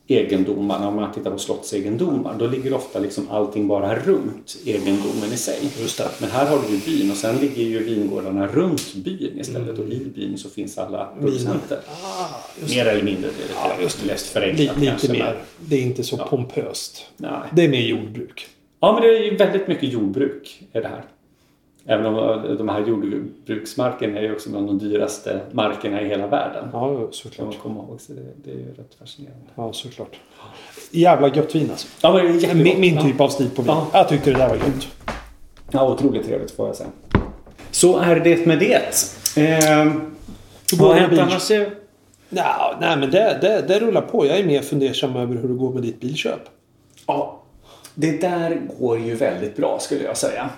egendomarna, 0.08 0.88
om 0.88 0.96
man 0.96 1.12
tittar 1.14 1.32
på 1.32 1.38
slottsegendomar, 1.38 2.36
då 2.40 2.48
ligger 2.48 2.74
ofta 2.74 3.00
liksom 3.00 3.30
allting 3.32 3.68
bara 3.68 3.96
runt 3.96 4.58
egendomen 4.66 5.34
i 5.34 5.38
sig. 5.38 5.60
Just 5.80 5.98
det. 5.98 6.10
Men 6.20 6.30
här 6.32 6.46
har 6.46 6.60
du 6.68 6.76
ju 6.76 6.80
byn 6.98 7.12
och 7.12 7.18
sen 7.18 7.38
ligger 7.38 7.64
ju 7.64 7.84
vingårdarna 7.84 8.48
runt 8.48 8.94
byn 8.96 9.40
istället 9.40 9.80
och 9.80 9.86
i 9.86 10.00
byn 10.16 10.38
så 10.38 10.50
finns 10.50 10.78
alla 10.78 11.06
producenter. 11.22 11.80
Ah, 11.88 12.26
Mer 12.70 12.86
eller 12.86 13.04
mindre, 13.04 13.30
det 13.38 13.44
är 13.54 13.56
Ja, 13.56 13.68
lite 13.72 13.84
just 13.84 14.00
det. 14.02 14.08
lätt 14.08 14.22
Li, 14.22 14.28
förenklat 14.34 14.78
lite 14.78 14.90
kanske, 14.92 15.12
mer. 15.12 15.20
men- 15.24 15.36
Det 15.70 15.76
är 15.76 15.82
inte 15.82 16.04
så 16.04 16.18
pompöst. 16.18 17.06
Nej. 17.18 17.32
Det 17.52 17.64
är 17.64 17.70
mer 17.70 17.82
jordbruk. 17.82 18.48
Ja, 18.84 18.94
men 18.94 19.02
det 19.02 19.08
är 19.18 19.24
ju 19.32 19.36
väldigt 19.38 19.68
mycket 19.68 19.90
jordbruk 19.94 20.64
i 20.74 20.80
det 20.80 20.88
här. 20.88 21.04
Även 21.86 22.06
om 22.06 22.16
de 22.58 22.70
här 22.70 22.86
jordbruksmarkerna 22.88 24.20
är 24.20 24.24
ju 24.24 24.34
också 24.34 24.50
bland 24.50 24.68
de 24.68 24.80
dyraste 24.80 25.40
markerna 25.52 26.02
i 26.02 26.08
hela 26.08 26.28
världen. 26.28 26.70
Ja, 26.74 26.80
Kan 26.88 26.94
man 27.02 27.12
såklart. 27.14 27.60
komma 27.60 27.80
ihåg, 27.84 28.02
så 28.02 28.14
det, 28.14 28.22
det 28.44 28.52
är 28.52 28.56
ju 28.56 28.66
rätt 28.78 28.96
fascinerande. 29.00 29.46
Ja, 29.56 29.74
såklart. 29.74 30.16
Jävla 30.92 31.28
gött 31.36 31.56
vin 31.56 31.70
alltså. 31.72 31.88
Ja, 32.02 32.14
men 32.14 32.38
det 32.40 32.46
är. 32.46 32.56
Min, 32.56 32.80
min 32.80 33.02
typ 33.02 33.22
av 33.22 33.28
stil 33.30 33.50
på 33.56 33.62
vin. 33.62 33.72
Ja. 33.76 33.88
Jag 33.94 34.10
tyckte 34.10 34.32
det 34.32 34.38
där 34.38 34.50
var 34.50 34.56
gött. 34.56 34.88
Ja, 35.72 35.90
otroligt 35.94 36.26
trevligt 36.26 36.52
får 36.52 36.68
jag 36.68 36.76
säga. 36.76 36.90
Så 37.72 37.98
är 37.98 38.20
det 38.20 38.46
med 38.46 38.60
det. 38.60 38.76
Eh, 39.38 39.94
vad 40.80 40.90
har 40.90 40.96
hänt 40.96 41.20
annars? 41.20 41.52
eh? 41.52 41.68
Nej, 42.30 42.98
men 42.98 43.12
det, 43.12 43.38
det, 43.42 43.66
det 43.68 43.80
rullar 43.80 44.02
på. 44.02 44.26
Jag 44.26 44.40
är 44.40 44.46
mer 44.46 44.62
fundersam 44.62 45.16
över 45.16 45.36
hur 45.36 45.48
det 45.48 45.54
går 45.54 45.74
med 45.74 45.82
ditt 45.84 46.00
bilköp. 46.00 46.42
Ja, 47.08 47.43
det 47.96 48.22
där 48.22 48.62
går 48.80 49.00
ju 49.00 49.16
väldigt 49.16 49.56
bra 49.56 49.80
skulle 49.80 50.04
jag 50.04 50.18
säga. 50.18 50.50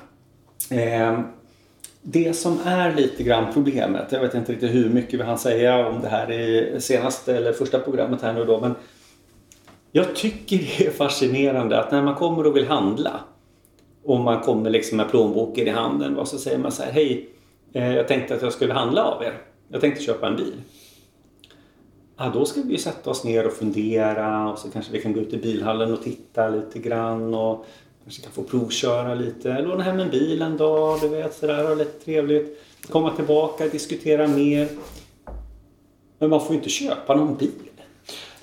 Eh, 0.69 1.19
det 2.01 2.33
som 2.33 2.59
är 2.65 2.95
lite 2.95 3.23
grann 3.23 3.53
problemet, 3.53 4.11
jag 4.11 4.21
vet 4.21 4.33
inte 4.33 4.51
riktigt 4.51 4.73
hur 4.73 4.89
mycket 4.89 5.19
vi 5.19 5.23
hann 5.23 5.37
säga 5.37 5.87
om 5.87 6.01
det 6.01 6.07
här 6.07 6.31
i 6.31 6.75
senaste 6.81 7.37
eller 7.37 7.53
första 7.53 7.79
programmet 7.79 8.21
här 8.21 8.33
nu 8.33 8.45
då, 8.45 8.59
men 8.59 8.75
jag 9.91 10.15
tycker 10.15 10.57
det 10.57 10.87
är 10.87 10.91
fascinerande 10.91 11.79
att 11.79 11.91
när 11.91 12.01
man 12.01 12.15
kommer 12.15 12.47
och 12.47 12.55
vill 12.55 12.67
handla 12.67 13.19
och 14.03 14.19
man 14.19 14.41
kommer 14.41 14.69
liksom 14.69 14.97
med 14.97 15.09
plånboken 15.09 15.67
i 15.67 15.69
handen 15.69 16.17
och 16.17 16.27
så 16.27 16.37
säger 16.37 16.57
man 16.57 16.71
så 16.71 16.83
här, 16.83 16.91
hej, 16.91 17.29
eh, 17.73 17.93
jag 17.95 18.07
tänkte 18.07 18.35
att 18.35 18.41
jag 18.41 18.53
skulle 18.53 18.73
handla 18.73 19.03
av 19.03 19.23
er. 19.23 19.33
Jag 19.67 19.81
tänkte 19.81 20.03
köpa 20.03 20.27
en 20.27 20.35
bil. 20.35 20.53
Ja, 22.17 22.31
då 22.33 22.45
ska 22.45 22.61
vi 22.61 22.71
ju 22.71 22.77
sätta 22.77 23.09
oss 23.09 23.23
ner 23.23 23.47
och 23.47 23.53
fundera 23.53 24.49
och 24.51 24.59
så 24.59 24.71
kanske 24.71 24.91
vi 24.91 25.01
kan 25.01 25.13
gå 25.13 25.19
ut 25.19 25.33
i 25.33 25.37
bilhallen 25.37 25.93
och 25.93 26.03
titta 26.03 26.49
lite 26.49 26.79
grann 26.79 27.33
och 27.33 27.65
kanske 28.03 28.21
kan 28.21 28.31
få 28.31 28.43
provköra 28.43 29.15
lite, 29.15 29.61
låna 29.61 29.83
hem 29.83 29.99
en 29.99 30.09
bil 30.09 30.41
en 30.41 30.57
dag, 30.57 31.01
du 31.01 31.07
vet 31.07 31.35
sådär, 31.35 31.63
ha 31.63 31.75
lite 31.75 32.05
trevligt. 32.05 32.61
Komma 32.89 33.15
tillbaka, 33.15 33.67
diskutera 33.67 34.27
mer. 34.27 34.69
Men 36.19 36.29
man 36.29 36.41
får 36.41 36.49
ju 36.49 36.55
inte 36.55 36.69
köpa 36.69 37.15
någon 37.15 37.37
bil. 37.37 37.51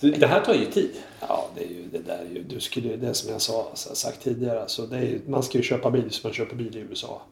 Det 0.01 0.27
här 0.27 0.41
tar 0.41 0.55
ju 0.55 0.65
tid. 0.65 0.91
Ja, 1.21 1.49
det 1.55 1.65
är 1.65 1.69
ju 1.69 1.85
det 1.93 1.99
där 1.99 2.27
ju, 2.35 2.43
du 2.43 2.61
skulle, 2.61 2.97
det 2.97 3.15
som 3.15 3.33
jag 3.33 3.41
sa, 3.41 3.71
sagt 3.75 4.23
tidigare. 4.23 4.61
Alltså, 4.61 4.87
det 4.87 4.97
är, 4.97 5.21
man 5.27 5.43
ska 5.43 5.59
ju 5.59 5.65
köpa 5.65 5.91
bil 5.91 6.11
som 6.11 6.29
man 6.29 6.35
köper 6.35 6.57
bil 6.57 6.77
i 6.77 6.81
USA. 6.81 7.23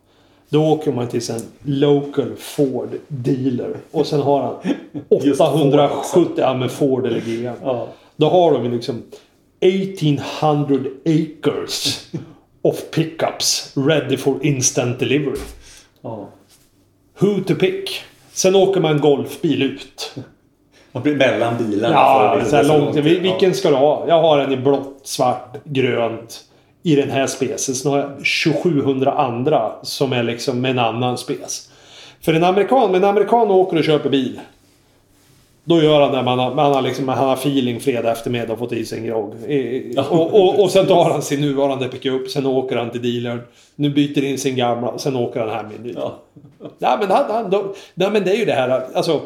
Då 0.53 0.67
åker 0.67 0.93
man 0.93 1.09
till 1.09 1.31
en 1.31 1.43
local 1.63 2.33
Ford 2.39 2.89
dealer 3.09 3.77
och 3.91 4.07
sen 4.07 4.21
har 4.21 4.43
han 4.43 4.55
Just 5.23 5.39
Ford 5.39 5.49
870, 5.49 6.33
ja 6.37 6.55
men 6.55 6.69
Ford 6.69 7.07
eller 7.07 7.21
GM. 7.21 7.53
Ja. 7.63 7.89
Då 8.17 8.29
har 8.29 8.53
de 8.53 8.71
liksom 8.71 9.03
1800 9.61 10.91
acres 11.05 12.07
of 12.63 12.91
pickups 12.91 13.73
ready 13.77 14.17
for 14.17 14.47
instant 14.47 14.99
delivery. 14.99 15.41
Ja. 16.01 16.29
Who 17.19 17.41
to 17.47 17.55
pick? 17.55 18.03
Sen 18.33 18.57
åker 18.57 18.81
man 18.81 19.01
golfbil 19.01 19.63
ut. 19.63 20.15
Man 20.93 21.03
blir 21.03 21.17
mellan 21.17 21.57
bilarna. 21.59 21.95
Ja, 21.95 22.41
så 22.45 22.57
långt. 22.63 22.69
långt. 22.69 22.97
Vil- 22.97 23.21
Vilken 23.21 23.55
ska 23.55 23.71
du 23.71 23.77
ha? 23.77 24.05
Jag 24.09 24.21
har 24.23 24.39
en 24.39 24.53
i 24.53 24.57
blått, 24.57 25.01
svart, 25.03 25.57
grönt. 25.65 26.45
I 26.83 26.97
den 26.97 27.11
här 27.11 27.27
specen. 27.27 27.75
Sen 27.75 27.93
har 27.93 27.99
jag 27.99 28.09
2700 28.55 29.13
andra 29.13 29.73
som 29.83 30.13
är 30.13 30.23
liksom 30.23 30.61
med 30.61 30.71
en 30.71 30.79
annan 30.79 31.19
spec. 31.19 31.71
För 32.21 32.35
en 32.35 32.45
amerikan, 32.45 32.95
en 32.95 33.05
amerikan 33.05 33.51
åker 33.51 33.77
och 33.79 33.85
köper 33.85 34.11
bil. 34.11 34.41
Då 35.65 35.83
gör 35.83 36.01
han 36.01 36.13
det. 36.13 36.23
Man 36.23 36.39
har, 36.39 36.55
man 36.55 36.73
har, 36.73 36.83
liksom, 36.83 37.09
han 37.09 37.19
har 37.29 37.35
feeling 37.35 37.81
fredag 37.81 38.13
eftermiddag 38.13 38.53
och 38.53 38.59
fått 38.59 38.73
i 38.73 38.85
sig 38.85 38.99
en 38.99 39.07
grogg. 39.07 39.35
I- 39.49 39.95
Och, 40.11 40.35
och, 40.35 40.63
och 40.63 40.71
sen 40.71 40.87
tar 40.87 41.11
han 41.11 41.23
sin 41.23 41.41
nuvarande 41.41 41.89
pickup. 41.89 42.31
Sen 42.31 42.47
åker 42.47 42.77
han 42.77 42.91
till 42.91 43.03
dealern. 43.03 43.41
Nu 43.77 43.91
byter 43.91 44.25
in 44.25 44.39
sin 44.39 44.57
gamla. 44.57 44.89
och 44.89 45.01
Sen 45.01 45.17
åker 45.17 45.41
han 45.41 45.49
hem 45.51 45.67
med 45.67 45.77
en 45.77 45.83
ny. 45.83 45.93
Ja. 45.97 46.19
Nej 46.79 46.97
men, 47.01 47.11
han, 47.11 47.25
han, 47.31 47.51
då, 47.51 47.75
nej 47.95 48.11
men 48.11 48.25
det 48.25 48.31
är 48.31 48.37
ju 48.37 48.45
det 48.45 48.53
här. 48.53 48.83
Alltså, 48.95 49.21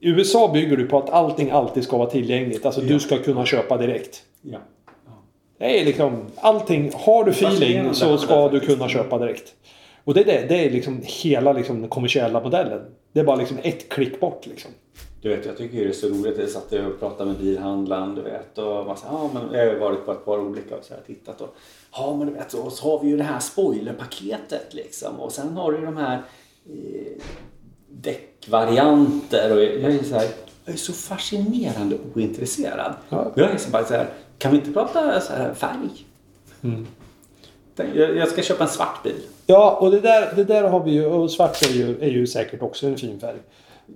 i 0.00 0.08
USA 0.08 0.50
bygger 0.52 0.76
du 0.76 0.86
på 0.86 0.98
att 0.98 1.10
allting 1.10 1.50
alltid 1.50 1.84
ska 1.84 1.96
vara 1.98 2.10
tillgängligt. 2.10 2.66
Alltså 2.66 2.80
du 2.80 2.98
ska 3.00 3.18
kunna 3.18 3.46
köpa 3.46 3.76
direkt. 3.76 4.22
Ja. 4.42 4.58
Det 5.62 5.80
är 5.80 5.84
liksom 5.84 6.26
allting. 6.36 6.92
Har 6.94 7.24
du 7.24 7.30
feeling 7.30 7.58
Fascinerande 7.58 7.94
så 7.94 8.18
ska 8.18 8.48
du 8.48 8.60
kunna 8.60 8.88
köpa 8.88 9.18
direkt. 9.18 9.54
Och 10.04 10.14
det 10.14 10.20
är, 10.20 10.24
det, 10.24 10.46
det 10.48 10.66
är 10.66 10.70
liksom 10.70 11.00
hela 11.04 11.52
liksom 11.52 11.80
den 11.80 11.90
kommersiella 11.90 12.40
modellen. 12.40 12.80
Det 13.12 13.20
är 13.20 13.24
bara 13.24 13.36
liksom 13.36 13.58
ett 13.62 13.88
klick 13.88 14.20
bort 14.20 14.46
liksom. 14.46 14.70
Du 15.20 15.28
vet, 15.28 15.46
jag 15.46 15.56
tycker 15.56 15.78
det 15.78 15.88
är 15.88 15.92
så 15.92 16.08
roligt. 16.08 16.38
Jag 16.38 16.48
satt 16.48 16.72
och 16.72 17.00
pratade 17.00 17.30
med 17.30 17.40
bilhandlaren, 17.40 18.14
du 18.14 18.22
vet. 18.22 18.58
Och 18.58 18.86
man 18.86 18.96
sa, 18.96 19.06
ja, 19.10 19.30
men 19.34 19.58
jag 19.58 19.72
har 19.72 19.78
varit 19.78 20.06
på 20.06 20.12
ett 20.12 20.24
par 20.24 20.38
olika 20.38 20.76
och 20.76 20.84
så 20.84 20.94
här, 20.94 21.00
tittat. 21.06 21.40
Och, 21.40 21.54
ja, 21.92 22.16
men 22.18 22.26
du 22.26 22.32
vet, 22.32 22.54
och 22.54 22.72
så 22.72 22.90
har 22.90 23.04
vi 23.04 23.08
ju 23.08 23.16
det 23.16 23.24
här 23.24 23.40
spoilerpaketet 23.40 24.74
liksom. 24.74 25.20
Och 25.20 25.32
sen 25.32 25.56
har 25.56 25.72
du 25.72 25.78
ju 25.78 25.84
de 25.84 25.96
här 25.96 26.22
eh, 26.66 27.22
däckvarianter. 27.88 29.52
Och 29.52 29.62
jag 29.62 29.94
är 29.94 30.02
så 30.02 30.14
här, 30.14 30.28
jag 30.64 30.74
är 30.74 30.78
så 30.78 30.92
fascinerande 30.92 31.96
ointresserad. 32.14 32.94
Ja. 33.08 33.32
Jag 33.34 33.50
är 33.50 33.56
så 33.56 33.70
bara 33.70 33.84
så 33.84 33.94
här, 33.94 34.08
kan 34.38 34.52
vi 34.52 34.58
inte 34.58 34.72
prata 34.72 35.20
så 35.20 35.32
här 35.32 35.54
färg? 35.54 35.88
Mm. 36.62 36.86
Jag, 37.94 38.28
ska 38.28 38.42
köpa 38.42 38.64
en 38.64 38.70
svart 38.70 39.02
bil. 39.02 39.20
Ja, 39.46 39.78
och 39.80 39.90
det 39.90 40.00
där, 40.00 40.32
det 40.36 40.44
där 40.44 40.62
har 40.62 40.84
vi 40.84 40.90
ju. 40.90 41.06
Och 41.06 41.30
svart 41.30 41.62
är 41.62 41.72
ju, 41.72 41.98
är 42.00 42.08
ju 42.10 42.26
säkert 42.26 42.62
också 42.62 42.86
en 42.86 42.96
fin 42.96 43.20
färg. 43.20 43.36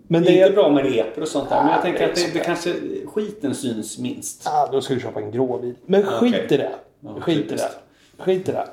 Men 0.08 0.22
Det 0.22 0.40
är 0.40 0.46
inte 0.46 0.54
bra 0.56 0.70
med 0.70 0.84
repor 0.84 1.22
och 1.22 1.28
sånt 1.28 1.48
där. 1.48 1.56
Men 1.56 1.68
jag 1.68 1.78
Ja, 1.78 1.82
tänker 1.82 1.98
det 1.98 2.12
att 2.12 2.16
det, 2.16 2.38
det 2.38 2.44
kanske 2.44 2.74
skiten 3.06 3.54
syns 3.54 3.98
minst. 3.98 4.46
Ah, 4.46 4.68
då 4.72 4.80
ska 4.80 4.94
du 4.94 5.00
köpa 5.00 5.20
en 5.20 5.30
grå 5.30 5.58
bil. 5.58 5.74
Men 5.86 6.02
skit 6.02 6.34
okej. 6.34 6.46
i 6.50 6.56
det. 6.56 6.72
Ja, 7.00 7.20
skit 7.20 7.52
i 7.52 7.56
det. 7.56 7.70
Skit 8.18 8.48
i 8.48 8.52
det. 8.52 8.68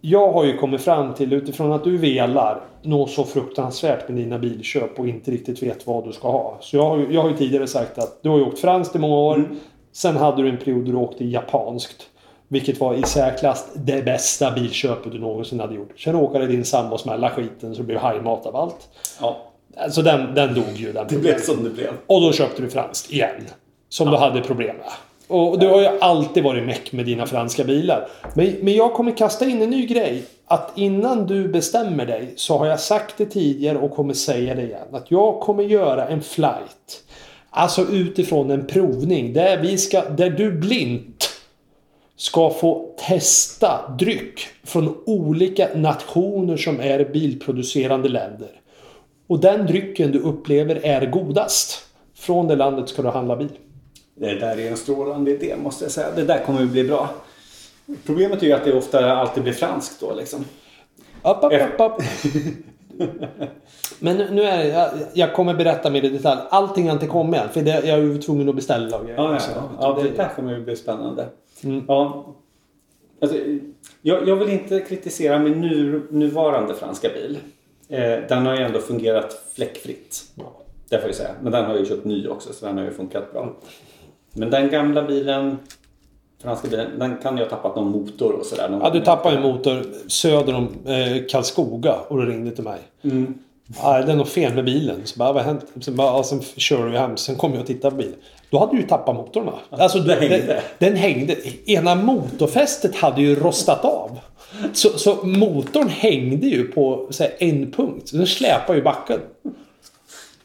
Jag 0.00 0.32
har 0.32 0.44
ju 0.44 0.56
kommit 0.56 0.80
fram 0.80 1.14
till 1.14 1.32
utifrån 1.32 1.72
att 1.72 1.84
du 1.84 1.96
velar 1.96 2.60
något 2.82 3.10
så 3.10 3.24
fruktansvärt 3.24 4.08
med 4.08 4.16
dina 4.16 4.38
bilköp 4.38 4.98
och 4.98 5.08
inte 5.08 5.30
riktigt 5.30 5.62
vet 5.62 5.86
vad 5.86 6.04
du 6.04 6.12
ska 6.12 6.30
ha. 6.30 6.58
Så 6.60 6.76
jag 6.76 6.88
har 6.88 6.96
ju, 6.96 7.14
jag 7.14 7.22
har 7.22 7.30
ju 7.30 7.36
tidigare 7.36 7.66
sagt 7.66 7.98
att 7.98 8.22
du 8.22 8.28
har 8.28 8.38
ju 8.38 8.44
åkt 8.44 8.58
franskt 8.58 8.96
i 8.96 8.98
många 8.98 9.16
år. 9.16 9.34
Mm. 9.34 9.56
Sen 9.96 10.16
hade 10.16 10.42
du 10.42 10.48
en 10.48 10.56
period 10.56 10.84
då 10.84 10.92
du 10.92 10.98
åkte 10.98 11.24
japanskt. 11.24 12.06
Vilket 12.48 12.80
var 12.80 12.94
i 12.94 13.02
särklass 13.02 13.66
det 13.74 14.04
bästa 14.04 14.50
bilköpet 14.50 15.12
du 15.12 15.18
någonsin 15.18 15.60
hade 15.60 15.74
gjort. 15.74 16.00
Sen 16.00 16.12
råkade 16.12 16.46
din 16.46 16.64
sambo 16.64 16.98
smälla 16.98 17.30
skiten 17.30 17.74
så 17.74 17.80
det 17.80 17.86
blev 17.86 17.98
hajmat 17.98 18.46
av 18.46 18.56
allt. 18.56 18.88
Ja, 19.20 19.36
Alltså 19.76 20.02
den, 20.02 20.34
den 20.34 20.54
dog 20.54 20.72
ju. 20.74 20.92
Den 20.92 21.06
det 21.08 21.16
blev 21.18 21.40
som 21.40 21.64
det 21.64 21.70
blev. 21.70 21.90
och 22.06 22.20
då 22.20 22.32
köpte 22.32 22.62
du 22.62 22.70
franskt 22.70 23.12
igen. 23.12 23.42
Som 23.88 24.10
du 24.10 24.16
hade 24.16 24.40
problem 24.40 24.76
med. 24.76 24.90
Och 25.28 25.58
du 25.58 25.68
har 25.68 25.80
ju 25.80 25.88
alltid 26.00 26.44
varit 26.44 26.66
meck 26.66 26.92
med 26.92 27.06
dina 27.06 27.26
franska 27.26 27.64
bilar. 27.64 28.08
Men, 28.34 28.54
men 28.62 28.74
jag 28.74 28.94
kommer 28.94 29.16
kasta 29.16 29.44
in 29.44 29.62
en 29.62 29.70
ny 29.70 29.86
grej. 29.86 30.22
Att 30.46 30.72
innan 30.74 31.26
du 31.26 31.48
bestämmer 31.48 32.06
dig 32.06 32.32
så 32.36 32.58
har 32.58 32.66
jag 32.66 32.80
sagt 32.80 33.14
det 33.18 33.26
tidigare 33.26 33.78
och 33.78 33.90
kommer 33.90 34.14
säga 34.14 34.54
det 34.54 34.62
igen. 34.62 34.88
Att 34.92 35.10
jag 35.10 35.40
kommer 35.40 35.62
göra 35.62 36.08
en 36.08 36.22
flight 36.22 37.02
Alltså 37.58 37.82
utifrån 37.82 38.50
en 38.50 38.66
provning 38.66 39.32
där, 39.32 39.58
vi 39.58 39.78
ska, 39.78 40.08
där 40.08 40.30
du 40.30 40.52
blint 40.52 41.30
ska 42.16 42.50
få 42.50 42.94
testa 43.08 43.96
dryck 43.98 44.40
från 44.64 44.96
olika 45.06 45.68
nationer 45.74 46.56
som 46.56 46.80
är 46.80 47.04
bilproducerande 47.04 48.08
länder. 48.08 48.48
Och 49.26 49.40
den 49.40 49.66
drycken 49.66 50.12
du 50.12 50.18
upplever 50.18 50.80
är 50.82 51.06
godast. 51.06 51.84
Från 52.14 52.48
det 52.48 52.56
landet 52.56 52.88
ska 52.88 53.02
du 53.02 53.08
handla 53.08 53.36
bil. 53.36 53.52
Det 54.14 54.34
där 54.34 54.58
är 54.58 54.70
en 54.70 54.76
strålande 54.76 55.30
idé 55.30 55.56
måste 55.62 55.84
jag 55.84 55.92
säga. 55.92 56.10
Det 56.16 56.24
där 56.24 56.44
kommer 56.44 56.62
att 56.62 56.68
bli 56.68 56.84
bra. 56.84 57.10
Problemet 58.06 58.42
är 58.42 58.46
ju 58.46 58.52
att 58.52 58.64
det 58.64 58.72
ofta 58.72 59.12
alltid 59.12 59.42
blir 59.42 59.52
franskt 59.52 60.00
då 60.00 60.14
liksom. 60.14 60.44
Upp, 61.22 61.38
upp, 61.42 61.80
upp. 61.80 62.02
Men 64.00 64.16
nu 64.16 64.42
är 64.42 64.58
det, 64.58 64.68
jag, 64.68 64.90
jag 65.14 65.34
kommer 65.34 65.54
berätta 65.54 65.90
mer 65.90 66.04
i 66.04 66.08
detalj. 66.08 66.40
Allting 66.50 66.86
har 66.86 66.92
inte 66.92 67.06
kommit 67.06 67.40
än. 67.40 67.48
För 67.48 67.62
det, 67.62 67.70
jag 67.70 67.98
är 67.98 68.02
ju 68.02 68.18
tvungen 68.18 68.48
att 68.48 68.56
beställa 68.56 68.98
och. 68.98 69.10
Ja, 69.10 69.14
ja, 69.16 69.38
ja. 69.54 69.70
ja 69.80 70.02
det 70.02 70.16
där 70.16 70.28
kommer 70.36 70.56
att 70.56 70.64
bli 70.64 70.76
spännande. 70.76 71.26
Ja. 71.88 72.34
Alltså, 73.20 73.36
jag, 74.02 74.28
jag 74.28 74.36
vill 74.36 74.48
inte 74.48 74.80
kritisera 74.80 75.38
min 75.38 75.60
nu, 75.60 76.06
nuvarande 76.10 76.74
franska 76.74 77.08
bil. 77.08 77.38
Eh, 77.88 78.18
den 78.28 78.46
har 78.46 78.56
ju 78.56 78.62
ändå 78.62 78.78
fungerat 78.78 79.50
fläckfritt. 79.54 80.22
Det 80.88 80.98
får 80.98 81.08
jag 81.08 81.14
säga. 81.14 81.30
Men 81.42 81.52
den 81.52 81.64
har 81.64 81.70
jag 81.70 81.80
ju 81.80 81.86
köpt 81.86 82.04
ny 82.04 82.28
också 82.28 82.52
så 82.52 82.66
den 82.66 82.78
har 82.78 82.84
ju 82.84 82.90
funkat 82.90 83.32
bra. 83.32 83.56
Men 84.32 84.50
den 84.50 84.70
gamla 84.70 85.02
bilen, 85.02 85.58
franska 86.42 86.68
bilen, 86.68 86.98
den 86.98 87.16
kan 87.16 87.36
ju 87.36 87.42
ha 87.42 87.50
tappat 87.50 87.76
någon 87.76 87.90
motor 87.90 88.32
och 88.32 88.46
sådär. 88.46 88.78
Ja, 88.82 88.90
du 88.90 89.00
tappade 89.00 89.36
en 89.36 89.42
motor 89.42 89.86
söder 90.06 90.54
om 90.54 90.68
eh, 90.86 91.26
Karlskoga 91.28 91.94
och 92.08 92.16
du 92.16 92.26
ringde 92.26 92.50
till 92.50 92.64
mig. 92.64 92.78
Mm. 93.04 93.34
Ja, 93.82 94.02
det 94.02 94.12
är 94.12 94.16
något 94.16 94.28
fel 94.28 94.54
med 94.54 94.64
bilen. 94.64 95.00
Så 95.04 95.18
bara, 95.18 95.32
vad 95.32 95.42
har 95.42 95.52
hänt? 95.52 95.66
Sen, 95.80 95.96
bara, 95.96 96.06
ja, 96.06 96.22
sen 96.22 96.40
körde 96.56 96.90
vi 96.90 96.98
hem. 96.98 97.16
Sen 97.16 97.36
kom 97.36 97.52
jag 97.52 97.60
och 97.60 97.66
tittade 97.66 97.90
på 97.90 97.96
bilen. 97.96 98.14
Då 98.50 98.58
hade 98.58 98.72
du 98.72 98.80
ju 98.80 98.86
tappat 98.86 99.16
motorn 99.16 99.46
va? 99.46 99.52
Alltså, 99.70 99.98
det 99.98 100.14
hängde. 100.14 100.46
Den, 100.46 100.62
den 100.78 100.96
hängde. 100.96 101.36
Ena 101.66 101.94
motorfästet 101.94 102.96
hade 102.96 103.22
ju 103.22 103.34
rostat 103.34 103.84
av. 103.84 104.18
Så, 104.72 104.98
så 104.98 105.14
motorn 105.14 105.88
hängde 105.88 106.46
ju 106.46 106.64
på 106.64 107.08
här, 107.18 107.30
en 107.38 107.72
punkt. 107.72 108.10
Den 108.12 108.26
släpade 108.26 108.78
ju 108.78 108.84
backen. 108.84 109.20
Ja, 109.42 109.50
det 109.50 109.54
var 109.54 109.54
lite 109.54 110.35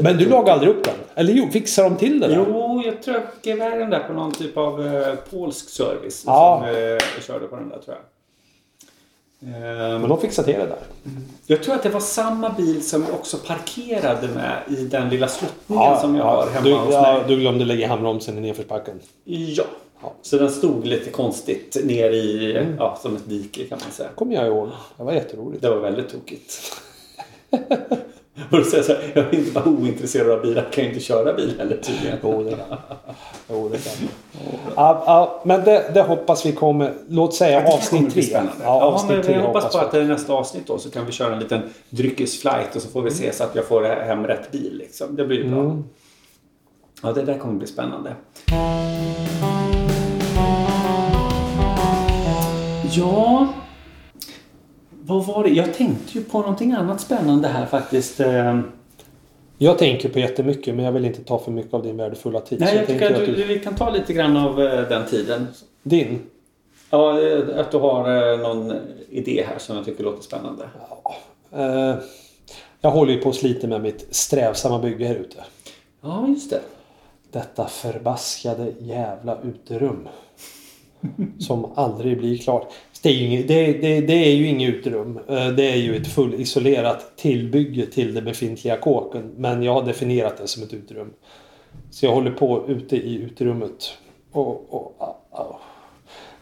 Men 0.00 0.16
du 0.16 0.28
lagade 0.28 0.52
aldrig 0.52 0.70
upp 0.70 0.84
den? 0.84 0.94
Eller 1.14 1.32
jo, 1.32 1.48
fixade 1.52 1.88
de 1.88 1.96
till 1.96 2.20
det 2.20 2.26
där? 2.28 2.36
Jo, 2.36 2.82
jag 2.84 3.02
tror 3.02 3.16
jag 3.16 3.24
gevär 3.42 3.78
den 3.78 3.90
där 3.90 4.00
på 4.06 4.12
någon 4.12 4.32
typ 4.32 4.56
av 4.56 4.86
eh, 4.86 5.14
polsk 5.30 5.68
service. 5.68 6.22
Ja. 6.26 6.64
Som 6.66 6.74
eh, 7.18 7.22
körde 7.26 7.46
på 7.46 7.56
den 7.56 7.68
där 7.68 7.78
tror 7.78 7.96
jag. 7.96 8.04
Ehm, 9.54 10.00
Men 10.00 10.08
de 10.08 10.20
fixade 10.20 10.46
till 10.52 10.60
det 10.60 10.66
där. 10.66 10.78
Jag 11.46 11.62
tror 11.62 11.74
att 11.74 11.82
det 11.82 11.88
var 11.88 12.00
samma 12.00 12.50
bil 12.50 12.82
som 12.88 13.04
jag 13.04 13.14
också 13.14 13.36
parkerade 13.36 14.28
med 14.28 14.56
i 14.68 14.84
den 14.84 15.08
lilla 15.08 15.28
sluttningen 15.28 15.98
som 16.00 16.16
jag 16.16 16.24
har 16.24 16.46
hemma 16.50 16.64
du, 16.66 16.74
hos 16.74 16.94
ja, 16.94 17.12
mig. 17.12 17.22
du 17.28 17.36
glömde 17.40 17.64
lägga 17.64 17.88
handbromsen 17.88 18.38
i 18.38 18.40
nedförsbacken. 18.40 19.00
Ja. 19.24 19.64
Så 20.22 20.38
den 20.38 20.50
stod 20.50 20.86
lite 20.86 21.10
konstigt 21.10 21.76
ner 21.84 22.10
i, 22.10 22.56
Mm. 22.56 22.74
ja, 22.78 22.98
som 23.02 23.16
ett 23.16 23.28
dike 23.28 23.64
kan 23.64 23.78
man 23.84 23.90
säga. 23.92 24.08
kommer 24.14 24.34
jag 24.34 24.46
ihåg. 24.46 24.68
Det 24.96 25.02
var 25.04 25.12
jätteroligt. 25.12 25.62
Det 25.62 25.70
var 25.70 25.76
väldigt 25.76 26.08
tokigt. 26.08 26.72
Och 28.50 28.58
då 28.58 28.64
säger 28.64 28.82
så 28.82 28.92
här, 28.92 29.00
jag 29.14 29.24
är 29.24 29.34
inte 29.34 29.52
bara 29.52 29.64
ointresserad 29.64 30.30
av 30.30 30.42
bilar, 30.42 30.68
kan 30.72 30.84
ju 30.84 30.90
inte 30.90 31.02
köra 31.02 31.34
bil 31.34 31.54
heller 31.58 31.76
tydligen. 31.76 32.18
Jo, 32.22 32.42
det 32.42 32.50
kan 32.50 32.78
Jo, 33.50 33.68
det 33.68 33.78
kan 33.78 34.08
ja, 34.76 35.02
ja, 35.06 35.40
Men 35.44 35.64
det, 35.64 35.90
det 35.94 36.02
hoppas 36.02 36.46
vi 36.46 36.52
kommer. 36.52 36.92
Låt 37.08 37.34
säga 37.34 37.66
avsnitt 37.74 38.14
tre. 38.14 38.22
Ja, 38.32 38.42
Ja, 38.62 38.82
avsnitt 38.82 39.10
men 39.16 39.22
tre 39.22 39.34
jag 39.34 39.42
hoppas 39.42 39.72
på 39.72 39.78
vi. 39.78 39.84
att 39.84 39.92
det 39.92 39.98
är 40.00 40.04
nästa 40.04 40.32
avsnitt 40.32 40.66
då 40.66 40.78
så 40.78 40.90
kan 40.90 41.06
vi 41.06 41.12
köra 41.12 41.32
en 41.32 41.38
liten 41.40 41.60
dryckesflight 41.90 42.76
och 42.76 42.82
så 42.82 42.88
får 42.88 43.02
vi 43.02 43.10
se 43.10 43.32
så 43.32 43.44
att 43.44 43.54
jag 43.54 43.64
får 43.64 43.82
hem 43.82 44.26
rätt 44.26 44.50
bil. 44.50 44.74
Liksom. 44.78 45.16
Det 45.16 45.24
blir 45.24 45.38
ju 45.44 45.50
bra. 45.50 45.60
Mm. 45.60 45.84
Ja, 47.02 47.12
det 47.12 47.22
där 47.22 47.38
kommer 47.38 47.54
bli 47.54 47.66
spännande. 47.66 48.12
Ja, 52.92 53.48
vad 55.08 55.26
var 55.26 55.44
det? 55.44 55.50
Jag 55.50 55.74
tänkte 55.74 56.18
ju 56.18 56.24
på 56.24 56.40
någonting 56.40 56.72
annat 56.72 57.00
spännande 57.00 57.48
här 57.48 57.66
faktiskt. 57.66 58.20
Eh, 58.20 58.60
Jag 59.58 59.78
tänker 59.78 60.08
på 60.08 60.18
jättemycket 60.18 60.74
men 60.74 60.84
jag 60.84 60.92
vill 60.92 61.04
inte 61.04 61.24
ta 61.24 61.38
för 61.38 61.50
mycket 61.50 61.74
av 61.74 61.82
din 61.82 61.96
värdefulla 61.96 62.40
tid. 62.40 62.60
Nej, 62.60 62.68
Så 62.68 62.76
jag 62.76 62.86
tycker 62.86 63.08
tänker 63.08 63.30
att 63.30 63.36
du, 63.36 63.44
vi 63.44 63.58
kan 63.58 63.74
ta 63.74 63.90
lite 63.90 64.12
grann 64.12 64.36
av 64.36 64.62
eh, 64.62 64.88
den 64.88 65.06
tiden. 65.06 65.46
Din? 65.82 66.18
Ja, 66.90 67.20
eh, 67.22 67.60
att 67.60 67.70
du 67.70 67.78
har 67.78 68.36
någon 68.36 68.72
idé 69.10 69.44
här 69.48 69.58
som 69.58 69.76
jag 69.76 69.84
tycker 69.84 70.04
låter 70.04 70.22
spännande. 70.22 70.64
Eh, 71.52 71.94
jag 72.80 72.90
håller 72.90 73.12
ju 73.12 73.20
på 73.20 73.28
att 73.28 73.34
slita 73.34 73.66
med 73.66 73.82
mitt 73.82 74.06
strävsamma 74.10 74.78
bygge 74.78 75.06
här 75.06 75.14
ute. 75.14 75.44
Ja, 76.00 76.28
just 76.28 76.50
det. 76.50 76.60
Detta 77.32 77.66
förbaskade 77.66 78.72
jävla 78.80 79.38
uterum. 79.42 80.08
Som 81.38 81.72
aldrig 81.74 82.18
blir 82.18 82.38
klart. 82.38 82.72
Det 83.02 83.08
är 83.08 83.12
ju 83.12 83.26
inget, 83.26 83.48
det, 83.48 83.72
det, 83.72 84.00
det 84.00 84.12
är 84.12 84.34
ju 84.34 84.46
inget 84.46 84.74
uterum. 84.74 85.20
Eh, 85.28 85.48
det 85.48 85.70
är 85.70 85.76
ju 85.76 85.96
ett 85.96 86.06
fullisolerat 86.06 87.16
tillbygge 87.16 87.86
till 87.86 88.14
den 88.14 88.24
befintliga 88.24 88.76
kåken. 88.76 89.34
Men 89.36 89.62
jag 89.62 89.74
har 89.74 89.82
definierat 89.82 90.36
det 90.36 90.46
som 90.46 90.62
ett 90.62 90.74
uterum. 90.74 91.12
Så 91.90 92.06
jag 92.06 92.12
håller 92.12 92.30
på 92.30 92.64
ute 92.68 92.96
i 92.96 93.14
uterummet. 93.14 93.92
Och, 94.32 94.74
och, 94.74 94.96
ah, 94.98 95.16
ah. 95.30 95.60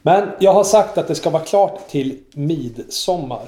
Men 0.02 0.28
jag 0.40 0.52
har 0.52 0.64
sagt 0.64 0.98
att 0.98 1.09
det 1.09 1.14
ska 1.14 1.30
vara 1.30 1.42
klart 1.42 1.88
till 1.88 2.18
midsommar. 2.34 3.42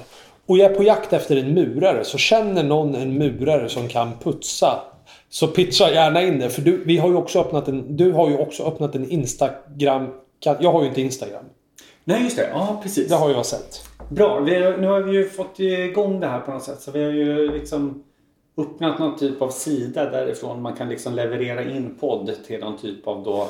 Och 0.45 0.57
jag 0.57 0.71
är 0.71 0.75
på 0.75 0.83
jakt 0.83 1.13
efter 1.13 1.37
en 1.37 1.53
murare. 1.53 2.03
Så 2.03 2.17
känner 2.17 2.63
någon 2.63 2.95
en 2.95 3.13
murare 3.17 3.69
som 3.69 3.87
kan 3.87 4.11
putsa. 4.23 4.81
Så 5.29 5.47
pitcha 5.47 5.91
gärna 5.91 6.21
in 6.21 6.39
det. 6.39 6.49
För 6.49 6.61
du, 6.61 6.83
vi 6.85 6.97
har 6.97 7.09
ju 7.09 7.15
också 7.15 7.39
öppnat 7.39 7.67
en, 7.67 7.97
du 7.97 8.11
har 8.11 8.29
ju 8.29 8.37
också 8.37 8.63
öppnat 8.63 8.95
en 8.95 9.09
Instagram. 9.09 10.07
Jag 10.39 10.71
har 10.71 10.81
ju 10.81 10.87
inte 10.87 11.01
Instagram. 11.01 11.45
Nej, 12.03 12.23
just 12.23 12.35
det. 12.35 12.49
Ja, 12.53 12.79
precis. 12.83 13.09
Det 13.09 13.15
har 13.15 13.29
jag 13.29 13.45
sett. 13.45 13.83
Bra. 14.09 14.39
Vi, 14.39 14.51
nu 14.59 14.87
har 14.87 15.01
vi 15.01 15.11
ju 15.11 15.29
fått 15.29 15.59
igång 15.59 16.19
det 16.19 16.27
här 16.27 16.39
på 16.39 16.51
något 16.51 16.63
sätt. 16.63 16.81
Så 16.81 16.91
vi 16.91 17.03
har 17.03 17.11
ju 17.11 17.51
liksom 17.51 18.03
öppnat 18.57 18.99
någon 18.99 19.17
typ 19.17 19.41
av 19.41 19.49
sida 19.49 20.09
därifrån 20.09 20.61
man 20.61 20.75
kan 20.75 20.89
liksom 20.89 21.13
leverera 21.15 21.63
in 21.63 21.95
podd 21.99 22.31
till 22.47 22.59
någon 22.59 22.77
typ 22.77 23.07
av 23.07 23.23
då 23.23 23.49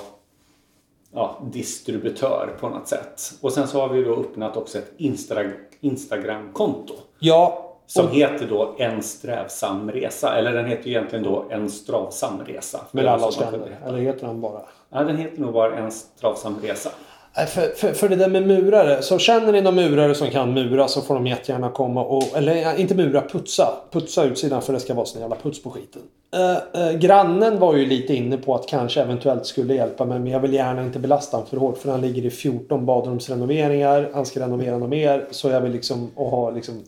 ja, 1.13 1.41
distributör 1.51 2.57
på 2.59 2.69
något 2.69 2.87
sätt. 2.87 3.21
Och 3.41 3.53
sen 3.53 3.67
så 3.67 3.79
har 3.81 3.89
vi 3.89 4.03
då 4.03 4.15
öppnat 4.15 4.57
också 4.57 4.77
ett 4.77 4.91
Insta- 4.97 5.51
Instagram-konto. 5.79 6.93
Ja. 7.19 7.68
Som 7.89 8.05
och- 8.05 8.13
heter 8.15 8.47
då 8.49 8.75
En 8.77 9.03
strävsam 9.03 9.91
resa. 9.91 10.35
Eller 10.35 10.53
den 10.53 10.65
heter 10.65 10.89
ju 10.89 10.91
egentligen 10.91 11.25
då 11.25 11.45
En 11.49 11.69
stravsam 11.69 12.41
resa. 12.47 12.79
Med 12.91 13.07
alla 13.07 13.25
heta. 13.27 13.47
Eller 13.87 13.97
heter 13.97 14.27
han 14.27 14.41
bara? 14.41 14.61
Ja, 14.89 15.03
den 15.03 15.17
heter 15.17 15.41
nog 15.41 15.53
bara 15.53 15.77
En 15.77 15.91
stravsam 15.91 16.55
resa. 16.63 16.89
Nej, 17.37 17.45
För, 17.45 17.61
för, 17.61 17.93
för 17.93 18.09
det 18.09 18.15
där 18.15 18.29
med 18.29 18.47
murare. 18.47 19.01
Så 19.01 19.17
känner 19.19 19.51
ni 19.51 19.61
någon 19.61 19.75
murare 19.75 20.15
som 20.15 20.29
kan 20.29 20.53
mura 20.53 20.87
så 20.87 21.01
får 21.01 21.13
de 21.15 21.27
jättegärna 21.27 21.69
komma 21.71 22.03
och... 22.03 22.37
Eller 22.37 22.79
inte 22.79 22.95
mura, 22.95 23.21
putsa. 23.21 23.73
Putsa 23.91 24.23
utsidan 24.23 24.61
för 24.61 24.73
det 24.73 24.79
ska 24.79 24.93
vara 24.93 25.05
sån 25.05 25.21
jävla 25.21 25.35
puts 25.35 25.63
på 25.63 25.69
skiten. 25.69 26.01
Eh, 26.33 26.87
eh, 26.87 26.93
grannen 26.93 27.59
var 27.59 27.75
ju 27.75 27.85
lite 27.85 28.13
inne 28.13 28.37
på 28.37 28.55
att 28.55 28.67
kanske 28.67 29.01
eventuellt 29.01 29.45
skulle 29.45 29.73
hjälpa 29.73 30.05
mig. 30.05 30.19
Men 30.19 30.31
jag 30.31 30.39
vill 30.39 30.53
gärna 30.53 30.83
inte 30.83 30.99
belasta 30.99 31.37
honom 31.37 31.49
för 31.49 31.57
hårt. 31.57 31.77
För 31.77 31.91
han 31.91 32.01
ligger 32.01 32.25
i 32.25 32.29
14 32.29 32.85
badrumsrenoveringar. 32.85 34.09
Han 34.13 34.25
ska 34.25 34.39
renovera 34.39 34.77
något 34.77 34.89
mer. 34.89 35.27
Så 35.31 35.49
jag 35.49 35.61
vill 35.61 35.71
liksom... 35.71 36.11
Och 36.15 36.29
ha 36.29 36.49
liksom 36.49 36.83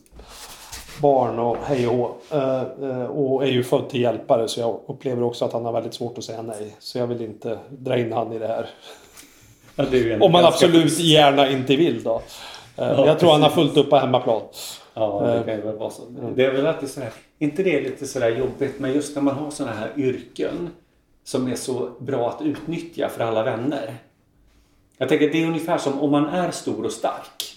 barn 1.00 1.38
och 1.38 1.56
hej 1.64 1.88
och 1.88 2.22
eh, 2.30 3.04
Och 3.06 3.42
är 3.44 3.50
ju 3.50 3.64
född 3.64 3.88
till 3.88 4.00
hjälpare 4.00 4.48
så 4.48 4.60
jag 4.60 4.80
upplever 4.86 5.22
också 5.22 5.44
att 5.44 5.52
han 5.52 5.64
har 5.64 5.72
väldigt 5.72 5.94
svårt 5.94 6.18
att 6.18 6.24
säga 6.24 6.42
nej. 6.42 6.76
Så 6.78 6.98
jag 6.98 7.06
vill 7.06 7.22
inte 7.22 7.58
dra 7.70 7.98
in 7.98 8.12
han 8.12 8.32
i 8.32 8.38
det 8.38 8.46
här. 8.46 8.66
Ja, 9.76 9.84
det 9.90 10.12
är 10.12 10.22
Om 10.22 10.32
man 10.32 10.44
absolut 10.44 10.82
schysst- 10.82 11.00
gärna 11.00 11.50
inte 11.50 11.76
vill 11.76 12.02
då. 12.02 12.14
Eh, 12.76 12.86
Ja, 12.86 13.06
jag 13.06 13.18
tror 13.18 13.32
han 13.32 13.42
har 13.42 13.48
precis. 13.48 13.64
fullt 13.72 13.76
upp 13.76 13.90
på 13.90 13.96
hemmaplan. 13.96 14.42
Ja, 14.94 15.20
det 15.20 15.42
kan 15.46 15.54
ju 15.54 15.60
väl 15.60 15.76
vara 15.76 15.90
så. 15.90 16.02
Det 16.36 16.44
är 16.44 16.52
väl 16.52 16.66
alltid 16.66 16.90
så 16.90 17.00
här, 17.00 17.10
inte 17.38 17.62
det 17.62 17.80
lite 17.80 18.06
sådär 18.06 18.30
jobbigt, 18.36 18.74
men 18.80 18.92
just 18.92 19.14
när 19.16 19.22
man 19.22 19.34
har 19.34 19.50
sådana 19.50 19.76
här 19.76 19.90
yrken 19.96 20.70
som 21.24 21.48
är 21.48 21.54
så 21.54 21.88
bra 21.98 22.28
att 22.28 22.42
utnyttja 22.42 23.08
för 23.08 23.24
alla 23.24 23.42
vänner. 23.42 23.94
Jag 24.98 25.08
tänker 25.08 25.30
det 25.30 25.42
är 25.42 25.46
ungefär 25.46 25.78
som 25.78 26.00
om 26.00 26.10
man 26.10 26.26
är 26.26 26.50
stor 26.50 26.84
och 26.84 26.92
stark. 26.92 27.51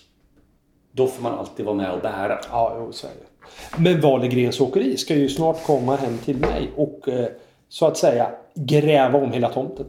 Då 0.95 1.07
får 1.07 1.23
man 1.23 1.39
alltid 1.39 1.65
vara 1.65 1.75
med 1.75 1.91
och 1.91 1.99
bära. 2.01 2.39
Ja, 2.51 2.75
jo, 2.79 2.91
så 2.91 3.07
är 3.07 3.11
det. 3.11 3.81
Men 3.81 4.01
Walegrens 4.01 4.61
åkeri 4.61 4.97
ska 4.97 5.15
ju 5.15 5.29
snart 5.29 5.63
komma 5.65 5.95
hem 5.95 6.17
till 6.17 6.37
mig 6.37 6.71
och 6.75 7.09
eh, 7.09 7.25
så 7.69 7.85
att 7.85 7.97
säga 7.97 8.29
gräva 8.53 9.19
om 9.19 9.31
hela 9.31 9.49
tomten. 9.49 9.85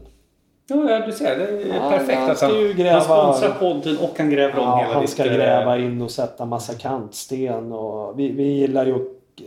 Ja, 0.69 1.05
du 1.05 1.11
ser. 1.11 1.37
Det 1.37 1.45
är 1.47 1.67
Ja, 1.83 1.89
perfekt 1.89 2.17
han 2.19 2.31
att 2.31 2.37
ska 2.37 2.59
ju 2.59 2.73
gräva- 2.73 2.91
han 2.99 3.33
sponsrar 3.33 3.55
podden 3.59 3.97
och 3.97 4.17
han 4.17 4.29
gräver 4.29 4.59
om 4.59 4.63
Ja, 4.65 4.77
hela 4.77 4.93
han 4.93 5.01
ditt, 5.01 5.09
ska 5.09 5.25
eh, 5.25 5.33
gräva 5.33 5.77
in 5.77 6.01
och 6.01 6.11
sätta 6.11 6.45
massa 6.45 6.73
kantsten. 6.73 7.71
Och 7.71 8.19
vi, 8.19 8.31
vi 8.31 8.43
gillar 8.43 8.85
ju 8.85 8.95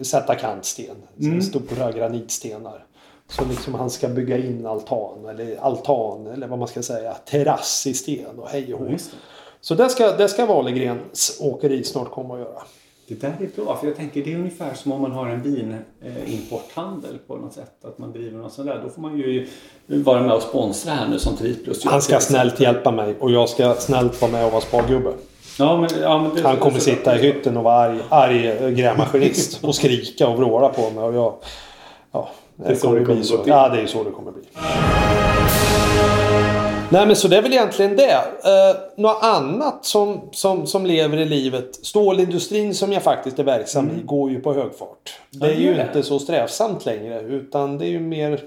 att 0.00 0.06
sätta 0.06 0.34
kantsten. 0.34 0.96
Mm. 1.20 1.42
Stora 1.42 1.92
granitstenar. 1.92 2.84
Så 3.28 3.44
liksom 3.44 3.74
han 3.74 3.90
ska 3.90 4.08
bygga 4.08 4.38
in 4.38 4.66
altan 4.66 5.26
eller 5.30 5.56
altan 5.60 6.26
eller 6.26 6.46
vad 6.46 6.58
man 6.58 6.68
ska 6.68 6.82
säga. 6.82 7.12
Terrass 7.12 7.86
i 7.86 7.94
sten 7.94 8.38
och 8.38 8.48
hej 8.48 8.74
och 8.74 8.80
hå. 8.80 8.86
Det. 9.60 9.66
Så 9.66 9.74
det 9.74 9.88
ska, 9.88 10.12
det 10.12 10.28
ska 10.28 10.46
Walegrens 10.46 11.38
åkeri 11.40 11.84
snart 11.84 12.10
komma 12.10 12.34
att 12.34 12.40
göra. 12.40 12.62
Det 13.08 13.20
där 13.20 13.36
är 13.40 13.62
bra, 13.62 13.76
för 13.76 13.86
jag 13.86 13.96
tänker 13.96 14.24
det 14.24 14.32
är 14.32 14.36
ungefär 14.36 14.74
som 14.74 14.92
om 14.92 15.02
man 15.02 15.12
har 15.12 15.26
en 15.26 15.42
vinimporthandel 15.42 17.18
på 17.26 17.36
något 17.36 17.52
sätt. 17.52 17.84
Att 17.84 17.98
man 17.98 18.12
driver 18.12 18.38
något 18.38 18.52
sånt 18.52 18.68
där. 18.68 18.80
Då 18.84 18.88
får 18.88 19.02
man 19.02 19.18
ju 19.18 19.46
vara 19.86 20.22
med 20.22 20.32
och 20.32 20.42
sponsra 20.42 20.92
här 20.92 21.08
nu 21.08 21.18
som 21.18 21.36
Triplos. 21.36 21.84
Han 21.84 22.02
ska 22.02 22.20
snällt 22.20 22.60
hjälpa 22.60 22.90
mig 22.90 23.14
och 23.20 23.30
jag 23.30 23.48
ska 23.48 23.74
snällt 23.74 24.20
vara 24.20 24.32
med 24.32 24.46
och 24.46 24.52
vara 24.52 24.60
spargubbe. 24.60 25.12
Ja, 25.58 25.80
men, 25.80 25.90
ja, 26.02 26.22
men 26.22 26.34
det, 26.34 26.48
Han 26.48 26.56
kommer 26.56 26.78
sitta 26.78 27.18
i 27.18 27.22
hytten 27.22 27.56
och 27.56 27.64
vara 27.64 27.76
arg, 27.76 28.00
arg 28.08 28.74
grävmaskinist 28.74 29.64
och 29.64 29.74
skrika 29.74 30.28
och 30.28 30.38
vråla 30.38 30.68
på 30.68 30.90
mig. 30.90 31.04
Och 31.04 31.14
jag, 31.14 31.34
ja, 32.12 32.28
det, 32.56 32.76
så 32.76 32.86
kommer 32.86 33.00
det 33.00 33.04
bli 33.04 33.24
så. 33.24 33.42
Ja, 33.46 33.68
det 33.68 33.80
är 33.80 33.86
så 33.86 34.04
det 34.04 34.10
kommer 34.10 34.32
bli. 34.32 34.42
Nej 36.92 37.06
men 37.06 37.16
så 37.16 37.28
det 37.28 37.36
är 37.36 37.42
väl 37.42 37.52
egentligen 37.52 37.96
det. 37.96 38.14
Uh, 38.14 39.02
något 39.02 39.18
annat 39.22 39.84
som, 39.84 40.28
som, 40.32 40.66
som 40.66 40.86
lever 40.86 41.18
i 41.18 41.24
livet. 41.24 41.74
Stålindustrin 41.74 42.74
som 42.74 42.92
jag 42.92 43.02
faktiskt 43.02 43.38
är 43.38 43.44
verksam 43.44 43.90
i 43.90 44.02
går 44.02 44.30
ju 44.30 44.40
på 44.40 44.52
hög 44.52 44.74
fart. 44.74 45.20
Det 45.30 45.46
är 45.46 45.54
ju 45.54 45.74
det. 45.74 45.82
inte 45.82 46.02
så 46.02 46.18
strävsamt 46.18 46.86
längre. 46.86 47.20
Utan 47.20 47.78
det 47.78 47.86
är 47.86 47.90
ju 47.90 48.00
mer... 48.00 48.40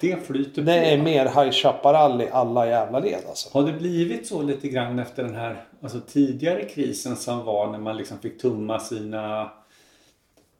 det 0.00 0.26
flyter 0.26 0.62
Det 0.62 0.74
är 0.74 0.96
på. 0.96 1.02
mer 1.02 1.24
High 1.24 1.50
Chaparral 1.50 2.22
i 2.22 2.28
alla 2.32 2.66
jävla 2.66 2.98
led 2.98 3.20
alltså. 3.28 3.58
Har 3.58 3.66
det 3.66 3.72
blivit 3.72 4.26
så 4.26 4.42
lite 4.42 4.68
grann 4.68 4.98
efter 4.98 5.22
den 5.22 5.34
här 5.34 5.64
alltså, 5.82 6.00
tidigare 6.00 6.64
krisen 6.64 7.16
som 7.16 7.44
var 7.44 7.70
när 7.70 7.78
man 7.78 7.96
liksom 7.96 8.18
fick 8.18 8.40
tumma 8.42 8.80
sina 8.80 9.50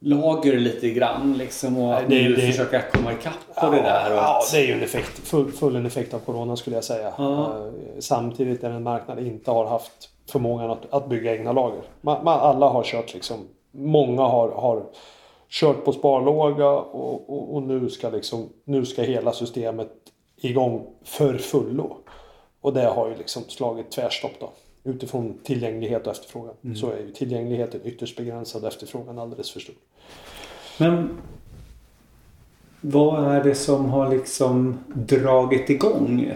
lager 0.04 0.58
lite 0.58 0.90
grann 0.90 1.34
liksom 1.38 1.78
och 1.78 1.94
det- 2.08 2.22
nu 2.22 2.34
det- 2.34 2.40
försöka 2.46 2.82
komma 2.92 3.12
ikapp 3.12 3.56
på 3.60 3.70
det 3.70 3.76
där. 3.82 4.10
Och 4.10 4.16
Ja, 4.16 4.40
det 4.52 4.58
är 4.58 4.66
ju 4.66 4.72
en 4.72 4.82
effekt, 4.82 5.18
full, 5.18 5.52
full 5.52 5.76
en 5.76 5.86
effekt 5.86 6.14
av 6.14 6.18
Corona 6.18 6.56
skulle 6.56 6.76
jag 6.76 6.84
säga. 6.84 7.12
Ja. 7.18 7.44
Eh, 7.58 7.72
Samtidigt 7.98 8.60
där 8.60 8.70
en 8.70 8.82
marknad 8.82 9.18
inte 9.26 9.50
har 9.50 9.66
haft 9.66 10.08
förmågan 10.30 10.70
att, 10.70 10.92
att 10.92 11.08
bygga 11.08 11.34
egna 11.36 11.52
lager. 11.52 11.82
Man, 12.00 12.24
man, 12.24 12.40
alla 12.40 12.68
har 12.68 12.82
kört 12.84 13.14
liksom. 13.14 13.36
Många 13.70 14.22
har, 14.22 14.48
har 14.48 14.82
kört 15.50 15.84
på 15.84 15.92
sparlåga 15.92 16.68
och, 16.70 17.30
och, 17.30 17.54
och 17.54 17.62
nu, 17.62 17.90
ska 17.90 18.10
liksom, 18.10 18.48
nu 18.64 18.86
ska 18.86 19.02
hela 19.02 19.32
systemet 19.32 19.90
igång 20.36 20.86
för 21.04 21.38
fullo. 21.38 21.96
Och 22.60 22.72
det 22.72 22.84
har 22.84 23.08
ju 23.08 23.14
liksom 23.16 23.42
slagit 23.48 23.90
tvärstopp 23.90 24.32
då. 24.40 24.50
Utifrån 24.86 25.38
tillgänglighet 25.44 26.06
och 26.06 26.12
efterfrågan. 26.12 26.54
Så 26.80 26.90
är 26.90 26.98
ju 26.98 27.10
tillgängligheten 27.10 27.80
ytterst 27.84 28.16
begränsad 28.16 28.62
och 28.62 28.68
efterfrågan 28.68 29.18
alldeles 29.18 29.50
för 29.50 29.60
stor. 29.60 29.74
Men 30.78 31.08
vad 32.80 33.24
är 33.34 33.44
det 33.44 33.54
som 33.54 33.90
har 33.90 34.10
liksom 34.10 34.78
dragit 34.94 35.70
igång 35.70 36.32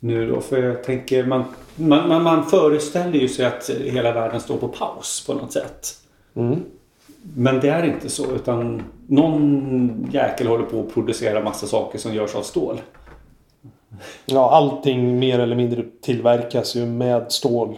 nu 0.00 0.30
då? 0.30 0.40
För 0.40 0.62
jag 0.62 0.84
tänker 0.84 1.24
man, 1.24 1.44
man, 1.76 2.22
man, 2.22 2.46
föreställer 2.46 3.18
ju 3.18 3.28
sig 3.28 3.46
att 3.46 3.70
hela 3.70 4.12
världen 4.12 4.40
står 4.40 4.56
på 4.56 4.68
paus 4.68 5.24
på 5.26 5.34
något 5.34 5.52
sätt. 5.52 5.96
Mm. 6.34 6.60
Men 7.34 7.60
det 7.60 7.68
är 7.68 7.82
inte 7.82 8.08
så 8.08 8.32
utan 8.32 8.82
någon 9.06 10.08
jäkel 10.12 10.46
håller 10.46 10.64
på 10.64 10.80
att 10.80 10.94
producera 10.94 11.44
massa 11.44 11.66
saker 11.66 11.98
som 11.98 12.14
görs 12.14 12.34
av 12.34 12.42
stål. 12.42 12.80
Ja, 14.26 14.50
allting 14.50 15.18
mer 15.18 15.38
eller 15.38 15.56
mindre 15.56 15.84
tillverkas 16.02 16.74
ju 16.74 16.86
med 16.86 17.32
stål 17.32 17.76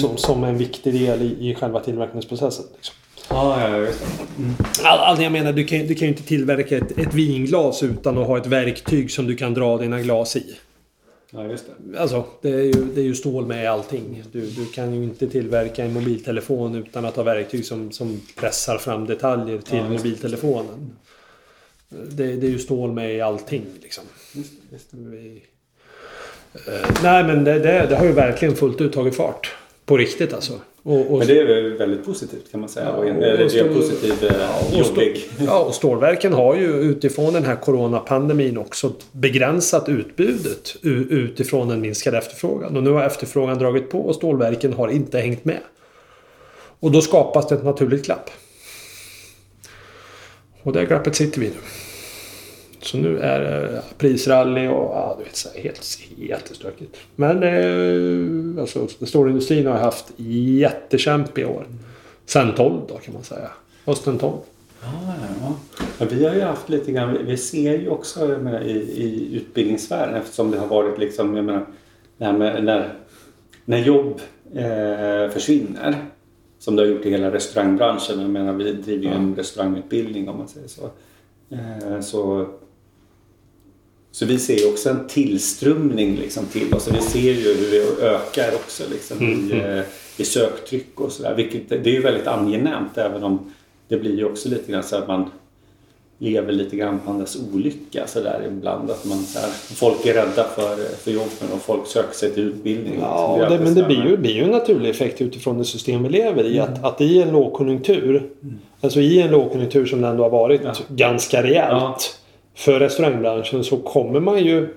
som, 0.00 0.16
som 0.16 0.44
en 0.44 0.58
viktig 0.58 0.94
del 0.94 1.22
i, 1.22 1.50
i 1.50 1.54
själva 1.54 1.80
tillverkningsprocessen. 1.80 2.64
Liksom. 2.76 2.96
Ja, 3.28 3.70
ja, 3.70 3.78
just 3.78 4.00
det. 4.00 4.88
All, 4.88 4.98
all, 4.98 5.22
jag 5.22 5.32
menar, 5.32 5.52
du 5.52 5.64
kan, 5.64 5.86
du 5.86 5.94
kan 5.94 6.08
ju 6.08 6.08
inte 6.08 6.22
tillverka 6.22 6.76
ett, 6.76 6.98
ett 6.98 7.14
vinglas 7.14 7.82
utan 7.82 8.18
att 8.18 8.26
ha 8.26 8.38
ett 8.38 8.46
verktyg 8.46 9.10
som 9.10 9.26
du 9.26 9.36
kan 9.36 9.54
dra 9.54 9.78
dina 9.78 10.00
glas 10.00 10.36
i. 10.36 10.56
Ja, 11.30 11.44
just 11.46 11.64
det. 11.66 12.00
Alltså, 12.00 12.24
det 12.40 12.48
är 12.48 12.62
ju, 12.62 12.72
det 12.94 13.00
är 13.00 13.04
ju 13.04 13.14
stål 13.14 13.46
med 13.46 13.70
allting. 13.70 14.22
Du, 14.32 14.40
du 14.40 14.66
kan 14.66 14.94
ju 14.94 15.04
inte 15.04 15.28
tillverka 15.28 15.84
en 15.84 15.92
mobiltelefon 15.92 16.74
utan 16.74 17.04
att 17.04 17.16
ha 17.16 17.22
verktyg 17.22 17.64
som, 17.64 17.92
som 17.92 18.20
pressar 18.36 18.78
fram 18.78 19.06
detaljer 19.06 19.58
till 19.58 19.78
Ja, 19.78 19.88
mobiltelefonen. 19.88 20.96
Det, 21.88 22.36
det 22.36 22.46
är 22.46 22.50
ju 22.50 22.58
stål 22.58 22.92
med 22.92 23.14
i 23.14 23.20
allting 23.20 23.64
liksom. 23.82 24.04
Just 24.32 24.50
det, 24.50 24.74
just 24.74 24.90
det. 24.90 24.96
Vi... 24.96 25.42
Eh, 26.54 26.90
nej 27.02 27.24
men 27.24 27.44
det, 27.44 27.58
det, 27.58 27.86
det 27.88 27.96
har 27.96 28.04
ju 28.04 28.12
verkligen 28.12 28.56
fullt 28.56 28.80
ut 28.80 28.92
tagit 28.92 29.16
fart. 29.16 29.54
På 29.86 29.96
riktigt 29.96 30.32
alltså. 30.32 30.52
Och, 30.82 31.10
och, 31.12 31.18
Men 31.18 31.26
det 31.26 31.38
är 31.40 31.44
väl 31.46 31.72
väldigt 31.76 32.04
positivt 32.04 32.50
kan 32.50 32.60
man 32.60 32.68
säga. 32.68 32.86
Ja, 32.86 32.92
och 32.92 32.98
och 32.98 33.06
eller 33.08 33.38
det 33.38 33.44
är 33.44 33.48
stål- 33.48 33.68
en 33.68 33.74
positiv, 33.74 34.12
eh, 34.24 34.58
och 34.58 34.86
stå- 34.86 35.02
jobbig. 35.02 35.30
Ja, 35.38 35.58
och 35.58 35.74
stålverken 35.74 36.32
har 36.32 36.56
ju 36.56 36.66
utifrån 36.72 37.32
den 37.32 37.44
här 37.44 37.56
coronapandemin 37.56 38.58
också 38.58 38.92
begränsat 39.12 39.88
utbudet 39.88 40.76
utifrån 40.82 41.70
en 41.70 41.80
minskad 41.80 42.14
efterfrågan. 42.14 42.76
Och 42.76 42.82
nu 42.82 42.90
har 42.90 43.02
efterfrågan 43.04 43.58
dragit 43.58 43.90
på 43.90 43.98
och 44.00 44.14
stålverken 44.14 44.72
har 44.72 44.88
inte 44.88 45.18
hängt 45.18 45.44
med. 45.44 45.60
Och 46.80 46.90
då 46.90 47.00
skapas 47.00 47.48
det 47.48 47.54
ett 47.54 47.64
naturligt 47.64 48.04
glapp. 48.06 48.30
Och 50.62 50.72
det 50.72 50.84
glappet 50.84 51.14
sitter 51.16 51.40
vi 51.40 51.46
nu. 51.46 51.54
Så 52.82 52.96
nu 52.96 53.18
är 53.18 53.40
det 53.40 53.82
prisrally 53.98 54.66
och 54.68 54.74
ja, 54.94 55.14
du 55.18 55.24
vet, 55.24 55.36
så 55.36 55.48
här, 55.54 55.62
helt, 55.62 55.98
helt 56.30 56.56
stökigt. 56.56 56.96
Men 57.16 57.42
eh, 57.42 58.60
alltså, 58.62 58.86
stålindustrin 59.06 59.66
har 59.66 59.74
haft 59.78 60.12
jättekämpiga 60.16 61.48
år. 61.48 61.66
Sen 62.26 62.54
12 62.54 62.80
då 62.88 62.94
kan 62.94 63.14
man 63.14 63.22
säga. 63.22 63.48
Hösten 63.86 64.18
12. 64.18 64.32
Ja, 64.82 64.88
ja. 65.40 65.54
Ja, 65.98 66.06
vi 66.10 66.26
har 66.26 66.34
ju 66.34 66.40
haft 66.40 66.68
lite 66.68 66.92
grann, 66.92 67.18
vi- 67.26 67.36
ser 67.36 67.78
ju 67.78 67.88
också 67.88 68.26
menar, 68.26 68.60
i, 68.60 68.70
i 68.80 69.36
utbildningssfären 69.36 70.14
eftersom 70.14 70.50
det 70.50 70.58
har 70.58 70.66
varit 70.66 70.98
liksom, 70.98 71.36
jag 71.36 71.44
menar, 71.44 71.66
med 72.18 72.64
när, 72.64 72.92
när 73.64 73.78
jobb 73.78 74.20
eh, 74.54 75.30
försvinner. 75.32 75.96
Som 76.58 76.76
det 76.76 76.82
har 76.82 76.86
gjort 76.88 77.04
i 77.06 77.10
hela 77.10 77.30
restaurangbranschen. 77.32 78.20
Jag 78.20 78.30
menar, 78.30 78.52
vi 78.52 78.72
driver 78.72 79.04
ju 79.04 79.10
en 79.10 79.34
restaurangutbildning 79.36 80.28
om 80.28 80.38
man 80.38 80.48
säger 80.48 80.68
så. 80.68 80.90
Eh, 81.50 82.00
så 82.00 82.46
så 84.12 84.26
vi 84.26 84.38
ser 84.38 84.56
ju 84.56 84.66
också 84.66 84.90
en 84.90 85.06
tillströmning 85.08 86.16
liksom 86.16 86.46
till 86.46 86.74
oss. 86.74 86.88
Vi 86.92 87.00
ser 87.00 87.32
ju 87.32 87.54
hur 87.54 87.70
det 87.70 88.06
ökar 88.06 88.54
också 88.54 88.82
liksom, 88.90 89.22
i, 89.22 89.52
eh, 89.52 89.82
i 90.16 90.24
söktryck 90.24 91.00
och 91.00 91.12
sådär. 91.12 91.34
Vilket 91.34 91.68
det 91.68 91.90
är 91.90 91.94
ju 91.94 92.02
väldigt 92.02 92.26
angenämt 92.26 92.98
även 92.98 93.24
om 93.24 93.52
det 93.88 93.96
blir 93.96 94.16
ju 94.16 94.24
också 94.24 94.48
lite 94.48 94.72
grann 94.72 94.82
så 94.82 94.96
att 94.96 95.08
man 95.08 95.30
lever 96.18 96.52
lite 96.52 96.76
grann 96.76 97.00
på 97.04 97.10
andras 97.10 97.38
olycka 97.52 98.06
sådär 98.06 98.40
ibland. 98.48 98.90
Att 98.90 99.04
man, 99.04 99.18
så 99.18 99.38
här, 99.38 99.48
folk 99.74 100.06
är 100.06 100.14
rädda 100.14 100.44
för, 100.56 100.76
för 100.96 101.10
jobben 101.10 101.48
och 101.54 101.62
folk 101.62 101.86
söker 101.86 102.14
sig 102.14 102.30
till 102.30 102.42
utbildning. 102.42 102.98
Ja, 103.00 103.36
liksom. 103.38 103.56
det, 103.58 103.64
men 103.64 103.74
det 103.74 103.82
blir 103.82 104.04
ju, 104.10 104.16
blir 104.16 104.32
ju 104.34 104.42
en 104.44 104.50
naturlig 104.50 104.90
effekt 104.90 105.20
utifrån 105.20 105.58
det 105.58 105.64
system 105.64 106.02
vi 106.02 106.08
lever 106.08 106.44
i. 106.44 106.58
Att, 106.58 106.84
att 106.84 107.00
i 107.00 107.22
en 107.22 107.32
lågkonjunktur, 107.32 108.30
alltså 108.80 109.00
i 109.00 109.20
en 109.20 109.30
lågkonjunktur 109.30 109.86
som 109.86 110.00
det 110.00 110.08
ändå 110.08 110.22
har 110.22 110.30
varit 110.30 110.60
Ja. 110.64 110.74
ganska 110.88 111.42
rejält 111.42 111.68
Ja 111.70 111.98
för 112.54 112.80
restaurangbranschen 112.80 113.64
så 113.64 113.76
kommer 113.76 114.20
man 114.20 114.44
ju 114.44 114.68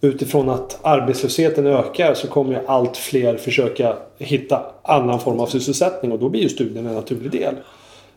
utifrån 0.00 0.48
att 0.48 0.78
arbetslösheten 0.82 1.66
ökar 1.66 2.14
så 2.14 2.28
kommer 2.28 2.52
ju 2.52 2.66
allt 2.66 2.96
fler 2.96 3.36
försöka 3.36 3.96
hitta 4.18 4.62
annan 4.82 5.20
form 5.20 5.40
av 5.40 5.46
sysselsättning 5.46 6.12
och 6.12 6.18
då 6.18 6.28
blir 6.28 6.42
ju 6.42 6.48
studien 6.48 6.86
en 6.86 6.94
naturlig 6.94 7.30
del. 7.30 7.54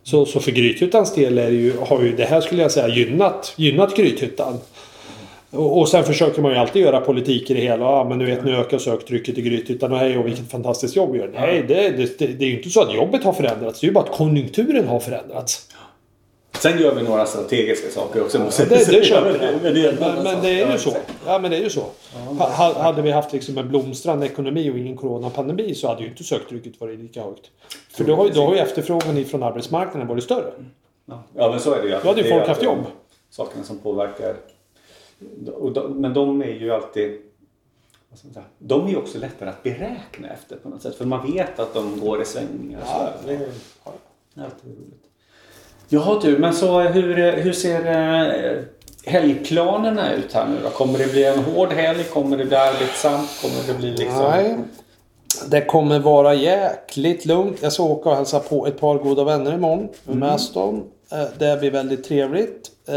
Så, 0.04 0.26
så 0.26 0.40
för 0.40 0.52
Grythyttans 0.52 1.14
del 1.14 1.38
är 1.38 1.52
det 1.52 1.58
ju, 1.58 1.74
har 1.78 2.02
ju 2.02 2.16
det 2.16 2.26
här 2.26 2.42
skulle 2.42 2.62
jag 2.62 2.72
säga 2.72 2.88
gynnat, 2.88 3.54
gynnat 3.58 3.96
Grythyttan. 3.96 4.60
Och, 5.52 5.80
och 5.80 5.90
sen 5.90 6.04
försöker 6.04 6.42
man 6.42 6.52
ju 6.52 6.58
alltid 6.58 6.82
göra 6.82 7.02
politik 7.02 7.52
i 7.52 7.54
det 7.54 7.60
hela. 7.60 7.86
Ja, 7.86 8.06
men 8.10 8.18
nu 8.18 8.26
vet 8.26 8.46
nu 8.46 8.56
ökar 8.56 8.78
söktrycket 8.78 9.38
i 9.38 9.42
Grythyttan 9.42 9.92
och 9.92 10.00
hej 10.00 10.18
och 10.18 10.28
vilket 10.28 10.52
fantastiskt 10.52 10.96
jobb 10.96 11.12
vi 11.12 11.20
gör. 11.20 11.32
Nej, 11.34 11.66
det, 11.68 11.90
det, 11.90 12.20
det, 12.20 12.28
det 12.28 12.46
är 12.46 12.50
ju 12.50 12.58
inte 12.58 12.70
så 12.70 12.82
att 12.82 12.96
jobbet 12.96 13.24
har 13.24 13.34
förändrats. 13.34 13.80
Det 13.80 13.86
är 13.86 13.88
ju 13.88 13.94
bara 13.94 14.04
att 14.04 14.12
konjunkturen 14.12 14.88
har 14.88 15.00
förändrats. 15.00 15.68
Sen 16.62 16.80
gör 16.80 16.96
vi 16.96 17.04
några 17.04 17.26
strategiska 17.26 17.90
saker 17.90 18.22
också. 18.24 18.40
måste 18.40 18.66
det, 18.66 18.86
det 18.92 19.06
köper 19.06 19.46
jag. 19.46 19.62
Men 19.64 19.74
det 19.74 20.00
Men, 20.00 20.24
men 20.24 20.42
det 20.42 20.62
är 20.62 20.72
ju 20.72 20.78
så. 20.78 20.94
Ja, 21.26 21.40
men 21.40 21.52
det 21.52 21.58
är 21.58 21.62
ju 21.62 21.70
så. 21.70 21.84
Ha, 22.38 22.50
ha- 22.50 22.82
hade 22.82 23.02
vi 23.02 23.12
haft 23.12 23.34
liksom 23.34 23.58
en 23.58 23.70
blomstrande 23.70 24.26
ekonomi 24.26 24.70
och 24.72 24.78
ingen 24.78 24.98
coronapandemi 24.98 25.76
så 25.76 25.88
hade 25.88 26.02
ju 26.02 26.08
inte 26.10 26.24
söktrycket 26.24 26.82
varit 26.82 27.00
lika 27.00 27.24
högt. 27.24 27.52
För 27.92 28.04
då 28.04 28.16
har 28.16 28.26
ju, 28.26 28.32
då 28.32 28.46
har 28.46 28.54
ju 28.54 28.60
efterfrågan 28.60 29.18
ifrån 29.18 29.44
arbetsmarknaden 29.44 30.08
varit 30.08 30.24
större. 30.24 30.52
Ja, 31.06 31.24
men 31.52 31.60
så 31.60 31.74
är 31.74 31.82
det 31.82 31.88
ju. 31.88 31.98
Då 32.04 32.08
hade 32.08 32.22
ju 32.22 32.30
folk 32.30 32.48
haft 32.48 32.64
jobb. 32.64 32.80
Sakerna 33.30 33.64
som 33.64 33.78
påverkar. 33.80 34.36
Men 35.90 36.14
de 36.14 36.42
är 36.42 36.46
ju 36.60 36.72
alltid... 36.72 37.22
De 38.60 38.86
är 38.86 38.90
ju 38.90 38.96
också 38.98 39.18
lättare 39.18 39.50
att 39.50 39.64
beräkna 39.64 40.28
efter 40.34 40.56
på 40.56 40.70
något 40.70 40.82
sätt. 40.82 40.96
För 40.96 41.06
man 41.06 41.32
vet 41.32 41.60
att 41.60 41.74
de 41.74 42.00
går 42.00 42.22
i 42.22 42.26
svängningar. 42.26 42.82
Ja, 42.86 43.10
det 43.26 43.34
är 43.34 43.40
alltid 44.44 44.72
roligt. 44.72 45.04
Jaha 45.94 46.20
du, 46.22 46.38
men 46.38 46.54
så 46.54 46.80
hur, 46.80 47.32
hur 47.32 47.54
ser 47.54 47.86
eh, 47.86 48.64
helgplanerna 49.06 50.14
ut 50.14 50.34
här 50.34 50.48
nu 50.48 50.56
då? 50.64 50.70
Kommer 50.70 51.00
det 51.00 51.12
bli 51.12 51.26
en 51.26 51.40
hård 51.44 51.74
helg? 51.74 52.04
Kommer 52.04 52.38
det 52.38 52.46
bli 52.46 52.56
arbetsamt? 52.56 53.30
Kommer 53.42 53.68
det 53.68 53.74
bli 53.80 53.92
liksom... 53.92 54.24
Nej. 54.24 54.58
Det 55.48 55.62
kommer 55.62 56.00
vara 56.00 56.34
jäkligt 56.34 57.26
lugnt. 57.26 57.58
Jag 57.62 57.74
ska 57.74 57.84
åka 57.84 58.10
och 58.10 58.16
hälsa 58.16 58.40
på 58.40 58.68
ett 58.68 58.80
par 58.80 58.98
goda 58.98 59.24
vänner 59.24 59.54
imorgon. 59.54 59.90
Med 60.04 60.32
Aston. 60.32 60.84
Eh, 61.12 61.24
Det 61.38 61.60
blir 61.60 61.72
väldigt 61.72 62.04
trevligt. 62.04 62.72
Eh, 62.88 62.96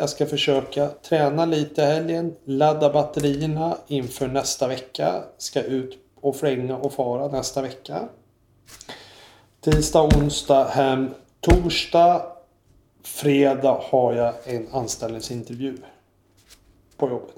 Jag 0.00 0.08
ska 0.08 0.26
försöka 0.26 0.88
träna 1.08 1.44
lite 1.44 1.82
helgen. 1.84 2.34
Ladda 2.44 2.90
batterierna 2.92 3.76
inför 3.86 4.26
nästa 4.26 4.68
vecka. 4.68 5.12
Ska 5.38 5.62
ut 5.62 5.98
och 6.20 6.36
flänga 6.36 6.76
och 6.76 6.92
fara 6.92 7.28
nästa 7.28 7.62
vecka. 7.62 7.98
Tisdag, 9.64 10.02
onsdag 10.02 10.64
hem. 10.64 11.10
Torsdag, 11.40 12.22
fredag 13.02 13.80
har 13.82 14.14
jag 14.14 14.34
en 14.44 14.68
anställningsintervju. 14.72 15.76
På 16.96 17.08
jobbet. 17.08 17.34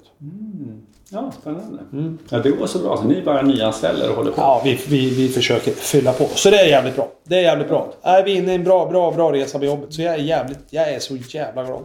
Ja, 1.09 1.31
spännande. 1.41 1.83
Ja, 2.29 2.39
det 2.39 2.51
går 2.51 2.67
så 2.67 2.79
bra. 2.79 2.97
Så 2.97 3.03
ni 3.03 3.21
bara 3.21 3.41
nyanställer 3.41 4.09
och 4.09 4.15
håller 4.15 4.31
på. 4.31 4.41
Ja, 4.41 4.61
vi, 4.63 4.79
vi, 4.87 5.09
vi 5.09 5.29
försöker 5.29 5.71
fylla 5.71 6.13
på. 6.13 6.25
Så 6.27 6.49
det 6.49 6.59
är 6.59 6.67
jävligt 6.67 6.95
bra. 6.95 7.11
Det 7.23 7.35
är 7.35 7.41
jävligt 7.41 7.67
bra. 7.67 7.93
Är 8.01 8.23
vi 8.23 8.35
inne 8.35 8.51
i 8.51 8.55
en 8.55 8.63
bra, 8.63 8.85
bra, 8.85 9.11
bra 9.11 9.33
resa 9.33 9.57
med 9.57 9.67
jobbet. 9.67 9.93
Så 9.93 10.01
jag 10.01 10.13
är 10.13 10.17
jävligt, 10.17 10.59
jag 10.69 10.89
är 10.93 10.99
så 10.99 11.15
jävla 11.15 11.63
glad. 11.63 11.83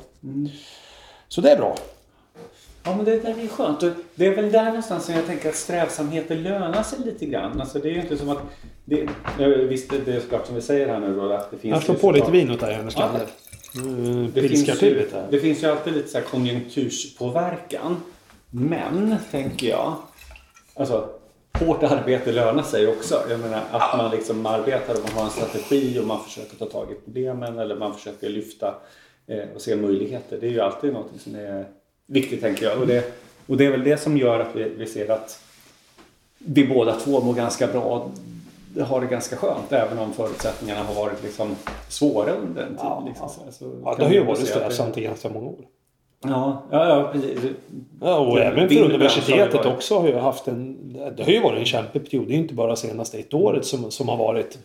Så 1.29 1.41
det 1.41 1.51
är 1.51 1.57
bra. 1.57 1.77
Ja, 2.89 2.97
men 2.97 3.05
det 3.05 3.19
där 3.19 3.45
är 3.45 3.49
skönt. 3.49 3.83
Och 3.83 3.91
det 4.15 4.27
är 4.27 4.35
väl 4.37 4.53
där 4.53 4.65
någonstans 4.65 5.05
som 5.05 5.15
jag 5.15 5.27
tänker 5.27 5.49
att 5.49 5.55
strävsamheten 5.55 6.43
lönar 6.43 6.83
sig 6.83 6.99
lite 7.05 7.27
grann. 7.27 7.61
Alltså 7.61 7.79
det 7.79 7.89
är 7.89 7.93
ju 7.93 8.01
inte 8.01 8.17
som 8.17 8.29
att... 8.29 8.39
Det, 8.85 9.07
visst, 9.69 9.93
det 10.05 10.15
är 10.15 10.21
såklart 10.21 10.47
som 10.47 10.55
vi 10.55 10.61
säger 10.61 10.89
här 10.89 11.01
nu 11.01 11.17
då 11.17 11.33
att 11.33 11.51
det 11.51 11.57
finns... 11.57 11.73
Jag 11.73 11.83
slår 11.83 11.95
på 11.95 12.13
lite 12.13 12.31
vin 12.31 12.51
åt 12.51 12.61
dig 12.61 12.75
Anders 12.75 12.95
Ja. 12.97 13.11
Mm, 13.75 14.33
Det 14.35 14.41
finns, 14.41 14.53
Pilskar 14.53 14.75
till 14.75 14.89
ju, 14.89 14.99
lite 14.99 15.27
det 15.31 15.41
finns 15.41 15.63
ju 15.63 15.67
alltid 15.67 15.95
lite 15.95 16.09
så 16.09 16.19
här 16.19 16.25
konjunkturspåverkan. 16.25 17.97
Men, 18.51 19.17
tänker 19.31 19.69
jag, 19.69 19.95
alltså 20.75 21.09
hårt 21.59 21.83
arbete 21.83 22.33
lönar 22.33 22.63
sig 22.63 22.89
också. 22.89 23.23
Jag 23.31 23.41
menar 23.41 23.63
att 23.71 23.99
man 23.99 24.11
liksom 24.11 24.47
arbetar 24.47 24.95
och 24.95 25.01
man 25.05 25.13
har 25.13 25.25
en 25.25 25.31
strategi 25.31 25.99
och 25.99 26.07
man 26.07 26.25
försöker 26.25 26.57
ta 26.57 26.65
tag 26.65 26.93
i 26.93 26.95
problemen 27.05 27.59
eller 27.59 27.77
man 27.77 27.95
försöker 27.95 28.29
lyfta 28.29 28.75
eh, 29.27 29.45
och 29.55 29.61
se 29.61 29.77
möjligheter. 29.77 30.39
Det 30.41 30.47
är 30.47 30.51
ju 30.51 30.61
alltid 30.61 30.93
något 30.93 31.11
som 31.19 31.35
är 31.35 31.67
viktigt, 32.09 32.41
tänker 32.41 32.65
jag. 32.67 32.79
Och 32.81 32.87
det, 32.87 33.13
och 33.47 33.57
det 33.57 33.67
är 33.67 33.71
väl 33.71 33.85
det 33.85 33.97
som 33.97 34.17
gör 34.17 34.41
att 34.41 34.57
vi, 34.57 34.69
vi 34.69 34.87
ser 34.87 35.11
att 35.11 35.41
vi 36.39 36.67
båda 36.67 36.95
två 37.01 37.21
mår 37.21 37.35
ganska 37.35 37.67
bra 37.67 38.11
har 38.81 39.01
det 39.01 39.07
ganska 39.07 39.37
skönt 39.37 39.73
även 39.73 39.99
om 39.99 40.13
förutsättningarna 40.13 40.83
har 40.83 40.95
varit 40.95 41.23
liksom 41.23 41.57
svåra 41.89 42.33
under 42.33 42.63
en 42.63 42.69
tid. 42.69 42.79
Ja, 42.79 43.05
liksom, 43.09 43.29
så. 43.29 43.53
Så 43.53 43.73
Ja, 43.85 43.95
det 43.99 44.05
har 44.05 44.13
ju 44.13 44.25
varit 44.25 44.49
strävsamt 44.49 44.99
i 44.99 45.01
ganska 45.01 45.29
många 45.29 45.49
år. 45.49 45.65
Ja, 46.25 46.63
ja, 46.71 46.89
ja 46.89 47.11
precis. 47.13 47.39
Ja, 48.01 48.19
och 48.19 48.37
Det- 48.37 48.45
även 48.45 48.69
för 48.69 48.83
universitetet 48.83 49.65
har 49.65 49.73
också 49.75 49.99
har 49.99 50.09
ju 50.09 50.15
haft 50.17 50.49
en... 50.49 50.93
Det 51.17 51.23
har 51.25 51.31
ju 51.31 51.41
varit 51.41 51.59
en 51.59 51.65
kämpeperiod. 51.65 52.27
Det 52.27 52.31
är 52.33 52.35
ju 52.37 52.43
inte 52.43 52.55
bara 52.55 52.77
senaste 52.77 53.19
ett 53.19 53.35
året 53.35 53.65
som, 53.67 53.91
som, 53.91 54.09
har 54.09 54.17
varit, 54.17 54.59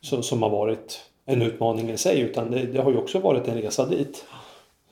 som, 0.00 0.22
som 0.22 0.42
har 0.42 0.50
varit 0.50 1.00
en 1.26 1.42
utmaning 1.42 1.90
i 1.90 1.96
sig. 1.96 2.20
Utan 2.20 2.50
det, 2.50 2.58
det 2.62 2.82
har 2.82 2.90
ju 2.90 2.96
också 2.98 3.18
varit 3.18 3.48
en 3.48 3.54
resa 3.62 3.86
dit. 3.86 4.24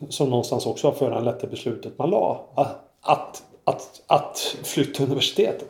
Som 0.09 0.30
någonstans 0.30 0.66
också 0.66 0.86
har 0.86 0.94
föranlett 0.94 1.40
det 1.40 1.46
beslutet 1.46 1.99
man 1.99 2.11
la. 2.11 2.44
Att, 2.55 2.78
att, 3.03 3.42
att, 3.64 4.03
att 4.07 4.57
flytta 4.62 5.05
universitetet. 5.05 5.68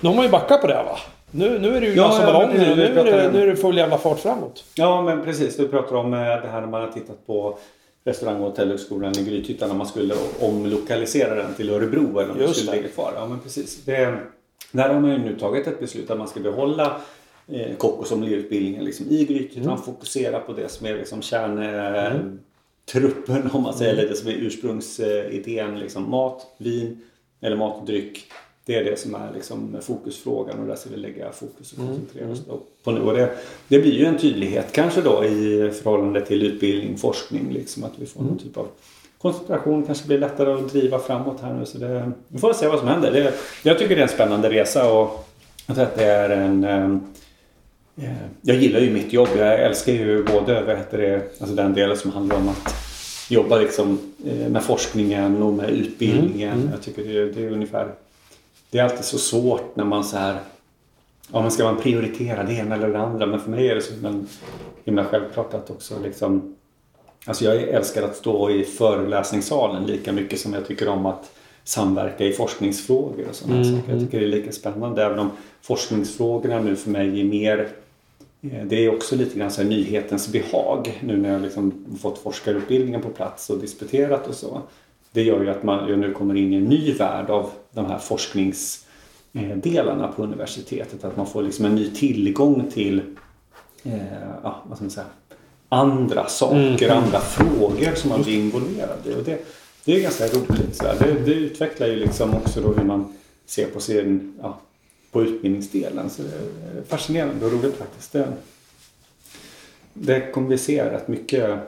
Nu 0.00 0.08
har 0.08 0.16
man 0.16 0.24
ju 0.24 0.30
backat 0.30 0.60
på 0.60 0.66
det 0.66 0.74
va? 0.74 0.98
Nu, 1.30 1.58
nu 1.58 1.76
är 1.76 1.80
det 1.80 1.86
ju 1.86 1.94
Ja, 1.94 2.22
ja, 2.22 2.44
och 2.44 2.54
vi 2.54 2.58
nu 2.58 2.82
är, 2.82 3.04
det, 3.04 3.32
nu 3.32 3.42
är 3.42 3.46
det 3.46 3.56
full 3.56 3.76
jävla 3.76 3.98
fart 3.98 4.18
framåt. 4.18 4.64
Ja, 4.74 5.02
men 5.02 5.24
precis. 5.24 5.56
Du 5.56 5.68
pratar 5.68 5.96
om 5.96 6.14
eh, 6.14 6.20
det 6.20 6.48
här 6.48 6.60
när 6.60 6.68
man 6.68 6.80
har 6.80 6.88
tittat 6.88 7.26
på 7.26 7.58
restaurang 8.04 8.36
och 8.36 8.50
hotellhögskolan 8.50 9.18
i 9.18 9.22
Grythyttan 9.22 9.68
när 9.68 9.76
man 9.76 9.86
skulle 9.86 10.14
omlokalisera 10.40 11.34
den 11.34 11.54
till 11.54 11.70
Örebro 11.70 12.18
eller 12.18 12.30
om 12.30 12.40
Just 12.40 12.56
skulle 12.56 12.76
ligga 12.76 12.88
kvar. 12.88 13.12
Ja, 13.16 13.26
men 13.26 13.40
precis. 13.40 13.84
Det, 13.84 14.18
där 14.72 14.88
har 14.88 15.00
man 15.00 15.10
ju 15.10 15.18
nu 15.18 15.38
tagit 15.38 15.66
ett 15.66 15.80
beslut 15.80 16.10
att 16.10 16.18
man 16.18 16.28
ska 16.28 16.40
behålla 16.40 16.96
eh, 17.48 17.76
kock 17.76 18.00
och 18.00 18.06
sommelierutbildningen 18.06 18.84
liksom, 18.84 19.06
i 19.10 19.24
Grythyttan. 19.24 19.72
Mm. 19.72 19.82
Fokusera 19.82 20.40
på 20.40 20.52
det 20.52 20.68
som 20.68 20.86
är 20.86 20.94
liksom 20.94 21.22
kärntruppen 22.92 23.50
om 23.52 23.62
man 23.62 23.74
säger, 23.74 23.92
Mm. 23.92 24.00
eller 24.00 24.10
det 24.10 24.16
som 24.16 24.28
är 24.28 24.32
ursprungsidén. 24.34 25.78
Liksom, 25.78 26.10
mat, 26.10 26.46
vin 26.58 27.02
eller 27.40 27.56
mat 27.56 27.80
och 27.80 27.86
dryck. 27.86 28.24
Det 28.64 28.74
är 28.74 28.84
det 28.84 28.98
som 28.98 29.14
är 29.14 29.32
liksom 29.34 29.76
fokusfrågan 29.82 30.58
och 30.60 30.66
där 30.66 30.74
ska 30.76 30.90
vi 30.90 30.96
lägga 30.96 31.32
fokus 31.32 31.72
och 31.72 31.78
Mm. 31.78 31.90
koncentrera 31.90 32.30
oss 32.32 32.42
då 32.48 32.60
på 32.84 32.90
nu. 32.92 33.00
Och 33.00 33.12
det, 33.16 33.30
det 33.68 33.78
blir 33.78 33.92
ju 33.92 34.04
en 34.04 34.18
tydlighet 34.18 34.72
kanske 34.72 35.00
då 35.00 35.24
i 35.24 35.70
förhållande 35.82 36.20
till 36.20 36.42
utbildning, 36.42 36.98
forskning. 36.98 37.52
Liksom, 37.52 37.84
att 37.84 37.92
vi 37.96 38.06
får 38.06 38.20
Mm. 38.20 38.30
någon 38.32 38.42
typ 38.42 38.56
av 38.56 38.68
koncentration. 39.18 39.86
kanske 39.86 40.06
blir 40.06 40.18
lättare 40.18 40.52
att 40.52 40.72
driva 40.72 40.98
framåt 40.98 41.40
här 41.40 41.54
nu. 41.54 41.66
Så 41.66 41.78
det, 41.78 42.12
vi 42.28 42.38
får 42.38 42.52
se 42.52 42.68
vad 42.68 42.78
som 42.78 42.88
händer. 42.88 43.12
Det, 43.12 43.34
jag 43.62 43.78
tycker 43.78 43.94
det 43.96 44.00
är 44.00 44.06
en 44.06 44.08
spännande 44.12 44.50
resa 44.50 44.92
och 44.92 45.28
jag 45.66 45.76
tror 45.76 45.86
att 45.86 45.96
det 45.96 46.04
är 46.04 46.30
en... 46.30 47.00
eh, 47.96 48.12
jag 48.42 48.56
gillar 48.56 48.80
ju 48.80 48.90
mitt 48.90 49.12
jobb. 49.12 49.28
Jag 49.36 49.60
älskar 49.60 49.92
ju 49.92 50.24
både 50.24 50.62
vad 50.62 50.76
heter 50.76 50.98
det, 50.98 51.40
alltså 51.40 51.56
den 51.56 51.74
delen 51.74 51.96
som 51.96 52.10
handlar 52.10 52.36
om 52.36 52.48
att 52.48 52.74
jobba 53.30 53.56
liksom, 53.58 53.98
eh, 54.26 54.48
med 54.48 54.62
forskningen 54.62 55.42
och 55.42 55.52
med 55.52 55.70
utbildningen. 55.70 56.70
Jag 56.72 56.82
tycker 56.82 57.04
det, 57.04 57.32
det 57.32 57.44
är 57.44 57.50
ungefär... 57.50 57.88
Det 58.70 58.78
är 58.78 58.84
alltid 58.84 59.04
så 59.04 59.18
svårt 59.18 59.76
när 59.76 59.84
man 59.84 60.04
så 60.04 60.16
här... 60.16 60.36
Ja, 61.32 61.42
men 61.42 61.50
ska 61.50 61.64
man 61.64 61.80
prioritera 61.80 62.42
det 62.42 62.52
ena 62.52 62.74
eller 62.74 62.88
det 62.88 62.98
andra? 62.98 63.26
Men 63.26 63.40
för 63.40 63.50
mig 63.50 63.68
är 63.68 63.74
det 63.74 63.80
så 63.80 63.92
himla, 63.94 64.24
himla 64.84 65.04
självklart 65.04 65.54
att 65.54 65.70
också 65.70 65.94
liksom... 66.04 66.56
Alltså 67.26 67.44
jag 67.44 67.56
älskar 67.62 68.02
att 68.02 68.16
stå 68.16 68.50
i 68.50 68.64
föreläsningssalen 68.64 69.86
lika 69.86 70.12
mycket 70.12 70.40
som 70.40 70.54
jag 70.54 70.66
tycker 70.66 70.88
om 70.88 71.06
att 71.06 71.30
samverka 71.64 72.24
i 72.24 72.32
forskningsfrågor 72.32 73.26
och 73.28 73.34
sådana 73.34 73.60
Mm, 73.60 73.76
saker. 73.76 73.92
Jag 73.92 74.00
tycker 74.00 74.20
det 74.20 74.26
är 74.26 74.28
lika 74.28 74.52
spännande 74.52 75.04
även 75.04 75.18
om 75.18 75.30
forskningsfrågorna 75.62 76.60
nu 76.60 76.76
för 76.76 76.90
mig 76.90 77.20
är 77.20 77.24
mer 77.24 77.68
det 78.66 78.84
är 78.84 78.94
också 78.94 79.16
lite 79.16 79.38
grann 79.38 79.50
så 79.50 79.62
nyhetens 79.62 80.32
behag 80.32 81.00
nu 81.02 81.16
när 81.16 81.32
jag 81.32 81.42
liksom 81.42 81.84
fått 82.00 82.18
forskarutbildningen 82.18 83.02
på 83.02 83.08
plats 83.08 83.50
och 83.50 83.58
disputerat 83.58 84.26
och 84.26 84.34
så. 84.34 84.60
Det 85.12 85.22
gör 85.22 85.42
ju 85.42 85.50
att 85.50 85.62
man 85.62 85.88
ju 85.88 85.96
nu 85.96 86.12
kommer 86.12 86.34
in 86.36 86.52
i 86.52 86.56
en 86.56 86.64
ny 86.64 86.92
värld 86.92 87.30
av 87.30 87.50
de 87.72 87.86
här 87.86 87.98
forskningsdelarna 87.98 90.08
på 90.16 90.22
universitetet. 90.22 91.04
Att 91.04 91.16
man 91.16 91.26
får 91.26 91.42
liksom 91.42 91.64
en 91.64 91.74
ny 91.74 91.90
tillgång 91.90 92.70
till 92.74 93.00
eh, 93.84 93.92
ja, 94.42 94.62
vad 94.66 94.76
ska 94.78 94.84
man 94.84 94.90
säga, 94.90 95.06
andra 95.68 96.26
saker, 96.26 96.84
Mm. 96.86 97.04
andra 97.04 97.20
frågor 97.20 97.94
som 97.94 98.10
man 98.10 98.22
blir 98.22 98.38
involverad 98.38 98.98
i. 99.04 99.14
Och 99.14 99.24
det, 99.24 99.38
det 99.84 99.96
är 99.96 100.00
ganska 100.00 100.24
roligt. 100.26 100.76
Så. 100.76 100.84
Det, 100.84 101.16
det 101.24 101.34
utvecklar 101.34 101.86
ju 101.86 101.96
liksom 101.96 102.34
också 102.34 102.60
då 102.60 102.72
hur 102.72 102.84
man 102.84 103.12
ser 103.46 103.66
på 103.66 103.80
sin, 103.80 104.34
ja, 104.42 104.58
på 105.16 105.22
utbildningsdelen. 105.22 106.10
Så 106.10 106.22
det 106.22 106.28
är 106.28 106.82
fascinerande 106.88 107.46
och 107.46 107.52
roligt 107.52 107.76
faktiskt. 107.76 108.12
Det, 108.12 108.28
det 109.92 110.32
kommer 110.32 110.48
vi 110.48 110.58
se 110.58 110.84
rätt 110.84 111.08
mycket 111.08 111.58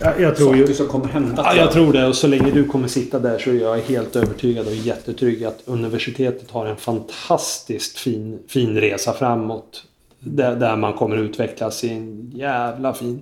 Jag, 0.00 0.20
jag 0.20 0.36
tror 0.36 0.56
ju... 0.56 0.62
saker 0.62 0.74
som 0.74 0.86
kommer 0.86 1.06
hända. 1.08 1.42
Ja, 1.46 1.56
jag 1.56 1.72
tror 1.72 1.92
det. 1.92 2.06
Och 2.06 2.16
så 2.16 2.26
länge 2.26 2.50
du 2.50 2.64
kommer 2.64 2.88
sitta 2.88 3.18
där 3.18 3.38
så 3.38 3.50
är 3.50 3.54
jag 3.54 3.78
helt 3.78 4.16
övertygad 4.16 4.66
och 4.66 4.74
jättetrygg 4.74 5.44
att 5.44 5.62
universitetet 5.64 6.50
har 6.50 6.66
en 6.66 6.76
fantastiskt 6.76 7.98
fin, 7.98 8.38
fin 8.48 8.80
resa 8.80 9.12
framåt. 9.12 9.84
Där, 10.18 10.56
där 10.56 10.76
man 10.76 10.92
kommer 10.92 11.16
utvecklas 11.16 11.84
i 11.84 11.88
en 11.88 12.32
jävla 12.34 12.94
fin, 12.94 13.20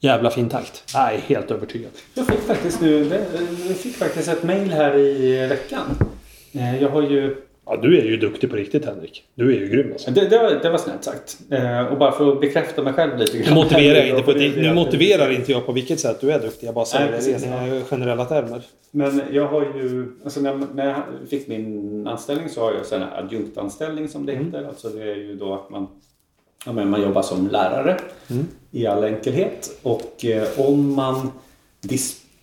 jävla 0.00 0.30
fin 0.30 0.48
takt. 0.48 0.84
Jag 0.94 1.14
är 1.14 1.18
helt 1.18 1.50
övertygad. 1.50 1.90
Jag 2.14 2.26
fick 2.26 2.40
faktiskt 2.40 2.80
nu, 2.80 3.24
jag 3.68 3.76
fick 3.76 3.96
faktiskt 3.96 4.28
ett 4.28 4.42
mail 4.42 4.70
här 4.70 4.96
i 4.98 5.46
veckan. 5.46 5.86
Eh, 6.52 6.82
Jag 6.82 6.90
har 6.90 7.02
ju 7.02 7.36
Ja, 7.68 7.76
du 7.76 7.98
är 7.98 8.04
ju 8.04 8.16
duktig 8.16 8.50
på 8.50 8.56
riktigt 8.56 8.84
Henrik. 8.84 9.24
Du 9.34 9.56
är 9.56 9.60
ju 9.60 9.68
grym 9.68 9.92
alltså. 9.92 10.10
Det, 10.10 10.28
det, 10.28 10.38
var, 10.38 10.50
det 10.62 10.70
var 10.70 10.78
snällt 10.78 11.04
sagt. 11.04 11.38
Eh, 11.50 11.86
och 11.86 11.98
bara 11.98 12.12
för 12.12 12.32
att 12.32 12.40
bekräfta 12.40 12.82
mig 12.82 12.92
själv 12.92 13.18
lite 13.18 13.38
grann. 13.38 13.48
Nu 13.48 13.54
motiverar, 13.54 13.98
jag 13.98 14.08
inte 14.08 14.22
på, 14.22 14.32
Det- 14.32 14.48
det- 14.48 14.62
nu 14.62 14.74
motiverar 14.74 15.30
inte 15.30 15.52
jag 15.52 15.66
på 15.66 15.72
vilket 15.72 16.00
sätt 16.00 16.20
du 16.20 16.32
är 16.32 16.38
duktig. 16.40 16.66
Jag 16.66 16.74
bara 16.74 16.84
säger 16.84 17.10
Nej, 17.50 17.70
det 17.70 17.76
i 17.76 17.82
generella 17.82 18.24
termer. 18.24 18.62
Men 18.90 19.22
jag 19.32 19.46
har 19.46 19.60
ju, 19.60 20.06
alltså 20.24 20.40
när, 20.40 20.66
när 20.74 20.86
jag 20.86 21.02
fick 21.30 21.48
min 21.48 22.06
anställning 22.06 22.48
så 22.48 22.60
har 22.60 22.72
jag 22.72 22.92
en 23.02 23.08
adjunktanställning 23.08 24.08
som 24.08 24.26
det 24.26 24.32
heter. 24.32 24.64
Alltså 24.68 24.88
det 24.88 25.02
är 25.02 25.16
ju 25.16 25.34
då 25.36 25.54
att 25.54 25.70
man, 25.70 25.86
ja, 26.66 26.72
men 26.72 26.90
man 26.90 27.02
jobbar 27.02 27.22
som 27.22 27.48
lärare 27.48 27.96
i 28.70 28.86
all 28.86 29.04
enkelhet. 29.04 29.78
Och 29.82 30.24
eh, 30.24 30.48
om 30.56 30.94
man 30.94 31.30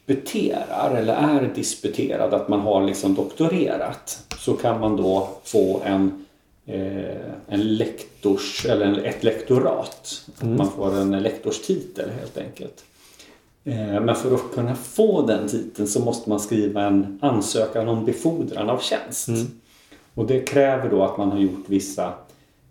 disputerar 0.06 0.96
eller 0.96 1.14
är 1.14 1.52
disputerad, 1.56 2.34
att 2.34 2.48
man 2.48 2.60
har 2.60 2.84
liksom 2.84 3.16
doktorerat, 3.16 4.26
så 4.40 4.54
kan 4.54 4.80
man 4.80 4.98
då 4.98 5.30
få 5.44 5.82
en 5.86 6.26
eh, 6.66 7.32
en 7.48 7.76
lektors, 7.76 8.66
eller 8.66 9.04
ett 9.04 9.24
lektorat. 9.24 10.22
Man 10.42 10.72
får 10.72 10.98
en 10.98 11.12
lektorstitel 11.12 12.10
helt 12.10 12.38
enkelt. 12.38 12.84
Eh, 13.64 14.02
Men 14.02 14.16
för 14.16 14.36
att 14.36 14.52
kunna 14.54 14.76
få 14.76 15.22
den 15.22 15.48
titeln 15.48 15.88
så 15.88 16.00
måste 16.00 16.30
man 16.30 16.40
skriva 16.40 16.82
en 16.82 17.20
ansökan 17.22 17.88
om 17.88 18.06
befordran 18.06 18.70
av 18.70 18.80
tjänst. 18.80 19.30
Och 20.14 20.26
det 20.26 20.40
kräver 20.40 20.90
då 20.90 21.04
att 21.04 21.18
man 21.18 21.32
har 21.32 21.40
gjort 21.40 21.66
vissa 21.68 22.14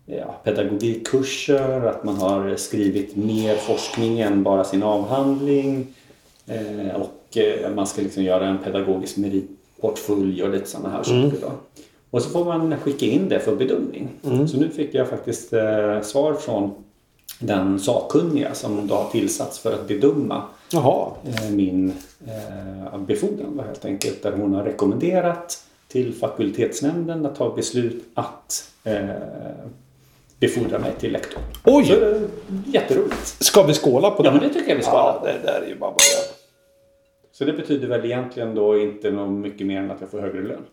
ja, 0.05 0.41
pedagogikkurser, 0.43 1.81
att 1.81 2.03
man 2.03 2.15
har 2.15 2.55
skrivit 2.55 3.15
mer 3.15 3.55
forskning 3.55 4.19
än 4.19 4.43
bara 4.43 4.63
sin 4.63 4.83
avhandling. 4.83 5.87
Eh, 6.47 6.95
och 6.95 7.01
eh, 7.01 7.22
man 7.75 7.87
ska 7.87 8.01
liksom 8.01 8.23
göra 8.23 8.47
en 8.47 8.57
pedagogisk 8.57 9.17
meritportfölj 9.17 10.43
och 10.43 10.49
lite 10.49 10.69
sådana 10.69 10.89
här 10.89 11.03
saker. 11.03 11.37
Då. 11.41 11.51
Och 12.09 12.21
så 12.21 12.29
får 12.29 12.45
man 12.45 12.77
skicka 12.77 13.05
in 13.05 13.29
det 13.29 13.39
för 13.39 13.55
bedömning. 13.55 14.09
Så 14.47 14.57
nu 14.57 14.69
fick 14.69 14.93
jag 14.93 15.09
faktiskt 15.09 15.53
eh, 15.53 16.01
svar 16.01 16.33
från 16.33 16.71
den 17.39 17.79
sakkunniga 17.79 18.53
som 18.53 18.87
då 18.87 18.95
har 18.95 19.09
tillsatts 19.09 19.59
för 19.59 19.73
att 19.73 19.87
bedöma 19.87 20.43
eh, 20.73 21.49
min 21.51 21.93
eh, 22.27 22.99
befordran 22.99 23.61
helt 23.65 23.85
enkelt. 23.85 24.23
Där 24.23 24.31
hon 24.31 24.53
har 24.53 24.63
rekommenderat 24.63 25.63
till 25.87 26.13
fakultetsnämnden 26.13 27.25
att 27.25 27.35
ta 27.35 27.55
beslut 27.55 28.03
att 28.13 28.71
eh, 28.83 29.09
befordra 30.39 30.79
mig 30.79 30.91
till 30.99 31.11
lektor. 31.11 31.41
Oj! 31.63 31.85
Så, 31.85 31.93
eh, 31.93 32.21
jätteroligt. 32.65 33.43
Ska 33.43 33.63
vi 33.63 33.73
skåla 33.73 34.11
på 34.11 34.23
det? 34.23 34.29
Ja, 34.29 34.33
men 34.33 34.43
det 34.43 34.53
tycker 34.53 34.69
jag 34.69 34.75
vi 34.75 34.83
ska. 34.83 34.91
Ja, 34.91 35.21
det 35.23 35.51
där 35.51 35.61
är 35.61 35.67
ju 35.67 35.75
bara 35.75 35.91
början. 35.91 36.32
Så 37.33 37.45
det 37.45 37.53
betyder 37.53 37.87
väl 37.87 38.05
egentligen 38.05 38.55
då 38.55 38.79
inte 38.79 39.11
något 39.11 39.31
mycket 39.31 39.67
mer 39.67 39.79
än 39.79 39.91
att 39.91 40.01
jag 40.01 40.09
får 40.09 40.21
högre 40.21 40.41
lön. 40.41 40.65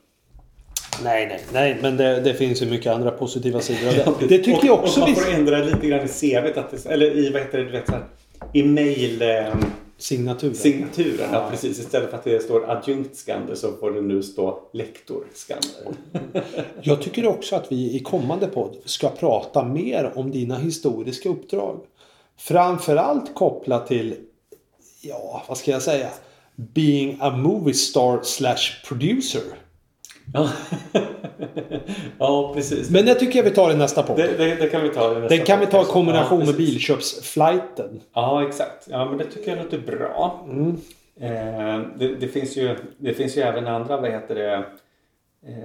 Nej, 1.03 1.27
nej, 1.27 1.41
nej. 1.53 1.79
Men 1.83 1.97
det, 1.97 2.21
det 2.21 2.35
finns 2.35 2.63
ju 2.63 2.67
mycket 2.67 2.93
andra 2.93 3.11
positiva 3.11 3.61
sidor 3.61 3.89
av 3.89 4.17
det. 4.21 4.27
Det 4.29 4.39
tycker 4.39 4.59
och, 4.59 4.65
jag 4.65 4.79
också 4.79 5.01
och 5.01 5.09
man 5.09 5.17
får 5.17 5.31
ändra 5.31 5.59
lite 5.59 5.87
grann 5.87 6.05
i 6.05 6.09
CVt. 6.09 6.57
Att 6.57 6.71
det, 6.71 6.87
eller 6.87 7.17
i, 7.17 7.31
vad 7.31 7.43
heter 7.43 7.59
det, 7.59 7.65
du 7.65 7.71
vet 7.71 7.87
så 7.87 7.93
här, 7.93 8.05
i 8.53 8.63
mail... 8.63 9.23
Eh, 9.23 9.55
Signaturen. 9.99 10.55
signaturen. 10.55 11.17
Ja. 11.19 11.29
Ja. 11.33 11.51
precis. 11.51 11.79
Istället 11.79 12.11
för 12.11 12.17
att 12.17 12.25
det 12.25 12.43
står 12.43 12.71
adjunkt 12.71 13.27
så 13.55 13.73
får 13.73 13.91
det 13.91 14.01
nu 14.01 14.23
stå 14.23 14.61
lektor. 14.73 15.25
Jag 16.83 17.03
tycker 17.03 17.27
också 17.27 17.57
att 17.57 17.73
vi 17.73 17.97
i 17.97 18.01
kommande 18.01 18.47
podd 18.47 18.77
ska 18.85 19.09
prata 19.09 19.65
mer 19.65 20.13
om 20.15 20.31
dina 20.31 20.59
historiska 20.59 21.29
uppdrag. 21.29 21.81
Framförallt 22.39 23.35
kopplat 23.35 23.87
till, 23.87 24.15
ja, 25.03 25.45
vad 25.49 25.59
ska 25.59 25.71
jag 25.71 25.83
säga? 25.83 26.09
Being 26.75 27.19
a 27.21 27.31
movie 27.31 27.75
star 27.75 28.21
slash 28.23 28.85
producer. 28.89 29.43
Ja. 30.33 30.49
ja, 32.19 32.53
precis. 32.55 32.91
Men 32.91 33.07
det 33.07 33.15
tycker 33.15 33.39
jag 33.39 33.45
vi 33.45 33.51
tar 33.51 33.73
i 33.73 33.77
nästa 33.77 34.03
podd. 34.03 34.17
Det, 34.17 34.37
det, 34.39 34.55
det 34.55 34.69
kan 34.69 34.83
vi 34.83 34.89
ta 34.89 35.13
i 35.13 35.21
nästa 35.21 35.37
Den 35.37 35.47
kan 35.47 35.61
vi 35.61 35.67
ta 35.67 35.83
i 35.83 35.85
kombination 35.85 36.41
ja, 36.41 36.47
med 36.47 36.57
bilköpsflighten. 36.57 38.01
Ja, 38.15 38.49
exakt. 38.49 38.89
Ja, 38.91 39.05
men 39.05 39.19
det 39.19 39.25
tycker 39.25 39.57
jag 39.57 39.65
låter 39.65 39.79
bra. 39.79 40.47
Mm. 40.51 40.77
Eh, 41.21 41.81
det, 41.99 42.15
det, 42.15 42.29
finns 42.29 42.57
ju, 42.57 42.77
det 42.99 43.15
finns 43.15 43.37
ju 43.37 43.41
även 43.43 43.67
andra, 43.67 44.01
vad 44.01 44.11
heter 44.11 44.35
det, 44.35 44.65
eh, 45.47 45.65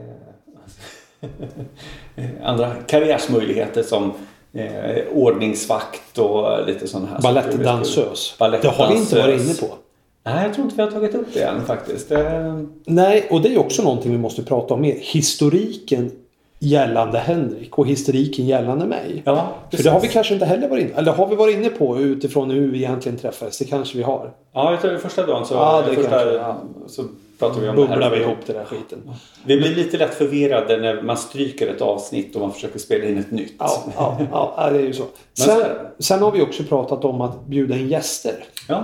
andra 2.47 2.75
karriärsmöjligheter 2.87 3.83
som 3.83 4.13
eh, 4.53 5.03
ordningsvakt 5.13 6.17
och 6.17 6.67
lite 6.67 6.87
sådana 6.87 7.07
här 7.07 7.21
Balettdansös. 7.21 8.35
Det 8.37 8.67
har 8.67 8.89
vi 8.89 8.97
inte 8.97 9.21
varit 9.21 9.41
inne 9.41 9.53
på. 9.53 9.77
Nej, 10.25 10.43
jag 10.45 10.53
tror 10.53 10.63
inte 10.65 10.75
vi 10.75 10.81
har 10.81 10.91
tagit 10.91 11.15
upp 11.15 11.33
det 11.33 11.43
än 11.43 11.65
faktiskt. 11.65 12.11
Eh, 12.11 12.59
Nej, 12.85 13.27
och 13.29 13.41
det 13.41 13.53
är 13.53 13.57
också 13.59 13.83
någonting 13.83 14.11
vi 14.11 14.17
måste 14.17 14.43
prata 14.43 14.73
om 14.73 14.81
mer. 14.81 14.95
Historiken 15.01 16.11
gällande 16.59 17.19
Henrik 17.19 17.77
och 17.77 17.87
historiken 17.87 18.45
gällande 18.45 18.85
mig. 18.85 19.21
ja, 19.25 19.47
För 19.71 19.83
det 19.83 19.89
har 19.89 19.99
vi 19.99 20.07
kanske 20.07 20.33
inte 20.33 20.45
heller 20.45 20.69
varit 20.69 20.83
inne 20.83 20.93
Eller 20.95 21.11
har 21.11 21.27
vi 21.27 21.35
varit 21.35 21.55
inne 21.55 21.69
på 21.69 21.99
utifrån 21.99 22.51
hur 22.51 22.71
vi 22.71 22.77
egentligen 22.77 23.17
träffades? 23.17 23.57
Det 23.57 23.65
kanske 23.65 23.97
vi 23.97 24.03
har. 24.03 24.31
Ja, 24.53 24.71
jag 24.71 24.81
tror 24.81 24.91
det 24.91 24.99
första 24.99 25.25
dagen 25.25 25.45
så, 25.45 25.53
Ja, 25.53 25.83
det 25.89 25.95
första, 25.95 26.09
kanske, 26.11 26.33
ja. 26.33 26.57
så 26.87 27.03
pratar 27.39 27.61
vi 27.61 27.69
om 27.69 27.75
det 27.75 27.81
Bubblar 27.81 28.09
vi 28.09 28.15
här. 28.17 28.23
ihop 28.23 28.37
den 28.45 28.55
där 28.55 28.65
skiten. 28.65 28.99
Vi 29.45 29.57
blir 29.57 29.75
lite 29.75 29.97
lätt 29.97 30.13
förvirrade 30.13 30.77
när 30.77 31.01
man 31.01 31.17
stryker 31.17 31.67
ett 31.67 31.81
avsnitt 31.81 32.35
och 32.35 32.41
man 32.41 32.51
försöker 32.51 32.79
spela 32.79 33.05
in 33.05 33.17
ett 33.17 33.31
nytt. 33.31 33.53
Ja, 33.59 33.83
ja, 33.95 34.17
ja, 34.57 34.69
det 34.69 34.77
är 34.79 34.83
ju 34.83 34.93
så. 34.93 35.03
Sen, 35.33 35.59
det. 35.59 35.75
sen 35.99 36.21
har 36.21 36.31
vi 36.31 36.41
också 36.41 36.63
pratat 36.63 37.05
om 37.05 37.21
att 37.21 37.45
bjuda 37.45 37.75
in 37.77 37.87
gäster. 37.87 38.35
Ja. 38.67 38.83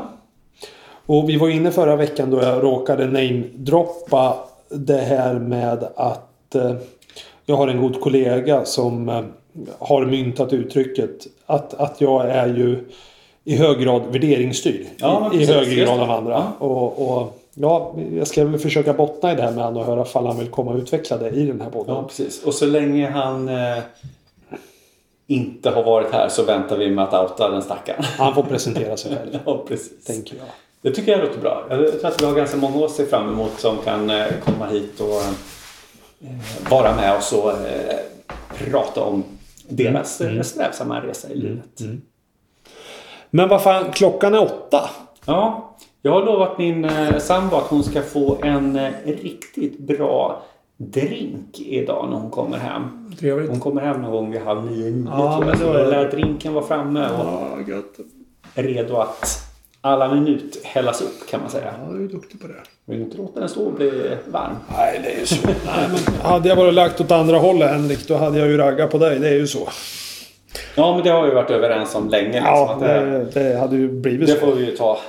Och 1.12 1.30
vi 1.30 1.38
var 1.38 1.49
inne 1.49 1.72
förra 1.72 1.95
veckan 1.95 2.30
då 2.30 2.41
jag 2.41 2.64
råkade 2.64 3.05
namedroppa 3.05 4.36
det 4.70 4.97
här 4.97 5.34
med 5.34 5.88
att 5.95 6.55
eh, 6.55 6.76
jag 7.45 7.55
har 7.55 7.68
en 7.68 7.82
god 7.82 8.01
kollega 8.01 8.66
som 8.66 9.09
eh, 9.09 9.22
har 9.80 10.05
myntat 10.05 10.53
uttrycket 10.53 11.28
att, 11.45 11.74
att 11.74 12.01
jag 12.01 12.30
är 12.30 12.47
ju 12.47 12.88
i 13.43 13.55
hög 13.55 13.80
grad 13.80 14.01
värderingsstyrd. 14.12 14.86
Ja, 14.97 15.32
I, 15.34 15.45
högre 15.45 15.76
grad 15.76 15.99
av 15.99 16.12
andra. 16.12 16.32
Ja. 16.59 16.66
Och, 16.66 17.12
och 17.12 17.41
ja, 17.53 17.95
jag 18.14 18.28
ska 18.28 18.45
väl 18.45 18.59
försöka 18.59 18.93
bottna 18.93 19.32
i 19.32 19.36
det 19.36 19.41
här 19.41 19.51
med 19.51 19.64
honom 19.64 19.82
och 19.82 19.88
höra 19.88 20.01
ifall 20.01 20.26
han 20.26 20.38
vill 20.38 20.49
komma 20.49 20.72
och 20.72 20.78
utveckla 20.78 21.18
det 21.18 21.30
i 21.30 21.45
den 21.45 21.62
här 21.62 21.70
podden. 21.70 21.95
Ja, 21.95 22.03
precis. 22.03 22.43
Och 22.43 22.53
så 22.53 22.66
länge 22.66 23.09
han 23.09 23.49
eh, 23.49 23.78
inte 25.28 25.70
har 25.70 25.84
varit 25.84 26.12
här 26.12 26.30
så 26.30 26.43
väntar 26.43 26.78
vi 26.78 26.89
med 26.89 27.03
att 27.03 27.32
outa 27.32 27.49
den 27.49 27.62
stackaren. 27.62 28.03
Han 28.18 28.36
får 28.36 28.43
presentera 28.43 28.97
sig 28.97 29.16
själv, 29.16 29.39
ja, 29.45 29.64
precis. 29.68 30.05
tänker 30.05 30.36
jag. 30.36 30.45
Det 30.82 30.92
tycker 30.92 31.12
jag 31.12 31.22
låter 31.22 31.40
bra. 31.42 31.66
Jag 31.70 32.00
tror 32.00 32.06
att 32.06 32.22
vi 32.22 32.26
har 32.26 32.36
ganska 32.36 32.58
många 32.58 32.86
att 32.86 32.92
se 32.92 33.06
fram 33.06 33.30
emot 33.30 33.60
som 33.60 33.78
kan 33.78 34.10
eh, 34.10 34.26
komma 34.46 34.66
hit 34.68 35.00
och 35.00 35.22
eh, 36.28 36.70
vara 36.70 36.96
med 36.96 37.18
oss 37.18 37.34
och 37.34 37.52
eh, 37.52 37.96
prata 38.58 39.02
om 39.02 39.24
deras 39.70 40.22
mm. 40.22 40.44
strävsamma 40.44 41.02
resa 41.02 41.30
i 41.30 41.36
livet. 41.36 41.82
Men 43.30 43.50
vad 43.50 43.64
fan, 43.64 43.92
klockan 43.92 44.34
är 44.34 44.42
åtta. 44.42 44.90
Ja, 45.26 45.76
jag 46.02 46.12
har 46.12 46.26
lovat 46.26 46.58
min 46.58 46.92
sambo 47.20 47.56
att 47.56 47.68
hon 47.68 47.84
ska 47.84 48.02
få 48.02 48.38
en 48.44 48.80
riktigt 49.06 49.80
bra 49.80 50.44
drink 50.78 51.60
idag 51.60 52.08
när 52.10 52.18
hon 52.18 52.30
kommer 52.32 52.58
hem. 52.58 53.12
Trevligt. 53.20 53.50
Hon 53.50 53.60
kommer 53.60 53.82
hem 53.82 54.02
någon 54.02 54.12
gång 54.12 54.32
vid 54.32 54.42
halv 54.42 54.72
nio, 54.72 54.90
nio 54.92 55.10
Ja, 55.10 55.36
tror 55.36 55.40
men 55.40 55.48
jag. 55.50 55.58
Så 55.58 55.74
det- 55.74 56.08
drinken 56.12 56.54
vara 56.54 56.66
framme 56.66 57.10
och 57.10 57.26
Ja, 57.26 57.58
gött. 57.68 57.96
redo 58.54 58.96
att 58.96 59.51
alla 59.82 60.16
minut 60.16 60.60
hällas 60.64 61.02
upp 61.02 61.30
kan 61.30 61.42
man 61.42 61.50
säga. 61.50 61.74
Ja, 61.88 61.94
du 61.94 62.04
är 62.06 62.08
duktig 62.10 62.42
på 62.42 62.48
det. 62.48 62.54
Vill 62.86 63.02
inte 63.02 63.18
låta 63.18 63.40
den 63.40 63.50
stå 63.50 63.62
och 63.66 63.74
bli 63.74 63.92
varm. 64.28 64.56
Nej, 64.78 65.02
det 65.04 65.12
är 65.16 65.20
ju 65.20 65.26
så. 65.26 65.48
Nej, 65.48 65.56
men 65.92 66.16
hade 66.32 66.50
jag 66.50 66.56
varit 66.56 66.74
lagt 66.74 67.02
åt 67.02 67.12
andra 67.12 67.38
hållet 67.38 67.70
Henrik, 67.72 68.08
då 68.08 68.16
hade 68.16 68.40
jag 68.40 68.48
ju 68.48 68.58
raggat 68.58 68.92
på 68.92 68.98
dig. 68.98 69.20
Det 69.20 69.28
är 69.28 69.34
ju 69.34 69.48
så. 69.48 69.70
Ja, 70.76 70.96
men 70.96 71.04
det 71.04 71.10
har 71.10 71.24
vi 71.28 71.32
varit 71.34 71.50
överens 71.50 71.96
om 71.96 72.10
länge. 72.10 72.28
Liksom, 72.28 72.44
Ja, 72.46 72.78
det, 72.82 72.88
det, 73.34 73.50
det 73.50 73.58
hade 73.60 73.76
ju 73.76 73.88
blivit 74.02 74.28
det 74.28 74.34
så. 74.34 74.40
får 74.40 74.56
vi 74.56 74.66
ju 74.66 74.78
ta, 74.78 75.00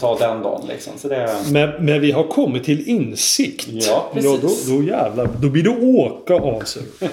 ta 0.00 0.18
den 0.18 0.42
dagen 0.42 0.62
liksom. 0.68 0.92
Så 0.96 1.08
det, 1.08 1.28
Men, 1.52 1.70
men 1.84 2.00
vi 2.00 2.10
har 2.12 2.24
kommit 2.24 2.64
till 2.64 2.88
insikt. 2.88 3.66
Ja, 3.68 4.10
precis. 4.14 4.66
då, 4.66 4.76
då 4.76 4.82
jävlar. 4.82 5.28
Då 5.40 5.48
blir 5.48 5.62
det 5.62 5.70
åka 5.70 6.34
av 6.34 6.60
sig. 6.60 6.82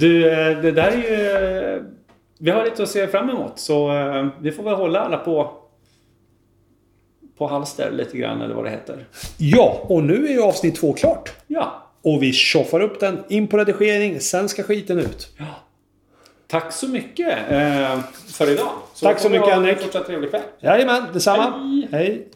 Du, 0.00 0.30
eh, 0.32 0.58
det 0.62 0.70
där 0.72 0.90
är 0.90 0.96
ju... 0.96 1.84
Vi 2.44 2.50
har 2.50 2.64
lite 2.64 2.82
att 2.82 2.88
se 2.88 3.06
fram 3.06 3.30
emot. 3.30 3.58
Så 3.58 3.92
eh, 3.92 4.26
vi 4.40 4.52
får 4.52 4.62
väl 4.62 4.74
hålla 4.74 5.00
alla 5.00 5.16
på 5.16 5.52
på 7.38 7.46
halster 7.46 7.90
lite 7.90 8.18
grann 8.18 8.42
eller 8.42 8.54
vad 8.54 8.64
det 8.64 8.70
heter. 8.70 9.06
Ja, 9.38 9.80
och 9.82 10.02
nu 10.04 10.26
är 10.26 10.30
ju 10.32 10.42
avsnitt 10.42 10.76
två 10.76 10.92
klart. 10.92 11.32
Ja. 11.46 11.82
Och 12.02 12.22
vi 12.22 12.32
tjoffar 12.32 12.80
upp 12.80 13.00
den, 13.00 13.24
in 13.28 13.46
på 13.46 13.58
redigering, 13.58 14.20
sen 14.20 14.48
ska 14.48 14.62
skiten 14.62 14.98
ut. 14.98 15.28
Tack 16.46 16.72
så 16.72 16.88
mycket 16.88 17.38
eh, 17.50 18.00
för 18.26 18.50
idag. 18.50 18.68
Tack 19.02 19.18
så 19.18 19.22
får 19.22 19.30
vi 19.30 19.38
mycket, 19.38 19.54
ha 19.54 19.58
en 19.58 19.64
Henrik. 19.64 19.82
fortsatt 19.82 20.06
trevlig 20.06 20.30
kväll. 20.30 20.42
Jajamän, 20.60 21.02
detsamma. 21.12 21.42
Hej. 21.42 21.88
Hej. 21.92 22.28